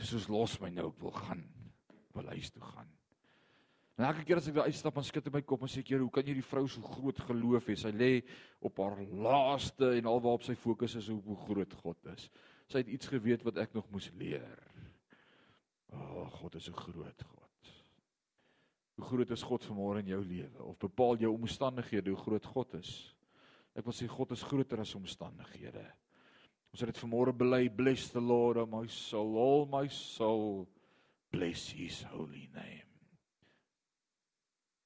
Soos 0.02 0.28
los 0.30 0.60
my 0.62 0.70
nou, 0.70 0.90
ek 0.90 1.02
wil 1.02 1.12
gaan. 1.12 1.44
Wil 2.14 2.34
huis 2.36 2.52
toe 2.52 2.64
gaan. 2.64 2.90
En 4.00 4.06
elke 4.08 4.24
keer 4.24 4.40
as 4.40 4.48
ek 4.48 4.56
daar 4.56 4.70
uitstap 4.72 4.98
en 4.98 5.06
skud 5.06 5.28
in 5.28 5.36
my 5.36 5.42
kop 5.46 5.62
en 5.62 5.70
sê 5.70 5.80
ek, 5.80 5.90
"Here, 5.90 6.02
hoe 6.02 6.10
kan 6.10 6.26
hierdie 6.26 6.46
vrou 6.46 6.68
so 6.68 6.82
groot 6.82 7.20
geloof 7.20 7.68
hê? 7.68 7.76
Sy 7.76 7.92
lê 7.92 8.24
op 8.62 8.78
haar 8.78 9.04
laaste 9.06 9.98
en 9.98 10.06
alwaarop 10.06 10.44
sy 10.44 10.56
fokus 10.56 10.96
is 10.96 11.08
hoe 11.08 11.36
groot 11.36 11.74
God 11.74 11.98
is." 12.14 12.30
Sy 12.68 12.78
het 12.78 12.88
iets 12.88 13.08
geweet 13.08 13.44
wat 13.44 13.58
ek 13.58 13.74
nog 13.74 13.90
moes 13.92 14.12
leer. 14.18 14.58
O, 15.92 15.98
oh, 15.98 16.32
God 16.32 16.56
is 16.56 16.70
'n 16.70 16.74
groot 16.74 17.24
God. 17.24 17.74
Hoe 18.96 19.06
groot 19.06 19.32
is 19.32 19.44
God 19.44 19.66
vanmôre 19.66 20.00
in 20.00 20.08
jou 20.08 20.24
lewe? 20.24 20.64
Of 20.64 20.78
bepaal 20.78 21.18
jou 21.18 21.32
omstandighede 21.34 22.10
hoe 22.10 22.24
groot 22.24 22.46
God 22.46 22.74
is? 22.74 23.16
Ek 23.76 23.86
wil 23.86 23.94
sê 23.94 24.08
God 24.08 24.32
is 24.32 24.44
groter 24.44 24.80
as 24.80 24.96
omstandighede. 24.96 25.86
Ons 26.72 26.84
het 26.84 26.94
dit 26.94 27.02
vanmôre 27.04 27.34
bely, 27.36 27.70
bless 27.70 28.12
the 28.12 28.22
Lord, 28.22 28.58
oh 28.58 28.66
my 28.66 28.88
soul, 28.88 29.38
all 29.38 29.66
my 29.66 29.88
soul, 29.88 30.68
bless 31.32 31.72
his 31.72 32.04
holy 32.04 32.50
name. 32.54 32.91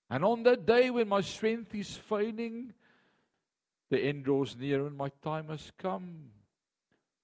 And 0.10 0.24
on 0.24 0.44
that 0.44 0.66
day 0.66 0.90
when 0.90 1.08
my 1.08 1.22
strength 1.22 1.74
is 1.74 1.96
failing, 1.96 2.74
the 3.90 4.00
end 4.00 4.26
draws 4.26 4.56
near 4.56 4.86
and 4.86 4.96
my 4.96 5.10
time 5.22 5.50
has 5.50 5.72
come, 5.78 6.30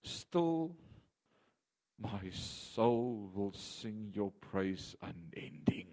still 0.03 0.75
My 2.01 2.29
soul 2.31 3.29
will 3.33 3.53
sing 3.53 4.11
your 4.15 4.31
praise 4.41 4.95
unending. 5.01 5.87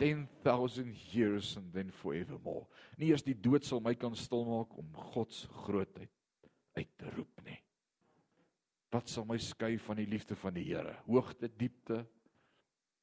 10,000 0.00 0.96
years 1.12 1.56
and 1.56 1.72
then 1.72 1.90
forevermore. 1.90 2.66
Nie 2.98 3.12
eers 3.12 3.22
die 3.22 3.36
dood 3.36 3.66
sal 3.68 3.82
my 3.84 3.92
kan 3.94 4.16
stil 4.18 4.46
maak 4.48 4.72
om 4.80 4.88
God 5.12 5.30
se 5.30 5.46
grootheid 5.66 6.10
uit 6.78 6.90
te 6.98 7.10
roep 7.14 7.42
nie. 7.44 7.58
Wat 8.90 9.12
sal 9.12 9.28
my 9.28 9.36
skei 9.38 9.76
van 9.78 10.00
die 10.00 10.08
liefde 10.08 10.34
van 10.40 10.56
die 10.56 10.64
Here? 10.64 10.96
Hoogte, 11.04 11.50
diepte, 11.52 12.00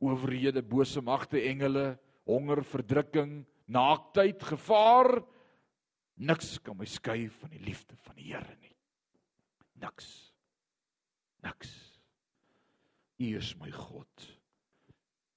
owerhede, 0.01 0.65
bose 0.65 1.01
magte, 1.05 1.39
engele, 1.39 1.93
honger, 2.28 2.63
verdrukking, 2.67 3.41
naaktheid, 3.71 4.43
gevaar, 4.43 5.17
niks 6.17 6.57
kan 6.63 6.78
my 6.78 6.88
skei 6.89 7.28
van 7.41 7.51
die 7.53 7.63
liefde 7.63 7.97
van 8.05 8.17
die 8.19 8.32
Here 8.32 8.55
nie. 8.61 8.73
Niks 9.82 10.28
niks. 11.47 11.73
U 13.17 13.38
is 13.38 13.55
my 13.57 13.71
God 13.71 14.28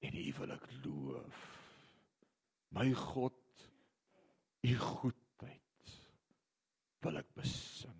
en 0.00 0.16
U 0.16 0.26
wil 0.38 0.52
ek 0.56 0.66
loof. 0.84 1.40
My 2.72 2.88
God, 2.96 3.36
U 4.64 4.74
goedheid 4.80 5.94
wil 7.04 7.20
ek 7.20 7.28
besing. 7.36 7.96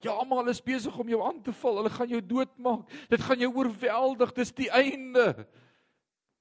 Ja, 0.00 0.14
almal 0.16 0.48
is 0.48 0.62
besig 0.64 0.96
om 0.96 1.08
jou 1.12 1.20
aan 1.26 1.42
te 1.44 1.52
val. 1.52 1.82
Hulle 1.82 1.92
gaan 1.92 2.08
jou 2.08 2.20
doodmaak. 2.24 2.86
Dit 3.12 3.20
gaan 3.20 3.42
jou 3.42 3.50
oorweldig. 3.52 4.30
Dis 4.38 4.52
die 4.56 4.70
einde. 4.72 5.44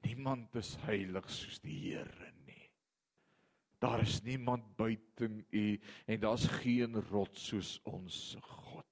Niemand 0.05 0.55
is 0.55 0.75
heilig 0.87 1.27
soos 1.31 1.59
die 1.63 1.77
Here 1.89 2.31
nie. 2.45 2.69
Daar 3.79 4.03
is 4.03 4.21
niemand 4.23 4.75
buite 4.79 5.29
U 5.51 5.65
en 6.07 6.19
daar's 6.19 6.47
geen 6.59 6.99
rots 7.11 7.49
soos 7.51 7.77
ons 7.83 8.37
God. 8.41 8.85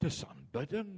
Dis 0.00 0.22
aanbidding. 0.24 0.92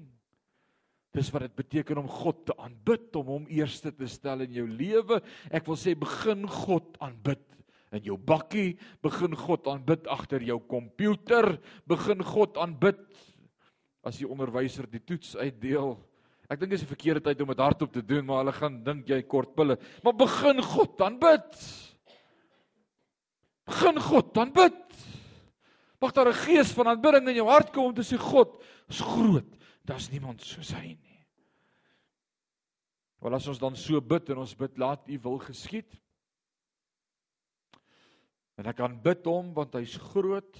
Dis 1.12 1.28
wat 1.34 1.44
dit 1.44 1.56
beteken 1.58 2.00
om 2.00 2.08
God 2.08 2.44
te 2.48 2.54
aanbid, 2.56 3.10
om 3.18 3.32
hom 3.34 3.48
eerste 3.52 3.90
te 3.92 4.06
stel 4.08 4.46
in 4.46 4.54
jou 4.56 4.64
lewe. 4.70 5.18
Ek 5.52 5.66
wil 5.68 5.76
sê 5.76 5.92
begin 5.98 6.46
God 6.48 6.96
aanbid 7.04 7.42
in 7.92 8.06
jou 8.06 8.16
bakkie, 8.16 8.78
begin 9.04 9.36
God 9.36 9.68
aanbid 9.68 10.06
agter 10.08 10.40
jou 10.46 10.56
komputer, 10.70 11.58
begin 11.90 12.24
God 12.24 12.56
aanbid 12.62 13.02
as 14.06 14.22
die 14.22 14.28
onderwyser 14.28 14.88
die 14.88 15.02
toets 15.04 15.34
uitdeel. 15.36 15.98
Ek 16.52 16.60
dink 16.60 16.74
dis 16.74 16.82
'n 16.84 16.92
verkeerde 16.92 17.22
tyd 17.24 17.40
om 17.40 17.48
dit 17.48 17.64
hardop 17.64 17.92
te 17.92 18.04
doen, 18.04 18.26
maar 18.26 18.42
hulle 18.44 18.52
gaan 18.52 18.82
dink 18.84 19.08
jy 19.08 19.22
kort 19.22 19.54
pille. 19.56 19.78
Maar 20.04 20.12
begin 20.12 20.60
God 20.62 21.00
aanbid. 21.00 21.48
Begin 23.64 24.00
God 24.00 24.36
aanbid. 24.36 24.82
Mag 26.00 26.12
daar 26.12 26.28
'n 26.28 26.44
gees 26.44 26.72
van 26.72 26.88
aanbidding 26.88 27.28
in 27.28 27.40
jou 27.40 27.48
hart 27.48 27.72
kom 27.72 27.86
om 27.86 27.94
te 27.94 28.02
sê 28.02 28.18
God 28.18 28.62
is 28.88 29.00
groot. 29.00 29.48
Daar's 29.84 30.10
niemand 30.10 30.42
soos 30.42 30.72
hy 30.72 30.98
nie. 31.00 31.26
Want 33.18 33.34
as 33.34 33.48
ons 33.48 33.58
dan 33.58 33.76
so 33.76 34.00
bid 34.00 34.28
en 34.30 34.38
ons 34.38 34.54
bid 34.54 34.78
laat 34.78 35.08
U 35.08 35.18
wil 35.18 35.38
geskied. 35.38 36.00
En 38.58 38.66
ek 38.66 38.76
kan 38.76 39.00
bid 39.02 39.24
hom 39.24 39.54
want 39.54 39.72
hy's 39.74 39.96
groot. 39.96 40.58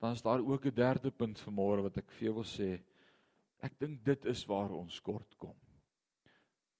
Dan 0.00 0.12
is 0.12 0.22
daar 0.22 0.40
ook 0.40 0.66
'n 0.66 0.74
derde 0.74 1.10
punt 1.10 1.40
vanmôre 1.40 1.82
wat 1.82 1.96
ek 1.96 2.10
vir 2.10 2.24
jou 2.28 2.34
wil 2.34 2.44
sê. 2.44 2.89
Ek 3.64 3.76
dink 3.80 4.00
dit 4.04 4.24
is 4.30 4.44
waar 4.48 4.72
ons 4.76 5.00
kort 5.04 5.36
kom. 5.40 5.56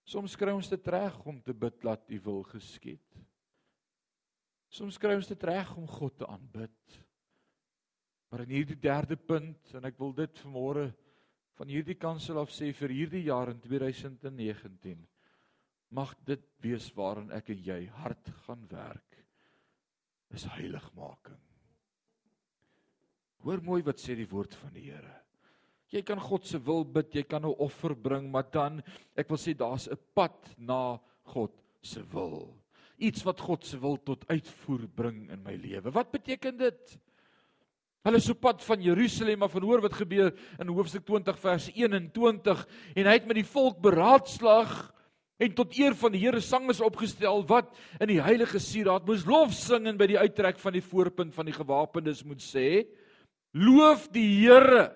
Soms 0.09 0.35
kry 0.39 0.53
ons 0.57 0.70
dit 0.72 0.89
reg 0.91 1.18
om 1.28 1.39
te 1.45 1.55
bid 1.55 1.85
laat 1.87 2.09
U 2.09 2.18
wil 2.24 2.43
geskied. 2.49 3.20
Soms 4.70 4.99
kry 5.03 5.16
ons 5.18 5.28
dit 5.28 5.45
reg 5.47 5.70
om 5.76 5.87
God 5.91 6.16
te 6.18 6.26
aanbid. 6.31 6.99
Maar 8.31 8.45
in 8.47 8.55
hierdie 8.55 8.78
derde 8.78 9.18
punt 9.18 9.74
en 9.74 9.87
ek 9.87 9.99
wil 9.99 10.14
dit 10.16 10.43
vanmôre 10.45 10.89
van 11.59 11.70
hierdie 11.70 11.99
kansel 11.99 12.39
af 12.41 12.53
sê 12.55 12.70
vir 12.72 12.95
hierdie 12.95 13.26
jaar 13.26 13.51
in 13.53 13.59
2019 13.61 15.03
mag 15.91 16.14
dit 16.24 16.43
wees 16.62 16.87
waarin 16.95 17.33
ek 17.35 17.51
en 17.53 17.64
jy 17.66 17.81
hard 17.99 18.31
gaan 18.47 18.62
werk. 18.70 19.18
Is 20.31 20.47
heiligmaking. 20.55 21.41
Hoor 23.43 23.62
mooi 23.66 23.81
wat 23.83 23.99
sê 23.99 24.14
die 24.14 24.28
woord 24.31 24.55
van 24.62 24.74
die 24.76 24.87
Here. 24.93 25.16
Jy 25.91 26.03
kan 26.07 26.20
God 26.22 26.47
se 26.47 26.59
wil 26.62 26.84
bid, 26.86 27.14
jy 27.14 27.22
kan 27.26 27.43
'n 27.43 27.55
offer 27.59 27.95
bring, 27.95 28.30
maar 28.30 28.47
dan 28.51 28.82
ek 29.16 29.28
wil 29.28 29.38
sê 29.38 29.55
daar's 29.55 29.88
'n 29.88 29.99
pad 30.14 30.55
na 30.59 31.01
God 31.24 31.53
se 31.82 32.03
wil. 32.12 32.55
Iets 32.99 33.24
wat 33.24 33.41
God 33.41 33.64
se 33.64 33.78
wil 33.78 33.97
tot 33.97 34.24
uitvoer 34.28 34.86
bring 34.95 35.30
in 35.30 35.43
my 35.43 35.57
lewe. 35.57 35.91
Wat 35.91 36.12
beteken 36.12 36.57
dit? 36.57 36.99
Hulle 38.05 38.16
is 38.16 38.30
op 38.30 38.41
pad 38.41 38.62
van 38.64 38.80
Jerusalem 38.80 39.43
af 39.43 39.55
en 39.55 39.62
hoor 39.62 39.82
wat 39.84 39.93
gebeur 39.93 40.32
in 40.59 40.68
hoofstuk 40.68 41.05
20 41.05 41.38
vers 41.38 41.68
21 41.74 42.62
en 42.97 43.07
hy 43.07 43.12
het 43.12 43.26
met 43.26 43.36
die 43.36 43.45
volk 43.45 43.80
beraadslaag 43.80 44.72
en 45.36 45.53
tot 45.57 45.76
eer 45.76 45.95
van 45.95 46.12
die 46.12 46.22
Here 46.22 46.41
sanges 46.41 46.80
opgestel 46.80 47.45
wat 47.49 47.76
in 48.01 48.09
die 48.09 48.22
heilige 48.22 48.61
sieraad 48.61 49.05
moes 49.09 49.26
lof 49.28 49.53
sing 49.53 49.86
en 49.88 50.01
by 50.01 50.07
die 50.07 50.18
uittrek 50.20 50.59
van 50.62 50.72
die 50.72 50.84
voorpunt 50.84 51.36
van 51.36 51.49
die 51.49 51.57
gewapendes 51.57 52.24
moet 52.24 52.41
sê 52.41 52.86
loof 53.53 54.09
die 54.16 54.47
Here 54.47 54.88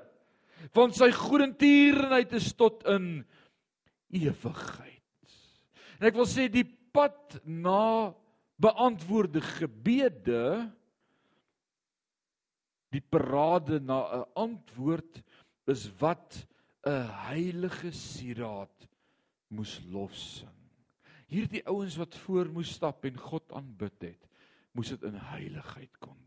want 0.72 0.96
sy 0.96 1.10
goedertierenheid 1.12 2.32
is 2.32 2.52
tot 2.56 2.84
in 2.88 3.24
ewigheid. 4.14 5.02
En 6.00 6.08
ek 6.08 6.16
wil 6.16 6.28
sê 6.28 6.48
die 6.48 6.66
pad 6.94 7.40
na 7.44 8.14
beantwoorde 8.62 9.42
gebede 9.58 10.70
die 12.94 13.02
parade 13.02 13.80
na 13.82 13.98
'n 14.22 14.24
antwoord 14.38 15.22
is 15.66 15.90
wat 15.98 16.46
'n 16.86 17.08
heilige 17.26 17.90
sieraad 17.90 18.88
moes 19.48 19.80
lofsing. 19.90 20.54
Hierdie 21.26 21.66
ouens 21.66 21.96
wat 21.96 22.14
voor 22.14 22.46
moes 22.52 22.74
stap 22.74 23.04
en 23.04 23.16
God 23.18 23.52
aanbid 23.52 24.02
het, 24.02 24.28
moes 24.72 24.88
dit 24.88 25.02
in 25.02 25.14
heiligheid 25.14 25.98
kon. 25.98 26.23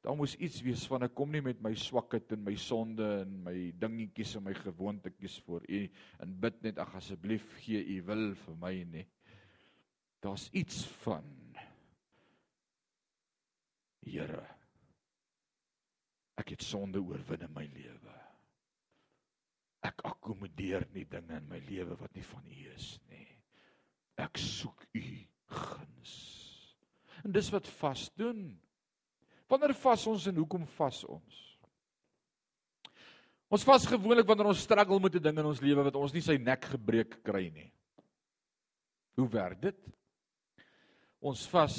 Daar 0.00 0.16
moes 0.16 0.36
iets 0.40 0.62
wees 0.64 0.86
van 0.88 1.04
ek 1.04 1.12
kom 1.16 1.32
nie 1.34 1.42
met 1.44 1.58
my 1.60 1.74
swakheid 1.76 2.32
en 2.32 2.44
my 2.46 2.54
sonde 2.56 3.04
en 3.20 3.34
my 3.44 3.56
dingetjies 3.82 4.38
en 4.38 4.46
my 4.46 4.54
gewoontetjies 4.56 5.36
voor 5.44 5.66
U 5.68 5.80
en 6.24 6.38
bid 6.40 6.62
net 6.64 6.80
ag 6.80 6.94
asseblief 7.02 7.44
gee 7.60 7.82
U 7.96 7.98
wil 8.08 8.30
vir 8.46 8.56
my 8.62 8.72
nie. 8.94 9.04
Daar's 10.24 10.48
iets 10.56 10.86
van 11.04 11.28
Here. 14.00 14.40
Ek 16.40 16.54
het 16.54 16.64
sonde 16.64 17.02
oorwin 17.04 17.44
in 17.44 17.52
my 17.52 17.66
lewe. 17.68 18.14
Ek 19.84 20.00
akkommodeer 20.08 20.86
nie 20.94 21.04
dinge 21.08 21.36
in 21.36 21.48
my 21.52 21.60
lewe 21.68 21.98
wat 22.00 22.16
nie 22.16 22.24
van 22.24 22.48
U 22.48 22.62
is 22.72 22.94
nie. 23.12 23.28
Ek 24.20 24.40
soek 24.40 24.86
U 24.96 25.04
guns. 25.60 26.16
En 27.20 27.36
dis 27.36 27.52
wat 27.52 27.68
vas 27.80 28.08
doen. 28.16 28.42
Wanneer 29.50 29.74
vas 29.82 30.06
ons 30.06 30.26
en 30.30 30.36
hoekom 30.38 30.66
vas 30.76 31.00
ons? 31.10 31.38
Ons 33.50 33.64
vas 33.66 33.86
gewoonlik 33.90 34.28
wanneer 34.28 34.52
ons 34.52 34.62
struggle 34.62 35.00
met 35.02 35.16
'n 35.16 35.22
ding 35.22 35.38
in 35.38 35.46
ons 35.46 35.60
lewe 35.60 35.82
wat 35.82 35.96
ons 35.96 36.12
nie 36.14 36.22
sy 36.22 36.36
nek 36.38 36.64
gebreek 36.64 37.22
kry 37.24 37.50
nie. 37.50 37.72
Hoe 39.16 39.28
werk 39.28 39.60
dit? 39.60 39.80
Ons 41.20 41.46
vas 41.48 41.74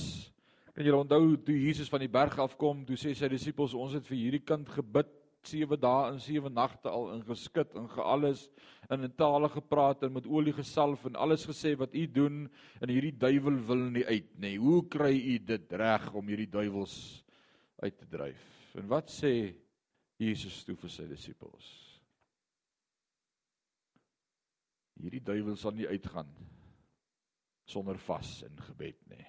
kan 0.74 0.86
jy 0.86 0.92
onthou 0.92 1.38
toe 1.38 1.56
Jesus 1.56 1.90
van 1.90 2.00
die 2.00 2.12
berg 2.12 2.38
af 2.40 2.58
kom, 2.58 2.86
toe 2.86 2.96
sê 2.96 3.16
sy 3.16 3.28
disippels 3.28 3.74
ons 3.74 3.94
het 3.94 4.06
vir 4.08 4.18
hierdie 4.18 4.46
kind 4.46 4.68
gebid 4.70 5.08
7 5.44 5.80
dae 5.80 6.12
en 6.12 6.20
7 6.20 6.54
nagte 6.54 6.90
al 6.90 7.10
ingeskit 7.16 7.74
en 7.76 7.90
gealles 7.90 8.50
in 8.90 9.04
'n 9.04 9.16
tale 9.18 9.50
gepraat 9.50 10.04
en 10.04 10.14
met 10.14 10.28
olie 10.28 10.54
gesalf 10.54 11.06
en 11.06 11.16
alles 11.16 11.46
gesê 11.46 11.76
wat 11.78 11.96
u 11.96 12.06
doen 12.08 12.50
en 12.82 12.90
hierdie 12.90 13.18
duiwel 13.18 13.58
wil 13.66 13.90
nie 13.92 14.06
uit 14.06 14.30
nê. 14.40 14.58
Hoe 14.58 14.88
kry 14.88 15.16
u 15.16 15.38
dit 15.40 15.74
reg 15.74 16.14
om 16.14 16.28
hierdie 16.28 16.52
duiwels 16.52 17.24
uit 17.82 17.98
te 17.98 18.08
dryf. 18.10 18.44
En 18.78 18.88
wat 18.92 19.10
sê 19.12 19.34
Jesus 20.22 20.62
toe 20.68 20.78
vir 20.80 20.94
sy 20.94 21.08
disippels? 21.10 21.70
Hierdie 25.02 25.24
duiwel 25.26 25.58
sal 25.58 25.74
nie 25.76 25.90
uitgaan 25.90 26.30
sonder 27.72 27.98
vas 28.06 28.42
en 28.46 28.58
gebed 28.68 29.00
nie. 29.10 29.26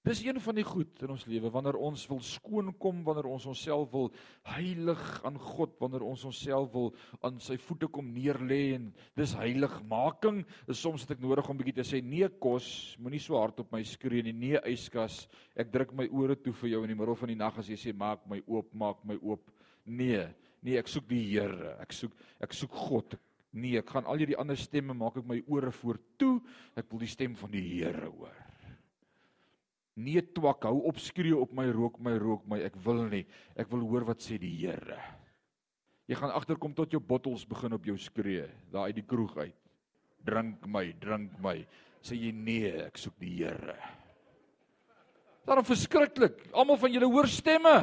Dis 0.00 0.22
een 0.24 0.38
van 0.40 0.56
die 0.56 0.64
goed 0.64 1.02
in 1.04 1.10
ons 1.12 1.26
lewe 1.28 1.50
wanneer 1.52 1.76
ons 1.76 2.06
wil 2.08 2.22
skoon 2.24 2.70
kom, 2.80 3.02
wanneer 3.04 3.26
ons 3.28 3.44
onsself 3.50 3.90
wil 3.92 4.06
heilig 4.48 5.02
aan 5.28 5.36
God, 5.36 5.74
wanneer 5.82 6.06
ons 6.08 6.22
onsself 6.24 6.70
wil 6.72 6.88
aan 7.20 7.36
sy 7.44 7.58
voete 7.60 7.90
kom 7.92 8.08
neerlê 8.14 8.78
en 8.78 8.86
dis 9.20 9.34
heiligmaking. 9.36 10.40
Is 10.72 10.80
soms 10.80 11.04
het 11.04 11.12
ek 11.18 11.20
nodig 11.20 11.50
om 11.52 11.60
bietjie 11.60 11.76
te 11.82 11.84
sê 11.84 12.00
nee 12.00 12.30
kos, 12.40 12.70
moenie 12.96 13.20
so 13.20 13.36
hard 13.36 13.60
op 13.60 13.76
my 13.76 13.82
skree 13.84 14.24
nie. 14.24 14.32
Nee 14.32 14.62
yskas, 14.72 15.26
ek 15.52 15.68
druk 15.74 15.92
my 15.98 16.08
ore 16.08 16.38
toe 16.40 16.56
vir 16.62 16.72
jou 16.72 16.84
in 16.86 16.94
die 16.94 17.00
middel 17.02 17.20
van 17.20 17.34
die 17.34 17.40
nag 17.42 17.60
as 17.60 17.68
jy 17.68 17.76
sê 17.82 17.92
maak 17.92 18.24
my 18.30 18.40
oop, 18.46 18.72
maak 18.72 19.04
my 19.04 19.20
oop. 19.20 19.52
Nee, 19.84 20.30
nee, 20.64 20.80
ek 20.80 20.88
soek 20.88 21.10
die 21.12 21.26
Here. 21.34 21.74
Ek 21.76 21.92
soek 21.92 22.16
ek 22.40 22.56
soek 22.56 22.72
God. 22.88 23.20
Nee, 23.52 23.82
ek 23.84 23.92
gaan 23.92 24.08
al 24.08 24.24
hierdie 24.24 24.40
ander 24.40 24.56
stemme 24.56 24.96
maak 24.96 25.20
ek 25.20 25.28
my 25.28 25.42
ore 25.44 25.74
voor 25.82 26.00
toe. 26.16 26.38
Ek 26.72 26.88
wil 26.88 27.04
die 27.04 27.16
stem 27.18 27.36
van 27.36 27.52
die 27.52 27.66
Here 27.74 28.08
hoor. 28.08 28.49
Nee 29.98 30.22
twak, 30.22 30.64
hou 30.68 30.84
op 30.88 30.98
skree 31.02 31.34
op 31.36 31.52
my 31.56 31.66
rook 31.74 31.98
my 31.98 32.14
rook 32.18 32.44
my. 32.48 32.60
Ek 32.64 32.76
wil 32.84 33.04
nie. 33.10 33.24
Ek 33.58 33.70
wil 33.72 33.82
hoor 33.90 34.06
wat 34.12 34.22
sê 34.22 34.38
die 34.40 34.52
Here. 34.62 34.98
Jy 36.10 36.18
gaan 36.18 36.34
agterkom 36.34 36.74
tot 36.74 36.90
jou 36.90 37.00
bottels 37.02 37.44
begin 37.46 37.76
op 37.76 37.84
jou 37.86 37.96
skree, 37.98 38.48
daar 38.72 38.90
uit 38.90 38.96
die 38.98 39.06
kroeg 39.06 39.36
uit. 39.38 39.58
Drink 40.26 40.64
my, 40.66 40.88
drink 40.98 41.36
my. 41.42 41.60
Sê 42.02 42.18
jy 42.18 42.32
nee, 42.34 42.72
ek 42.86 42.98
soek 42.98 43.14
die 43.22 43.36
Here. 43.42 43.76
Daarom 45.46 45.66
verskriklik. 45.66 46.42
Almal 46.52 46.78
van 46.80 46.92
julle 46.94 47.08
hoor 47.10 47.28
stemme. 47.30 47.76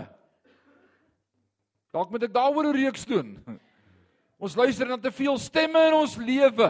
Dalk 1.95 2.11
moet 2.11 2.27
ek 2.27 2.35
daaroor 2.35 2.67
'n 2.67 2.75
reeks 2.75 3.05
doen. 3.07 3.37
Ons 4.43 4.55
luister 4.55 4.87
na 4.87 4.97
te 5.01 5.11
veel 5.11 5.37
stemme 5.41 5.79
in 5.87 5.95
ons 5.97 6.13
lewe. 6.21 6.69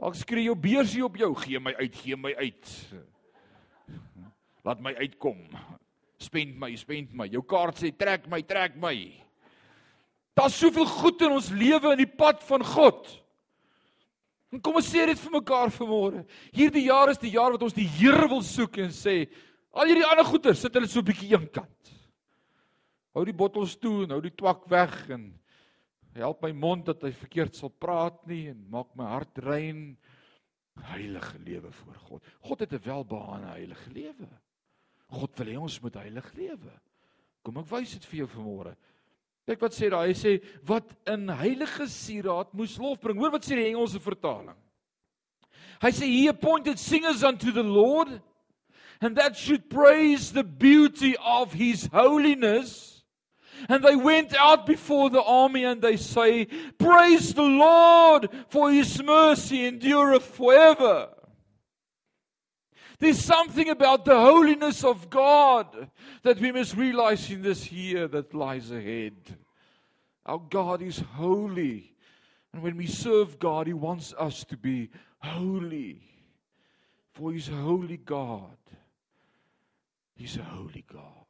Dalk 0.00 0.16
skree 0.18 0.48
jou 0.48 0.56
beursie 0.58 1.04
op 1.04 1.14
jou, 1.16 1.30
gee 1.44 1.60
my 1.60 1.74
uit, 1.78 1.94
gee 1.94 2.16
my 2.16 2.32
uit. 2.34 2.72
Laat 4.64 4.80
my 4.80 4.94
uitkom. 4.94 5.40
Spend 6.22 6.58
my, 6.58 6.70
spend 6.78 7.14
my. 7.18 7.26
Jou 7.26 7.42
kaart 7.42 7.80
sê 7.82 7.90
trek 7.90 8.28
my, 8.30 8.42
trek 8.46 8.76
my. 8.78 8.94
Daar's 10.38 10.56
soveel 10.56 10.86
goed 10.88 11.20
in 11.26 11.34
ons 11.34 11.50
lewe 11.50 11.92
in 11.92 12.04
die 12.04 12.12
pad 12.18 12.42
van 12.46 12.64
God. 12.64 13.10
En 14.52 14.60
kom 14.60 14.76
ons 14.78 14.88
sê 14.88 15.06
dit 15.08 15.18
vir 15.18 15.34
mekaar 15.34 15.72
vanmôre. 15.72 16.22
Hierdie 16.52 16.86
jaar 16.86 17.10
is 17.12 17.20
die 17.20 17.32
jaar 17.34 17.54
wat 17.54 17.64
ons 17.64 17.76
die 17.76 17.88
Here 17.88 18.28
wil 18.28 18.42
soek 18.44 18.78
en 18.84 18.92
sê 18.94 19.24
al 19.72 19.88
hierdie 19.88 20.06
ander 20.06 20.28
goeder 20.28 20.56
sit 20.56 20.74
hulle 20.76 20.88
so 20.88 21.00
'n 21.00 21.08
bietjie 21.08 21.32
eenkant. 21.32 21.92
Hou 23.16 23.24
die 23.24 23.36
bottels 23.36 23.76
toe 23.76 24.04
en 24.04 24.10
hou 24.10 24.20
die 24.20 24.36
twak 24.36 24.68
weg 24.68 25.10
en 25.10 25.32
help 26.14 26.42
my 26.42 26.52
mond 26.52 26.84
dat 26.86 27.02
hy 27.02 27.12
verkeerd 27.12 27.56
sal 27.56 27.70
praat 27.70 28.26
nie 28.28 28.48
en 28.48 28.68
maak 28.70 28.92
my 28.96 29.04
hart 29.04 29.38
rein 29.38 29.96
heilige 30.92 31.38
lewe 31.38 31.72
voor 31.72 31.94
God. 31.94 32.22
God 32.40 32.60
het 32.60 32.72
'n 32.72 32.84
welbehae 32.84 33.56
heilige 33.56 33.90
lewe. 33.90 34.28
God 35.12 35.36
wil 35.38 35.52
hê 35.52 35.58
ons 35.60 35.78
moet 35.82 36.00
heilig 36.00 36.32
lewe. 36.38 36.72
Kom 37.44 37.60
ek 37.60 37.70
wys 37.72 37.94
dit 37.96 38.08
vir 38.10 38.22
jou 38.22 38.30
vanmôre. 38.36 38.74
Kyk 39.48 39.62
wat 39.64 39.76
sê 39.76 39.90
daar. 39.90 40.06
Hy 40.06 40.16
sê 40.16 40.36
wat 40.68 40.92
in 41.10 41.26
heilige 41.42 41.88
sieraad 41.90 42.52
moes 42.56 42.78
lof 42.80 43.00
bring. 43.02 43.18
Hoor 43.20 43.34
wat 43.34 43.46
sê 43.46 43.58
die 43.58 43.68
Engelse 43.72 44.00
vertaling. 44.02 44.58
Hy 45.82 45.90
sê 45.90 46.06
he 46.06 46.28
appointed 46.30 46.78
singers 46.78 47.24
unto 47.26 47.50
the 47.50 47.66
Lord 47.66 48.20
and 49.02 49.16
that 49.16 49.36
should 49.36 49.68
praise 49.68 50.30
the 50.30 50.44
beauty 50.44 51.16
of 51.18 51.52
his 51.52 51.88
holiness. 51.92 53.02
And 53.68 53.82
they 53.82 53.96
went 53.96 54.34
out 54.36 54.64
before 54.64 55.10
the 55.10 55.22
army 55.22 55.64
and 55.64 55.82
they 55.82 55.96
say, 55.96 56.46
Praise 56.78 57.34
the 57.34 57.42
Lord, 57.42 58.28
for 58.48 58.70
his 58.70 59.02
mercy 59.02 59.66
endureth 59.66 60.24
forever. 60.24 61.10
There's 63.02 63.18
something 63.18 63.68
about 63.68 64.04
the 64.04 64.14
holiness 64.14 64.84
of 64.84 65.10
God 65.10 65.90
that 66.22 66.38
we 66.38 66.52
must 66.52 66.76
realize 66.76 67.28
in 67.32 67.42
this 67.42 67.72
year 67.72 68.06
that 68.06 68.32
lies 68.32 68.70
ahead. 68.70 69.16
Our 70.24 70.38
God 70.38 70.82
is 70.82 71.00
holy. 71.14 71.96
And 72.52 72.62
when 72.62 72.76
we 72.76 72.86
serve 72.86 73.40
God, 73.40 73.66
He 73.66 73.72
wants 73.72 74.14
us 74.16 74.44
to 74.44 74.56
be 74.56 74.88
holy. 75.18 76.00
For 77.14 77.32
He's 77.32 77.48
a 77.48 77.56
holy 77.56 77.96
God. 77.96 78.56
He's 80.14 80.36
a 80.36 80.44
holy 80.44 80.84
God. 80.86 81.26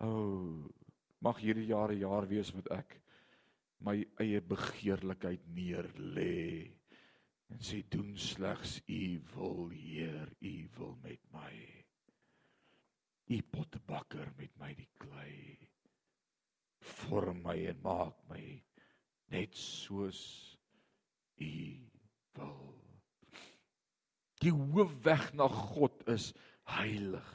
Oh, 0.00 0.64
mag 1.20 1.36
hierdie 1.40 1.68
jaar 1.68 1.92
'n 1.92 2.00
jaar 2.00 2.24
wees 2.28 2.54
wat 2.54 2.72
ek 2.72 3.00
my 3.80 4.04
eie 4.20 4.40
begeerlikheid 4.40 5.40
neer 5.52 5.88
lê 5.96 6.75
en 7.52 7.62
sê 7.62 7.82
doen 7.92 8.16
slegs 8.18 8.78
u 8.86 9.22
wil 9.34 9.68
Heer 9.70 10.32
u 10.40 10.54
wil 10.76 10.96
met 11.02 11.22
my. 11.34 11.54
U 13.26 13.38
pottebakker 13.50 14.32
met 14.38 14.52
my 14.60 14.72
die 14.78 14.90
klei. 14.98 15.56
Vorm 16.96 17.42
my 17.46 17.56
en 17.70 17.80
maak 17.82 18.18
my 18.30 18.42
net 19.34 19.56
soos 19.58 20.20
u 21.42 21.54
wil. 22.38 22.74
Die 24.42 24.52
hoofweg 24.52 25.32
na 25.34 25.48
God 25.48 26.04
is 26.12 26.32
heilig. 26.68 27.32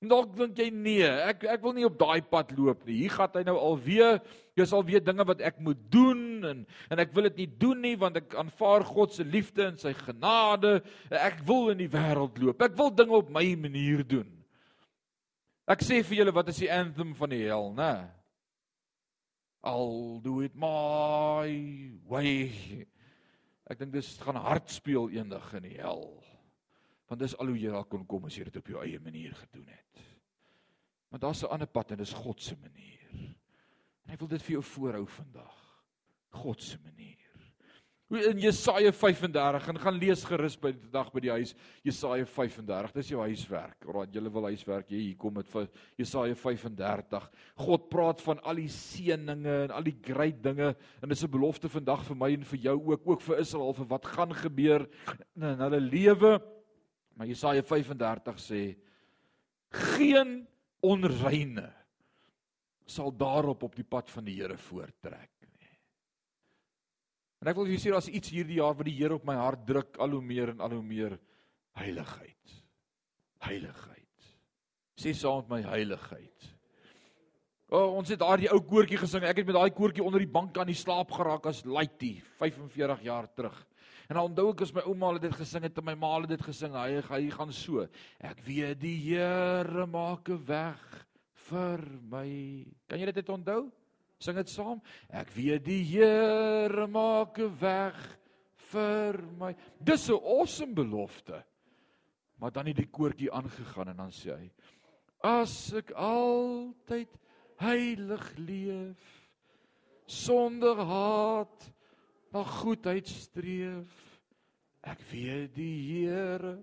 Dalk 0.00 0.30
dink 0.32 0.56
jy 0.56 0.70
nee, 0.72 1.04
ek 1.04 1.42
ek 1.44 1.60
wil 1.60 1.74
nie 1.76 1.84
op 1.84 1.98
daai 2.00 2.22
pad 2.24 2.54
loop 2.56 2.86
nie. 2.88 3.02
Hier 3.02 3.12
gaan 3.12 3.34
hy 3.36 3.42
nou 3.44 3.58
alweer, 3.60 4.22
dis 4.56 4.72
alweer 4.72 5.02
dinge 5.04 5.26
wat 5.28 5.42
ek 5.44 5.58
moet 5.60 5.80
doen 5.92 6.22
en 6.48 6.62
en 6.88 7.02
ek 7.04 7.12
wil 7.12 7.28
dit 7.28 7.42
nie 7.42 7.48
doen 7.60 7.82
nie 7.84 7.98
want 8.00 8.16
ek 8.16 8.32
aanvaar 8.40 8.86
God 8.88 9.12
se 9.12 9.26
liefde 9.28 9.66
en 9.66 9.76
sy 9.80 9.92
genade. 9.98 10.78
Ek 11.12 11.42
wil 11.44 11.74
in 11.74 11.82
die 11.82 11.90
wêreld 11.92 12.40
loop. 12.40 12.64
Ek 12.64 12.78
wil 12.80 12.88
dinge 12.96 13.18
op 13.18 13.28
my 13.34 13.44
manier 13.60 14.00
doen. 14.00 14.30
Ek 15.68 15.84
sê 15.84 16.00
vir 16.00 16.22
julle 16.22 16.34
wat 16.34 16.48
is 16.48 16.62
die 16.64 16.72
anthem 16.72 17.12
van 17.14 17.34
die 17.36 17.44
hel, 17.44 17.68
né? 17.76 17.92
I'll 19.60 20.24
do 20.24 20.40
it 20.40 20.56
my 20.56 21.52
way. 22.08 22.88
Ek 23.68 23.78
dink 23.78 23.92
dis 23.92 24.16
gaan 24.24 24.40
hard 24.40 24.72
speel 24.72 25.12
eendag 25.12 25.52
in 25.60 25.68
die 25.68 25.76
hel. 25.76 26.08
Want 27.10 27.24
dis 27.24 27.34
al 27.42 27.50
hoe 27.50 27.58
jy 27.58 27.72
daar 27.74 27.88
kon 27.90 28.06
kom 28.06 28.28
as 28.28 28.36
jy 28.38 28.46
dit 28.46 28.60
op 28.60 28.68
jou 28.70 28.82
eie 28.84 29.00
manier 29.02 29.34
gedoen 29.34 29.66
het. 29.66 30.02
Maar 31.10 31.20
daar's 31.26 31.42
'n 31.42 31.50
ander 31.50 31.66
pad 31.66 31.90
en 31.90 31.98
dis 31.98 32.12
God 32.12 32.40
se 32.40 32.54
manier. 32.62 33.08
En 34.04 34.10
hy 34.10 34.16
wil 34.16 34.28
dit 34.28 34.42
vir 34.42 34.52
jou 34.52 34.62
voorhou 34.62 35.06
vandag. 35.06 35.56
God 36.30 36.62
se 36.62 36.78
manier. 36.84 37.16
In 38.10 38.38
Jesaja 38.38 38.92
35 38.92 39.68
en 39.68 39.78
gaan 39.78 39.94
lees 39.94 40.24
gerus 40.24 40.56
by 40.58 40.72
die 40.72 40.88
dag 40.90 41.12
by 41.12 41.20
die 41.20 41.30
huis 41.30 41.54
Jesaja 41.82 42.24
35. 42.26 42.92
Dis 42.92 43.08
jou 43.08 43.20
huiswerk. 43.20 43.86
Alraai, 43.86 44.10
julle 44.10 44.32
wil 44.34 44.48
huiswerk 44.48 44.90
hê, 44.90 44.98
hier 44.98 45.16
kom 45.16 45.38
vir 45.42 45.68
Jesaja 45.96 46.34
35. 46.34 47.28
God 47.54 47.88
praat 47.88 48.20
van 48.20 48.40
al 48.42 48.54
die 48.54 48.68
seëninge 48.68 49.64
en 49.68 49.70
al 49.70 49.82
die 49.86 49.94
groot 50.02 50.42
dinge 50.42 50.74
en 51.02 51.08
dis 51.08 51.22
'n 51.22 51.30
belofte 51.30 51.68
vandag 51.68 52.02
vir 52.04 52.16
my 52.16 52.32
en 52.32 52.44
vir 52.44 52.58
jou 52.58 52.78
ook, 52.92 53.06
ook 53.06 53.20
vir 53.20 53.38
Israel 53.38 53.74
vir 53.74 53.86
wat 53.86 54.06
gaan 54.06 54.34
gebeur 54.34 54.88
in 55.36 55.42
hulle 55.42 55.80
lewe. 55.80 56.59
Maar 57.20 57.28
Jesaja 57.28 57.60
35 57.60 58.38
sê 58.40 58.60
geen 59.76 60.46
onreine 60.80 61.66
sal 62.88 63.12
daarop 63.12 63.66
op 63.66 63.74
die 63.76 63.84
pad 63.84 64.08
van 64.08 64.24
die 64.24 64.38
Here 64.38 64.56
voortrek 64.56 65.34
nie. 65.44 65.74
En 67.44 67.50
ek 67.52 67.58
wil 67.58 67.68
vir 67.68 67.74
julle 67.74 67.82
sê 67.84 67.92
daar's 67.92 68.08
iets 68.08 68.32
hierdie 68.32 68.56
jaar 68.56 68.72
wat 68.78 68.88
die 68.88 68.96
Here 68.96 69.18
op 69.20 69.28
my 69.28 69.36
hart 69.36 69.66
druk 69.68 70.00
al 70.00 70.16
hoe 70.16 70.22
meer 70.24 70.54
en 70.54 70.64
al 70.64 70.78
hoe 70.78 70.86
meer 70.94 71.18
heiligheid. 71.76 72.56
Heiligheid. 73.44 74.32
Sê 74.96 75.12
saam 75.12 75.44
met 75.44 75.58
my 75.58 75.60
heiligheid. 75.68 76.48
O, 77.70 77.78
oh, 77.78 77.90
ons 78.00 78.08
het 78.10 78.18
daardie 78.18 78.48
ou 78.50 78.58
koortjie 78.66 78.98
gesing. 78.98 79.22
Ek 79.22 79.38
het 79.38 79.46
met 79.46 79.54
daai 79.54 79.70
koortjie 79.70 80.02
onder 80.02 80.18
die 80.18 80.30
bank 80.30 80.56
aan 80.58 80.66
die 80.66 80.74
slaap 80.74 81.12
geraak 81.14 81.44
as 81.46 81.60
Laitie 81.62 82.16
45 82.40 83.04
jaar 83.06 83.28
terug. 83.30 83.54
En 84.10 84.18
dan 84.18 84.24
onthou 84.26 84.48
ek 84.50 84.64
as 84.66 84.72
my 84.74 84.82
ouma 84.90 85.12
het 85.14 85.22
dit 85.28 85.36
gesing 85.38 85.68
het 85.68 85.78
en 85.78 85.86
my 85.86 85.94
ma 85.94 86.08
het 86.16 86.32
dit 86.32 86.42
gesing, 86.42 86.74
hy 86.74 86.98
hy 87.06 87.20
gaan 87.30 87.52
so. 87.54 87.84
Ek 88.18 88.42
weet 88.42 88.80
die 88.82 88.96
Here 89.04 89.86
maak 89.86 90.26
'n 90.34 90.42
weg 90.48 90.82
vir 91.46 91.84
my. 92.10 92.26
Kan 92.88 92.98
jy 92.98 93.12
dit 93.12 93.30
onthou? 93.30 93.70
Sing 94.18 94.34
dit 94.34 94.50
saam. 94.50 94.82
Ek 95.08 95.30
weet 95.30 95.62
die 95.64 95.84
Here 95.84 96.88
maak 96.88 97.38
'n 97.38 97.54
weg 97.60 98.18
vir 98.72 99.22
my. 99.38 99.54
Dis 99.78 100.10
'n 100.10 100.18
awesome 100.18 100.74
belofte. 100.74 101.44
Maar 102.40 102.50
dan 102.50 102.66
het 102.66 102.76
die 102.76 102.90
koortjie 102.90 103.30
aangegaan 103.30 103.94
en 103.94 103.96
dan 103.96 104.10
sê 104.10 104.34
hy: 104.34 104.50
As 105.22 105.72
ek 105.72 105.92
altyd 105.92 107.19
heilig 107.60 108.24
leef 108.38 109.06
sonder 110.10 110.80
haat 110.86 111.68
na 112.32 112.42
goedheid 112.44 113.08
streef. 113.08 113.92
Ek 114.80 115.02
weet 115.10 115.54
die 115.54 115.76
Here 115.90 116.56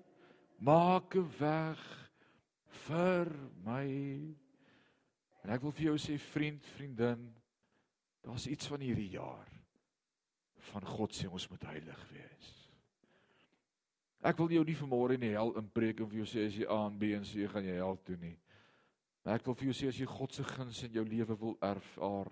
maak 0.59 1.15
'n 1.15 1.29
weg 1.39 1.81
vir 2.87 3.29
my. 3.63 3.87
En 5.43 5.53
ek 5.53 5.61
wil 5.61 5.71
vir 5.71 5.83
jou 5.83 5.97
sê 5.97 6.17
vriend, 6.19 6.65
vriendin, 6.65 7.33
daar's 8.23 8.47
iets 8.47 8.67
van 8.67 8.81
hierdie 8.81 9.11
jaar 9.15 9.47
van 10.71 10.83
God 10.85 11.13
sê 11.15 11.29
ons 11.31 11.49
moet 11.49 11.63
heilig 11.63 12.01
wees. 12.11 12.47
Ek 14.27 14.37
wil 14.37 14.49
jou 14.51 14.63
nie 14.65 14.75
vanmôre 14.75 15.15
in 15.15 15.23
die 15.23 15.35
hel 15.35 15.53
inpreek 15.55 16.01
en 16.01 16.09
vir 16.09 16.23
jou 16.23 16.27
sê 16.27 16.47
as 16.47 16.57
jy 16.57 16.65
A 16.67 16.87
en 16.87 16.97
B 16.99 17.13
en 17.15 17.23
C 17.23 17.47
gaan 17.47 17.63
jy 17.63 17.77
hel 17.77 17.99
toe 18.03 18.17
nie. 18.17 18.35
Maar 19.27 19.41
ek 19.41 19.49
wil 19.49 19.57
vir 19.59 19.65
jou 19.67 19.73
sê 19.75 19.87
as 19.91 19.97
jy 19.99 20.05
God 20.07 20.31
se 20.31 20.43
guns 20.47 20.77
in 20.87 20.93
jou 20.95 21.01
lewe 21.03 21.35
wil 21.35 21.57
ervaar 21.67 22.29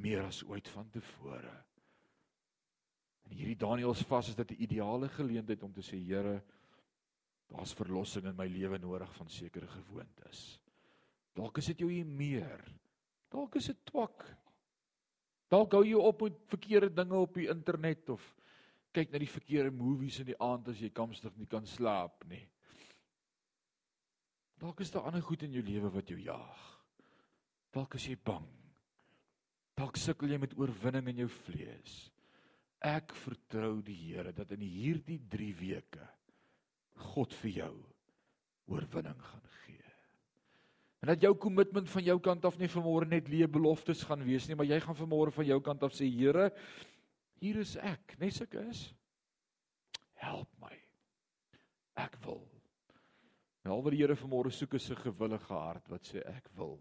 meer 0.00 0.22
as 0.24 0.38
ooit 0.48 0.68
vantevore. 0.72 1.50
En 3.28 3.34
hierdie 3.36 3.58
Daniël 3.60 3.92
se 3.92 4.06
vas 4.08 4.30
is 4.32 4.38
dit 4.38 4.54
'n 4.54 4.62
ideale 4.64 5.10
geleentheid 5.12 5.62
om 5.62 5.72
te 5.72 5.84
sê 5.84 6.00
Here, 6.00 6.40
daar's 7.52 7.74
verlossing 7.74 8.24
in 8.24 8.36
my 8.36 8.46
lewe 8.46 8.78
nodig 8.78 9.12
van 9.14 9.28
sekere 9.28 9.66
gewoontes. 9.66 10.58
Dalk 11.34 11.58
is 11.58 11.66
dit 11.66 11.78
jou 11.80 11.90
hier 11.90 12.06
meer. 12.06 12.64
Dalk 13.28 13.56
is 13.56 13.66
dit 13.66 13.84
twak. 13.84 14.24
Dalk 15.50 15.72
hou 15.72 15.84
jy 15.84 16.00
op 16.00 16.22
met 16.22 16.32
verkeerde 16.48 16.94
dinge 16.94 17.14
op 17.14 17.34
die 17.34 17.48
internet 17.48 18.08
of 18.08 18.34
kyk 18.90 19.12
na 19.12 19.18
die 19.18 19.28
verkeerde 19.28 19.70
movies 19.70 20.18
in 20.20 20.26
die 20.26 20.40
aand 20.40 20.68
as 20.68 20.80
jy 20.80 20.88
kamstig 20.88 21.36
nie 21.36 21.46
kan 21.46 21.66
slaap 21.66 22.24
nie. 22.24 22.48
Dalk 24.62 24.80
is 24.84 24.92
daar 24.94 25.08
ander 25.08 25.22
goed 25.26 25.42
in 25.42 25.56
jou 25.56 25.62
lewe 25.66 25.90
wat 25.90 26.10
jou 26.12 26.20
jaag. 26.22 26.66
Dalk 27.74 27.96
is 27.98 28.06
jy 28.06 28.14
bang. 28.14 28.46
Dalk 29.78 29.96
sukkel 29.98 30.30
jy 30.30 30.38
met 30.38 30.54
oorwinning 30.54 31.08
in 31.10 31.24
jou 31.24 31.30
vlees. 31.48 31.96
Ek 32.82 33.14
vertrou 33.24 33.80
die 33.82 33.96
Here 33.96 34.34
dat 34.34 34.52
in 34.54 34.62
hierdie 34.62 35.18
3 35.32 35.48
weke 35.58 36.06
God 37.08 37.34
vir 37.40 37.50
jou 37.56 37.72
oorwinning 38.70 39.18
gaan 39.18 39.50
gee. 39.64 39.90
En 41.02 41.10
dat 41.10 41.26
jou 41.26 41.32
kommitment 41.42 41.90
van 41.90 42.06
jou 42.06 42.18
kant 42.22 42.46
af 42.46 42.58
nie 42.60 42.70
vanmôre 42.70 43.08
net 43.10 43.30
leë 43.32 43.50
beloftes 43.50 44.04
gaan 44.06 44.22
wees 44.26 44.46
nie, 44.46 44.58
maar 44.58 44.68
jy 44.70 44.78
gaan 44.84 44.98
vanmôre 44.98 45.34
van 45.34 45.48
jou 45.48 45.58
kant 45.64 45.82
af 45.82 45.98
sê 45.98 46.06
Here, 46.06 46.52
hier 47.42 47.58
is 47.64 47.74
ek, 47.82 48.14
net 48.22 48.36
so 48.36 48.46
ek 48.46 48.60
is. 48.68 48.86
Help 50.22 50.50
my. 50.62 50.76
Ek 51.98 52.14
wil. 52.22 52.44
Nou 53.62 53.76
al 53.76 53.84
wat 53.84 53.94
die 53.94 54.00
Here 54.02 54.18
vanmôre 54.18 54.50
soek 54.50 54.74
is 54.74 54.90
'n 54.90 54.96
gewillige 54.96 55.54
hart 55.54 55.88
wat 55.88 56.02
sê 56.02 56.18
ek 56.26 56.48
wil. 56.56 56.78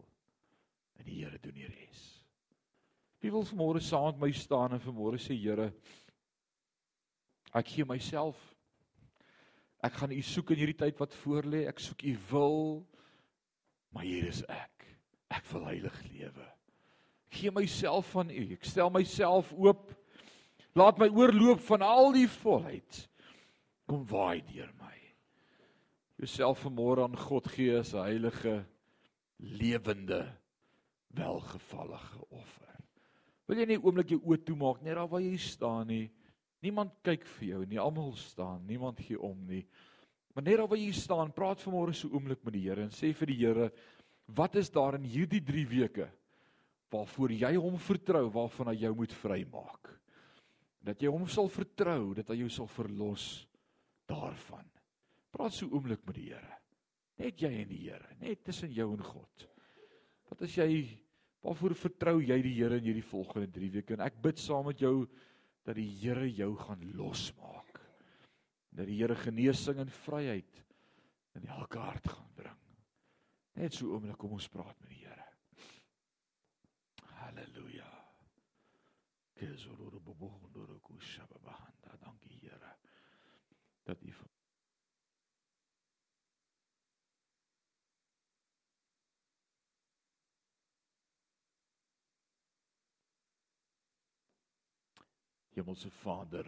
En 0.98 1.06
die 1.06 1.24
Here 1.24 1.38
doen 1.40 1.54
die 1.54 1.68
res. 1.68 2.24
Wie 3.22 3.32
wil 3.32 3.46
vanmôre 3.46 3.82
saam 3.82 4.06
met 4.06 4.20
my 4.20 4.32
staan 4.32 4.74
en 4.74 4.80
vanmôre 4.80 5.20
sê 5.20 5.36
Here 5.38 5.74
ek 7.54 7.68
gee 7.68 7.86
myself. 7.86 8.38
Ek 9.84 9.94
gaan 9.94 10.12
u 10.12 10.22
soek 10.22 10.52
in 10.52 10.58
hierdie 10.58 10.78
tyd 10.78 11.00
wat 11.00 11.14
voorlê 11.14 11.68
ek 11.68 11.80
soek 11.80 12.04
u 12.04 12.18
wil 12.32 12.88
maar 13.92 14.04
hier 14.04 14.28
is 14.28 14.44
ek. 14.48 14.86
Ek 15.30 15.46
wil 15.52 15.66
heilig 15.66 16.04
lewe. 16.04 16.48
Gee 17.30 17.52
myself 17.52 18.12
van 18.12 18.30
u. 18.30 18.54
Ek 18.54 18.66
stel 18.66 18.90
myself 18.90 19.54
oop. 19.54 19.92
Laat 20.76 20.98
my 20.98 21.10
oorloop 21.10 21.60
van 21.60 21.82
al 21.82 22.12
die 22.12 22.28
volheid. 22.28 23.10
Kom 23.86 24.06
waai 24.08 24.42
deur 24.48 24.72
my 24.80 24.81
jouself 26.22 26.64
vanmôre 26.66 27.04
aan 27.04 27.18
God 27.18 27.48
gee 27.52 27.80
as 27.80 27.94
'n 27.94 28.06
heilige 28.06 28.66
lewende 29.40 30.24
welgevallige 31.10 32.22
offer 32.30 32.62
Wil 33.52 33.60
jy 33.60 33.66
nie 33.68 33.82
oomblik 33.84 34.14
jou 34.14 34.22
oë 34.32 34.46
toemaak 34.48 34.78
net 34.80 34.96
daar 34.96 35.10
waar 35.12 35.20
jy 35.20 35.36
staan 35.44 35.90
nie? 35.92 36.06
Niemand 36.64 36.94
kyk 37.04 37.26
vir 37.36 37.48
jou 37.50 37.66
nie. 37.68 37.80
Almal 37.84 38.14
staan. 38.16 38.62
Niemand 38.64 39.02
gee 39.04 39.20
om 39.20 39.36
nie. 39.44 39.66
Maar 40.32 40.46
net 40.46 40.62
daar 40.62 40.70
waar 40.72 40.80
jy 40.80 40.94
staan, 40.96 41.34
praat 41.36 41.60
vanmôre 41.60 41.92
so 41.92 42.08
oomblik 42.16 42.46
met 42.48 42.56
die 42.56 42.62
Here 42.70 42.86
en 42.86 42.96
sê 42.96 43.12
vir 43.12 43.28
die 43.34 43.40
Here, 43.42 43.68
wat 44.32 44.56
is 44.56 44.72
daar 44.72 44.96
in 44.96 45.04
hierdie 45.04 45.44
3 45.44 45.66
weke 45.68 46.08
waarvoor 46.96 47.36
jy 47.36 47.52
hom 47.60 47.76
vertrou, 47.76 48.24
waarvan 48.32 48.72
hy 48.72 48.78
jou 48.86 48.94
moet 49.02 49.18
vrymaak? 49.20 49.92
Dat 50.88 51.04
jy 51.04 51.12
hom 51.12 51.28
sal 51.28 51.52
vertrou, 51.52 52.14
dat 52.16 52.32
hy 52.32 52.40
jou 52.46 52.50
sal 52.56 52.72
verlos 52.72 53.26
daarvan. 54.08 54.71
Praat 55.32 55.56
so 55.56 55.70
oomblik 55.72 56.04
met 56.08 56.18
die 56.20 56.32
Here. 56.32 56.58
Net 57.22 57.42
jy 57.42 57.52
en 57.62 57.70
die 57.70 57.86
Here, 57.86 58.18
net 58.20 58.44
tussen 58.44 58.72
jou 58.74 58.90
en 58.96 59.04
God. 59.06 59.48
Wat 60.30 60.44
as 60.48 60.58
jy 60.58 60.70
Waarvoor 61.42 61.74
vertrou 61.74 62.20
jy 62.22 62.38
die 62.46 62.54
Here 62.60 62.78
in 62.78 62.86
hierdie 62.86 63.06
volgende 63.06 63.50
3 63.56 63.70
weke? 63.74 63.96
En 63.98 64.06
ek 64.06 64.20
bid 64.22 64.42
saam 64.42 64.68
met 64.70 64.82
jou 64.82 65.08
dat 65.66 65.78
die 65.78 65.90
Here 66.04 66.28
jou 66.30 66.52
gaan 66.60 66.84
losmaak. 66.98 67.82
Dat 68.70 68.86
die 68.90 69.00
Here 69.00 69.18
genesing 69.18 69.82
en 69.82 69.94
vryheid 70.04 70.62
in 71.40 71.48
elke 71.50 71.82
hart 71.82 72.12
gaan 72.14 72.30
bring. 72.38 72.60
Net 73.58 73.74
so 73.76 73.90
oomblik 73.96 74.20
kom 74.22 74.38
ons 74.38 74.50
praat 74.54 74.78
met 74.84 74.94
die 74.94 75.02
Here. 75.02 75.26
Halleluja. 77.24 77.90
Kezoloro 79.42 79.98
bobo 80.00 80.36
ndoro 80.46 80.78
kushabahanda. 80.86 81.98
Dankie 82.06 82.38
Here. 82.44 82.76
Dat 83.90 84.06
U 84.06 84.14
Hemelse 95.62 95.92
Vader. 96.02 96.48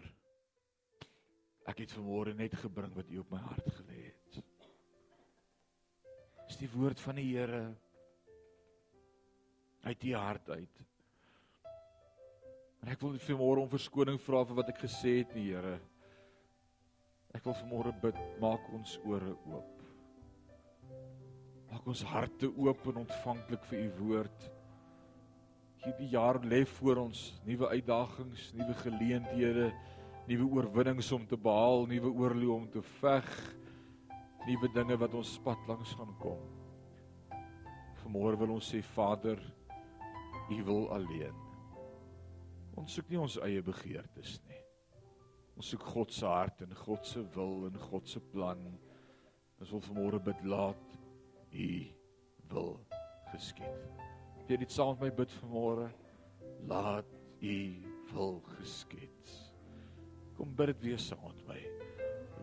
Ek 1.70 1.84
het 1.84 1.94
vanmôre 1.94 2.34
net 2.36 2.56
gebring 2.60 2.92
wat 2.96 3.10
U 3.14 3.22
op 3.22 3.30
my 3.32 3.40
hart 3.46 3.70
gelê 3.78 4.00
het. 4.10 4.40
Dis 6.44 6.58
die 6.60 6.70
woord 6.74 7.00
van 7.00 7.16
die 7.16 7.30
Here 7.30 7.62
uit 9.84 10.04
U 10.04 10.12
hart 10.16 10.50
uit. 10.50 10.82
En 12.82 12.90
ek 12.92 13.00
wil 13.00 13.14
vanmôre 13.22 13.62
om 13.62 13.70
verskoning 13.72 14.18
vra 14.20 14.42
vir 14.44 14.58
wat 14.58 14.74
ek 14.74 14.82
gesê 14.82 15.20
het, 15.22 15.30
die 15.32 15.46
Here. 15.52 15.78
Ek 17.34 17.46
wil 17.46 17.56
vanmôre 17.62 17.94
bid, 18.02 18.18
maak 18.42 18.66
ons 18.76 18.98
ore 19.08 19.32
oop. 19.48 19.80
Maak 21.70 21.88
ons 21.90 22.04
harte 22.10 22.50
oop 22.50 22.84
en 22.90 23.00
ontvanklik 23.06 23.64
vir 23.70 23.86
U 23.86 23.88
woord. 24.02 24.50
Hierdie 25.84 26.08
jaar 26.14 26.40
lê 26.40 26.62
voor 26.78 27.02
ons 27.02 27.26
nuwe 27.44 27.68
uitdagings, 27.68 28.52
nuwe 28.56 28.74
geleenthede 28.80 29.68
nuwe 30.26 30.46
oorwinnings 30.56 31.12
om 31.12 31.26
te 31.28 31.36
behaal, 31.36 31.84
nuwe 31.88 32.12
oorloë 32.12 32.54
om 32.54 32.68
te 32.72 32.82
veg, 33.00 33.30
nuwe 34.46 34.70
dinge 34.72 34.96
wat 35.00 35.16
ons 35.18 35.34
pad 35.44 35.68
langs 35.68 35.92
gaan 35.98 36.14
kom. 36.20 36.40
Vanmôre 38.00 38.38
wil 38.40 38.54
ons 38.56 38.70
sê 38.72 38.80
Vader, 38.94 39.40
U 40.52 40.56
wil 40.66 40.90
alleen. 40.92 41.36
Ons 42.76 42.98
soek 42.98 43.08
nie 43.08 43.20
ons 43.20 43.38
eie 43.46 43.62
begeertes 43.64 44.34
nie. 44.44 44.60
Ons 45.56 45.70
soek 45.72 45.86
God 45.94 46.12
se 46.12 46.28
hart 46.28 46.60
en 46.66 46.74
God 46.82 47.08
se 47.08 47.22
wil 47.36 47.68
en 47.70 47.78
God 47.86 48.10
se 48.10 48.20
plan. 48.34 48.60
Ons 49.56 49.72
wil 49.72 49.84
vanmôre 49.88 50.20
bid 50.26 50.44
laat 50.44 50.98
U 51.54 51.70
wil 52.52 52.74
geskied. 53.32 54.03
Wil 54.44 54.58
jy 54.58 54.60
dit 54.60 54.72
saam 54.76 54.90
met 54.92 55.06
my 55.06 55.08
bid 55.22 55.30
vanmôre? 55.38 55.86
Laat 56.68 57.12
U 57.40 57.60
wil 58.10 58.34
geskied. 58.58 59.30
Kom 60.36 60.50
bid 60.58 60.74
dit 60.74 60.82
weer 60.84 61.00
saam 61.00 61.22
met 61.24 61.46
my. 61.48 61.60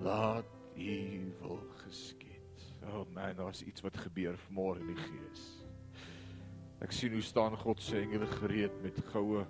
Laat 0.07 0.49
U 0.81 0.95
wil 1.43 1.59
geskied. 1.83 2.63
O 2.89 3.03
oh 3.03 3.05
man, 3.13 3.35
daar's 3.37 3.61
iets 3.61 3.85
wat 3.85 4.01
gebeur 4.01 4.39
vanmôre 4.47 4.81
in 4.81 4.89
die 4.95 4.97
gees. 4.97 5.43
Ek 6.81 6.95
sien 6.97 7.13
hoe 7.13 7.21
staan 7.21 7.53
God 7.61 7.83
se 7.85 7.99
engele 7.99 8.25
gereed 8.39 8.81
met 8.81 8.97
goue 9.11 9.45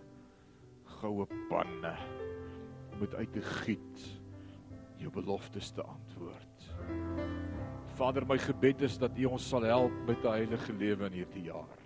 goue 1.00 1.26
panne 1.48 1.94
om 2.92 3.06
dit 3.06 3.14
uit 3.16 3.32
te 3.32 3.46
giet 3.64 4.02
jou 5.00 5.10
beloftes 5.16 5.72
te 5.72 5.86
antwoord. 5.88 6.68
Vader, 7.96 8.28
my 8.28 8.36
gebed 8.44 8.84
is 8.84 9.00
dat 9.00 9.16
U 9.16 9.32
ons 9.32 9.48
sal 9.48 9.64
help 9.72 9.96
met 10.06 10.20
'n 10.20 10.36
heilige 10.36 10.76
lewe 10.76 11.08
in 11.08 11.24
hierdie 11.24 11.48
jaar 11.48 11.81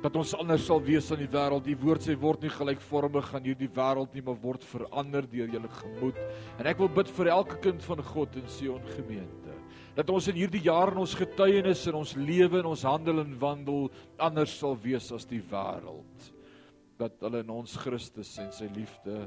dat 0.00 0.16
ons 0.16 0.32
anders 0.38 0.64
sal 0.64 0.80
wees 0.84 1.10
aan 1.12 1.20
die 1.20 1.30
wêreld. 1.30 1.66
Die 1.66 1.76
woord 1.78 2.06
sê 2.06 2.16
word 2.18 2.44
nie 2.44 2.52
gelykvormig 2.54 3.34
aan 3.36 3.44
hierdie 3.44 3.68
wêreld 3.76 4.14
nie, 4.16 4.24
maar 4.24 4.38
word 4.40 4.64
verander 4.64 5.26
deur 5.28 5.50
julle 5.52 5.70
gemoed. 5.80 6.20
En 6.58 6.70
ek 6.70 6.80
wil 6.80 6.92
bid 7.00 7.10
vir 7.18 7.32
elke 7.34 7.58
kind 7.66 7.84
van 7.84 8.02
God 8.12 8.38
in 8.40 8.48
Sion 8.48 8.84
gemeente 8.96 9.56
dat 9.96 10.10
ons 10.14 10.28
in 10.30 10.38
hierdie 10.38 10.62
jaar 10.64 10.92
in 10.94 11.00
ons 11.02 11.16
getuienis 11.18 11.82
en 11.90 11.98
ons 11.98 12.12
lewe 12.16 12.60
en 12.60 12.68
ons 12.70 12.84
handel 12.86 13.20
en 13.24 13.32
wandel 13.42 13.88
anders 14.22 14.52
sal 14.56 14.76
wees 14.80 15.10
as 15.12 15.26
die 15.28 15.42
wêreld. 15.50 16.28
Dat 17.00 17.18
hulle 17.24 17.42
in 17.44 17.50
ons 17.52 17.74
Christus 17.82 18.30
en 18.40 18.52
sy 18.54 18.70
liefde 18.76 19.24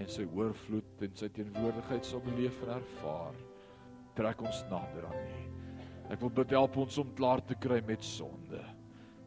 en 0.00 0.08
sy 0.12 0.24
oorvloed 0.30 1.04
en 1.04 1.18
sy 1.18 1.28
teenwoordigheid 1.34 2.06
sal 2.06 2.22
beleef 2.24 2.56
en 2.64 2.76
ervaar. 2.78 3.36
Trek 4.16 4.40
ons 4.46 4.62
nader 4.70 5.10
aan 5.10 5.20
U. 5.20 5.44
Ek 6.14 6.22
wil 6.22 6.32
bid 6.38 6.54
help 6.54 6.78
ons 6.80 7.02
om 7.02 7.12
klaar 7.18 7.42
te 7.44 7.58
kry 7.58 7.82
met 7.84 8.04
sonde 8.06 8.62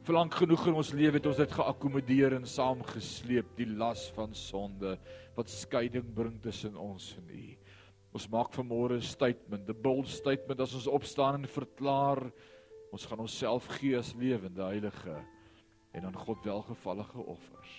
vir 0.10 0.16
lank 0.18 0.40
genoeg 0.40 0.64
in 0.72 0.78
ons 0.80 0.90
lewe 0.98 1.20
het 1.20 1.28
ons 1.30 1.38
dit 1.38 1.52
geakkommodeer 1.54 2.34
en 2.34 2.46
saamgesleep 2.50 3.52
die 3.60 3.68
las 3.78 4.08
van 4.16 4.32
sonde 4.34 4.96
wat 5.36 5.52
skeiding 5.54 6.08
bring 6.18 6.40
tussen 6.42 6.80
ons 6.82 7.12
en 7.20 7.28
U. 7.30 7.44
Ons 8.18 8.26
maak 8.34 8.50
vanmôre 8.58 8.98
'n 8.98 9.06
statement, 9.06 9.70
'n 9.70 9.82
bold 9.84 10.10
statement 10.10 10.60
as 10.66 10.74
ons 10.74 10.88
opstaan 10.88 11.44
en 11.44 11.46
verklaar 11.46 12.32
ons 12.92 13.06
gaan 13.06 13.20
onsself 13.20 13.68
gee 13.78 14.00
as 14.00 14.16
lewende 14.16 14.64
heilige 14.64 15.14
en 15.94 16.06
aan 16.06 16.18
God 16.26 16.42
welgevallige 16.44 17.22
offers. 17.22 17.78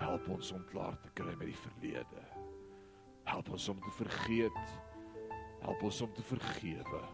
Help 0.00 0.28
ons 0.28 0.52
om 0.52 0.64
klaar 0.72 0.96
te 1.02 1.10
kry 1.12 1.36
met 1.36 1.52
die 1.52 1.62
verlede. 1.68 2.24
Help 3.24 3.50
ons 3.50 3.68
om 3.68 3.80
te 3.80 3.92
vergeet. 4.00 4.64
Help 5.60 5.82
ons 5.82 6.00
om 6.00 6.12
te 6.14 6.22
vergewe. 6.22 7.04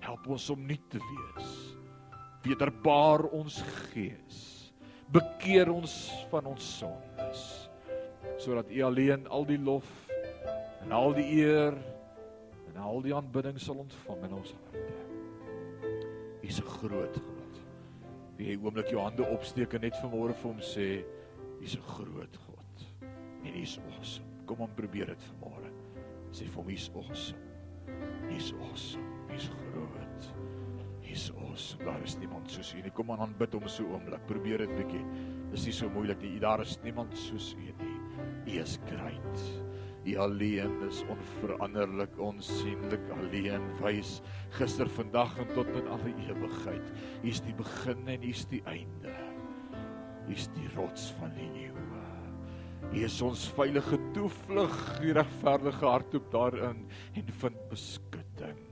Help 0.00 0.26
ons 0.28 0.50
om 0.50 0.66
nie 0.66 0.80
te 0.90 0.98
wees 0.98 1.80
wederbaar 2.44 3.26
ons 3.36 3.60
gees. 3.90 4.38
Bekeer 5.10 5.70
ons 5.72 5.94
van 6.30 6.46
ons 6.52 6.76
sondes 6.78 7.48
sodat 8.40 8.70
U 8.72 8.82
alleen 8.84 9.26
al 9.28 9.44
die 9.44 9.58
lof 9.60 9.88
en 10.80 10.92
al 10.96 11.12
die 11.16 11.26
eer 11.42 11.74
en 12.70 12.78
al 12.80 13.02
die 13.04 13.12
aanbidding 13.14 13.58
sal 13.60 13.82
ontvang 13.82 14.22
in 14.28 14.36
ons 14.38 14.54
harte. 14.56 14.94
U 16.40 16.48
is 16.48 16.60
groot 16.78 17.18
God. 17.20 17.58
Wie 18.38 18.48
jy 18.48 18.56
oomblik 18.62 18.92
jou 18.94 19.02
hande 19.04 19.26
opsteek 19.34 19.76
en 19.76 19.84
net 19.84 19.98
vanmôre 20.00 20.36
vir 20.40 20.48
hom 20.48 20.62
sê, 20.64 20.88
U 21.60 21.66
is 21.68 21.76
groot 21.90 22.40
God. 22.46 22.86
En 23.44 23.52
U 23.52 23.60
is 23.60 23.76
awesome. 23.90 24.28
Kom 24.48 24.64
ons 24.64 24.76
probeer 24.78 25.12
dit 25.12 25.26
vanmôre. 25.28 25.74
Sê 26.32 26.48
vir 26.48 26.62
hom 26.62 26.70
U 26.72 26.78
is 26.78 26.88
awesome. 26.96 27.44
U 27.90 28.36
is 28.38 28.54
awesome. 28.70 29.04
U 29.28 29.36
is 29.36 29.50
groot. 29.52 30.32
Jesus, 31.10 31.74
daar 31.82 31.98
is 32.06 32.14
niemand 32.20 32.50
soos 32.50 32.70
U 32.76 32.80
nie. 32.84 32.92
Kom 32.94 33.10
aan 33.10 33.24
aanbid 33.24 33.56
hom 33.56 33.66
so 33.66 33.82
oomblik. 33.90 34.22
Probeer 34.28 34.62
dit 34.62 34.76
bietjie. 34.78 35.02
Dis 35.50 35.64
nie 35.66 35.74
so 35.74 35.90
moeilik 35.90 36.20
nie. 36.22 36.36
Daar 36.42 36.62
is 36.62 36.76
niemand 36.84 37.16
soos 37.18 37.50
U 37.58 37.64
nie. 37.80 37.96
U 38.46 38.60
is 38.62 38.76
great. 38.86 39.42
U 40.06 40.14
alleen 40.22 40.78
is 40.86 41.02
onveranderlik, 41.12 42.14
onsienlik, 42.22 43.02
alleen 43.18 43.66
wys 43.82 44.20
gister, 44.56 44.88
vandag 44.88 45.34
en 45.42 45.50
tot 45.58 45.68
in 45.76 45.90
alle 45.92 46.14
ewigheid. 46.30 46.94
U 47.20 47.28
is 47.28 47.42
die 47.44 47.56
begin 47.58 48.06
en 48.08 48.24
U 48.24 48.30
is 48.30 48.46
die 48.48 48.62
einde. 48.70 49.18
U 50.28 50.32
is 50.32 50.48
die 50.54 50.70
rots 50.78 51.10
van 51.18 51.34
die 51.36 51.50
nuwe. 51.52 52.06
U 52.94 53.04
is 53.04 53.20
ons 53.22 53.50
veilige 53.58 53.98
toevlug, 54.14 54.80
die 55.02 55.12
regverdige 55.18 55.86
hartop 55.86 56.32
daarin 56.32 56.86
en 57.18 57.38
vind 57.42 57.62
beskutting. 57.68 58.69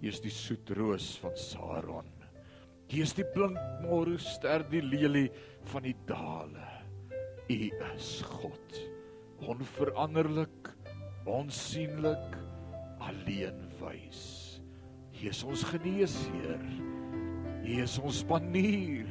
Hier 0.00 0.14
is 0.14 0.22
die 0.24 0.32
soet 0.32 0.70
roos 0.78 1.12
van 1.20 1.34
Saron. 1.36 2.06
Hier 2.88 3.04
is 3.04 3.12
die 3.14 3.26
blink 3.34 3.58
môre 3.84 4.16
ster 4.18 4.64
die 4.72 4.80
lelie 4.80 5.26
van 5.68 5.84
die 5.84 5.96
dale. 6.08 6.68
U 7.52 7.58
is 7.90 8.08
God. 8.24 8.78
Onveranderlik, 9.44 10.70
onsienlik, 11.28 12.38
alleen 13.04 13.60
wys. 13.80 14.22
Hier 15.12 15.34
is 15.34 15.44
ons 15.44 15.66
geneesheer. 15.68 16.64
Hier 17.60 17.84
is 17.84 17.98
ons 18.00 18.22
panier. 18.24 19.08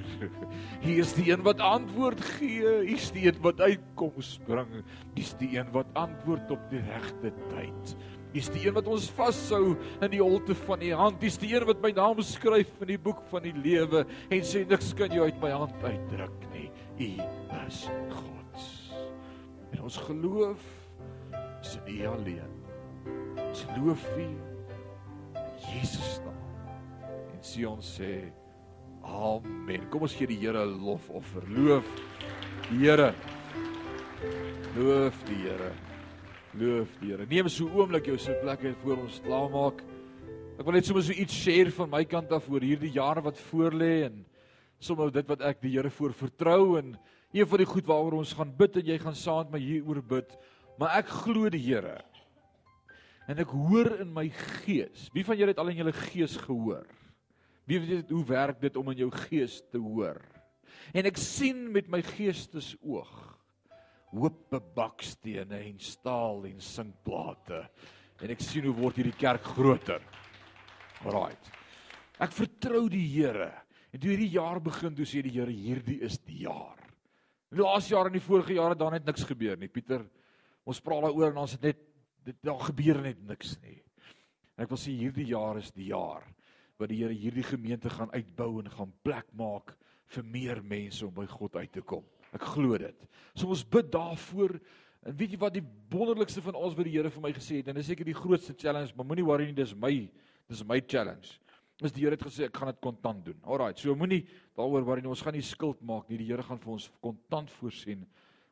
Hier 0.82 1.04
is 1.04 1.14
die 1.14 1.30
een 1.30 1.46
wat 1.46 1.62
antwoord 1.62 2.24
gee. 2.40 2.64
Hier 2.66 2.96
is 2.96 3.12
die 3.14 3.28
een 3.30 3.38
wat 3.46 3.62
uitkoms 3.62 4.40
bring. 4.48 4.80
Hier 5.14 5.22
is 5.22 5.36
die 5.38 5.52
een 5.54 5.70
wat 5.76 5.94
antwoord 6.00 6.50
op 6.58 6.66
die 6.74 6.82
regte 6.90 7.30
tyd. 7.52 7.94
Dis 8.34 8.50
die 8.54 8.68
een 8.68 8.76
wat 8.76 8.88
ons 8.90 9.08
vashou 9.18 9.74
in 10.02 10.12
die 10.12 10.22
holte 10.22 10.54
van 10.68 10.84
u 10.86 10.92
hand. 10.94 11.18
Dis 11.22 11.40
die 11.42 11.50
een 11.56 11.66
wat 11.66 11.82
my 11.82 11.90
naam 11.98 12.22
skryf 12.22 12.70
in 12.84 12.92
die 12.92 13.00
boek 13.02 13.24
van 13.32 13.46
die 13.48 13.56
lewe 13.56 14.04
en 14.30 14.46
sê 14.46 14.62
niks 14.70 14.92
kan 14.98 15.14
jy 15.14 15.32
uit 15.32 15.42
my 15.42 15.50
hand 15.56 15.82
uitdruk 15.82 16.46
nie. 16.54 16.68
U 17.00 17.10
is 17.66 17.82
God. 18.14 18.68
En 19.74 19.82
ons 19.88 19.98
geloof 20.06 20.62
is 21.64 21.76
in 21.80 21.96
U 21.96 22.06
alleen. 22.14 22.56
Ons 23.48 23.66
loof 23.80 24.06
U 24.14 24.30
Jesus 25.66 26.20
naam. 26.26 26.38
En 27.34 27.42
sê 27.42 27.66
ons 27.66 27.94
sê 27.98 28.14
amen. 29.10 29.90
Kom 29.90 30.06
ons 30.06 30.14
gee 30.14 30.30
die 30.30 30.38
Here 30.38 30.66
'n 30.66 30.80
lofoffer. 30.86 31.50
Loof 31.50 31.86
die 32.70 32.86
Here. 32.86 33.14
Loof 34.78 35.24
die 35.26 35.48
Here. 35.48 35.89
Loof 36.58 36.90
die 36.98 37.12
Here. 37.12 37.28
Neem 37.30 37.48
so 37.48 37.68
'n 37.68 37.78
oomblik 37.78 38.08
jou 38.10 38.18
sitplek 38.18 38.64
en 38.64 38.76
voor 38.82 38.98
ons 38.98 39.22
klaarmaak. 39.22 39.84
Ek 40.58 40.66
wil 40.66 40.74
net 40.74 40.86
sommer 40.86 41.04
so 41.04 41.14
iets 41.14 41.34
share 41.34 41.70
van 41.72 41.90
my 41.90 42.04
kant 42.04 42.32
af 42.32 42.50
oor 42.50 42.62
hierdie 42.62 42.92
jare 42.92 43.22
wat 43.22 43.38
voorlê 43.38 44.06
en 44.06 44.26
sommer 44.80 45.12
dit 45.12 45.28
wat 45.28 45.42
ek 45.42 45.62
die 45.62 45.78
Here 45.78 45.90
voor 45.90 46.12
vertrou 46.12 46.80
en 46.80 46.98
een 47.34 47.46
van 47.46 47.58
die 47.58 47.66
goed 47.66 47.86
waaroor 47.86 48.18
ons 48.18 48.34
gaan 48.34 48.52
bid 48.58 48.78
en 48.78 48.86
jy 48.86 48.98
gaan 48.98 49.16
saam 49.16 49.46
met 49.52 49.52
my 49.52 49.60
hieroor 49.60 50.02
bid. 50.02 50.38
Maar 50.80 50.98
ek 50.98 51.08
glo 51.08 51.50
die 51.50 51.62
Here. 51.62 52.02
En 53.28 53.38
ek 53.38 53.50
hoor 53.50 54.00
in 54.02 54.12
my 54.12 54.30
gees. 54.30 55.10
Wie 55.14 55.24
van 55.24 55.38
julle 55.38 55.52
het 55.52 55.60
al 55.60 55.70
in 55.70 55.78
julle 55.78 55.94
gees 55.94 56.36
gehoor? 56.36 56.88
Wie 57.68 57.80
weet 57.80 58.10
hoe 58.10 58.26
werk 58.26 58.60
dit 58.60 58.76
om 58.76 58.90
in 58.90 58.98
jou 58.98 59.12
gees 59.12 59.62
te 59.70 59.78
hoor? 59.78 60.18
En 60.94 61.06
ek 61.06 61.18
sien 61.18 61.72
met 61.72 61.88
my 61.88 62.02
geestesoog 62.02 63.29
hoop 64.14 64.56
bakstene 64.76 65.62
en 65.68 65.80
staal 65.84 66.46
en 66.50 66.60
sinkplate. 66.64 67.64
En 68.20 68.34
ek 68.34 68.44
sien 68.44 68.66
hoe 68.68 68.76
word 68.76 69.00
hierdie 69.00 69.18
kerk 69.18 69.46
groter. 69.56 70.04
Right. 71.06 71.52
Ek 72.20 72.34
vertrou 72.36 72.88
die 72.92 73.06
Here. 73.08 73.52
En 73.94 74.02
toe 74.02 74.12
hierdie 74.12 74.34
jaar 74.36 74.60
begin, 74.62 74.96
toe 74.98 75.08
sê 75.08 75.24
die 75.26 75.34
Here, 75.38 75.54
hierdie 75.54 76.02
is 76.06 76.20
die 76.28 76.44
jaar. 76.44 76.80
In 77.50 77.58
die 77.58 77.66
laaste 77.66 77.96
jaar 77.96 78.10
en 78.10 78.18
die 78.18 78.24
vorige 78.24 78.58
jare 78.58 78.78
dan 78.78 78.98
het 78.98 79.08
niks 79.08 79.24
gebeur 79.26 79.58
nie. 79.58 79.72
Pieter, 79.72 80.04
ons 80.70 80.82
praat 80.84 81.08
daaroor 81.08 81.32
en 81.32 81.46
ons 81.46 81.56
het 81.56 81.70
net 81.72 81.86
dit 82.28 82.42
daar 82.46 82.60
gebeur 82.68 83.00
net 83.02 83.22
niks 83.26 83.56
nie. 83.64 83.80
En 84.58 84.66
ek 84.66 84.74
wil 84.74 84.82
sê 84.82 84.94
hierdie 84.94 85.30
jaar 85.32 85.58
is 85.62 85.72
die 85.74 85.90
jaar 85.94 86.28
wat 86.80 86.92
die 86.92 87.02
Here 87.02 87.16
hierdie 87.16 87.44
gemeente 87.44 87.92
gaan 87.92 88.12
uitbou 88.14 88.60
en 88.62 88.70
gaan 88.72 88.92
plek 89.04 89.28
maak 89.36 89.74
vir 90.14 90.26
meer 90.26 90.62
mense 90.64 91.04
om 91.06 91.16
by 91.16 91.26
God 91.28 91.58
uit 91.60 91.74
te 91.76 91.84
kom. 91.84 92.06
Ek 92.36 92.46
glo 92.54 92.78
dit. 92.78 93.10
So 93.34 93.50
ons 93.50 93.66
bid 93.66 93.92
daarvoor. 93.94 94.58
En 95.08 95.16
weet 95.16 95.34
jy 95.34 95.40
wat 95.42 95.56
die 95.56 95.66
wonderlikste 95.94 96.44
van 96.44 96.58
alles 96.60 96.76
wat 96.78 96.88
die 96.88 96.96
Here 96.98 97.12
vir 97.14 97.24
my 97.24 97.32
gesê 97.36 97.62
het 97.62 97.70
en 97.72 97.78
dis 97.80 97.88
seker 97.88 98.08
die 98.08 98.18
grootste 98.18 98.54
challenge, 98.58 98.92
maar 98.98 99.08
moenie 99.08 99.24
worry 99.26 99.46
nie, 99.48 99.56
dis 99.56 99.72
my 99.80 99.94
dis 100.50 100.64
my 100.68 100.82
challenge. 100.82 101.38
Is 101.80 101.94
die 101.96 102.04
Here 102.04 102.18
het 102.18 102.26
gesê 102.26 102.50
ek 102.50 102.58
gaan 102.60 102.74
dit 102.74 102.82
kontant 102.84 103.24
doen. 103.24 103.38
Alraight, 103.48 103.80
so 103.80 103.96
moenie 103.96 104.26
daaroor 104.60 104.84
worry 104.88 105.06
nie. 105.06 105.12
Ons 105.12 105.24
gaan 105.24 105.38
nie 105.38 105.46
skuld 105.46 105.80
maak 105.88 106.10
nie. 106.12 106.20
Die 106.20 106.28
Here 106.28 106.44
gaan 106.44 106.60
vir 106.60 106.76
ons 106.76 106.90
kontant 107.06 107.54
voorsien. 107.60 108.04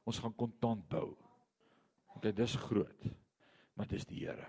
Ons 0.07 0.21
gaan 0.23 0.35
kontant 0.39 0.85
bou. 0.89 1.09
Okay, 2.15 2.31
dis 2.31 2.55
groot. 2.69 3.09
Maar 3.75 3.91
dis 3.91 4.07
die 4.07 4.23
Here. 4.23 4.47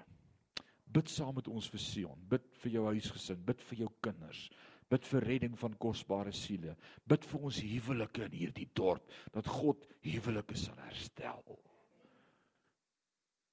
Bid 0.89 1.11
saam 1.12 1.35
met 1.37 1.49
ons 1.51 1.66
vir 1.68 1.83
Sion. 1.83 2.20
Bid 2.31 2.47
vir 2.62 2.79
jou 2.79 2.85
huisgesin, 2.89 3.43
bid 3.45 3.61
vir 3.68 3.83
jou 3.83 3.91
kinders. 4.05 4.47
Bid 4.89 5.05
vir 5.05 5.26
redding 5.28 5.59
van 5.61 5.76
kosbare 5.76 6.32
siele. 6.32 6.76
Bid 7.05 7.26
vir 7.28 7.45
ons 7.51 7.61
huwelike 7.61 8.24
in 8.24 8.36
hierdie 8.39 8.68
dorp 8.72 9.11
dat 9.34 9.47
God 9.47 9.84
huwelike 10.07 10.57
sal 10.57 10.78
herstel. 10.86 11.59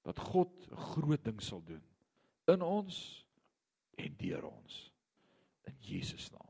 Dat 0.06 0.20
God 0.20 0.68
'n 0.72 0.82
groot 0.94 1.24
ding 1.24 1.42
sal 1.42 1.64
doen 1.66 1.84
in 2.48 2.62
ons 2.62 2.98
en 3.98 4.16
deur 4.18 4.44
ons 4.46 4.92
in 5.64 5.78
Jesus 5.80 6.30
naam. 6.32 6.45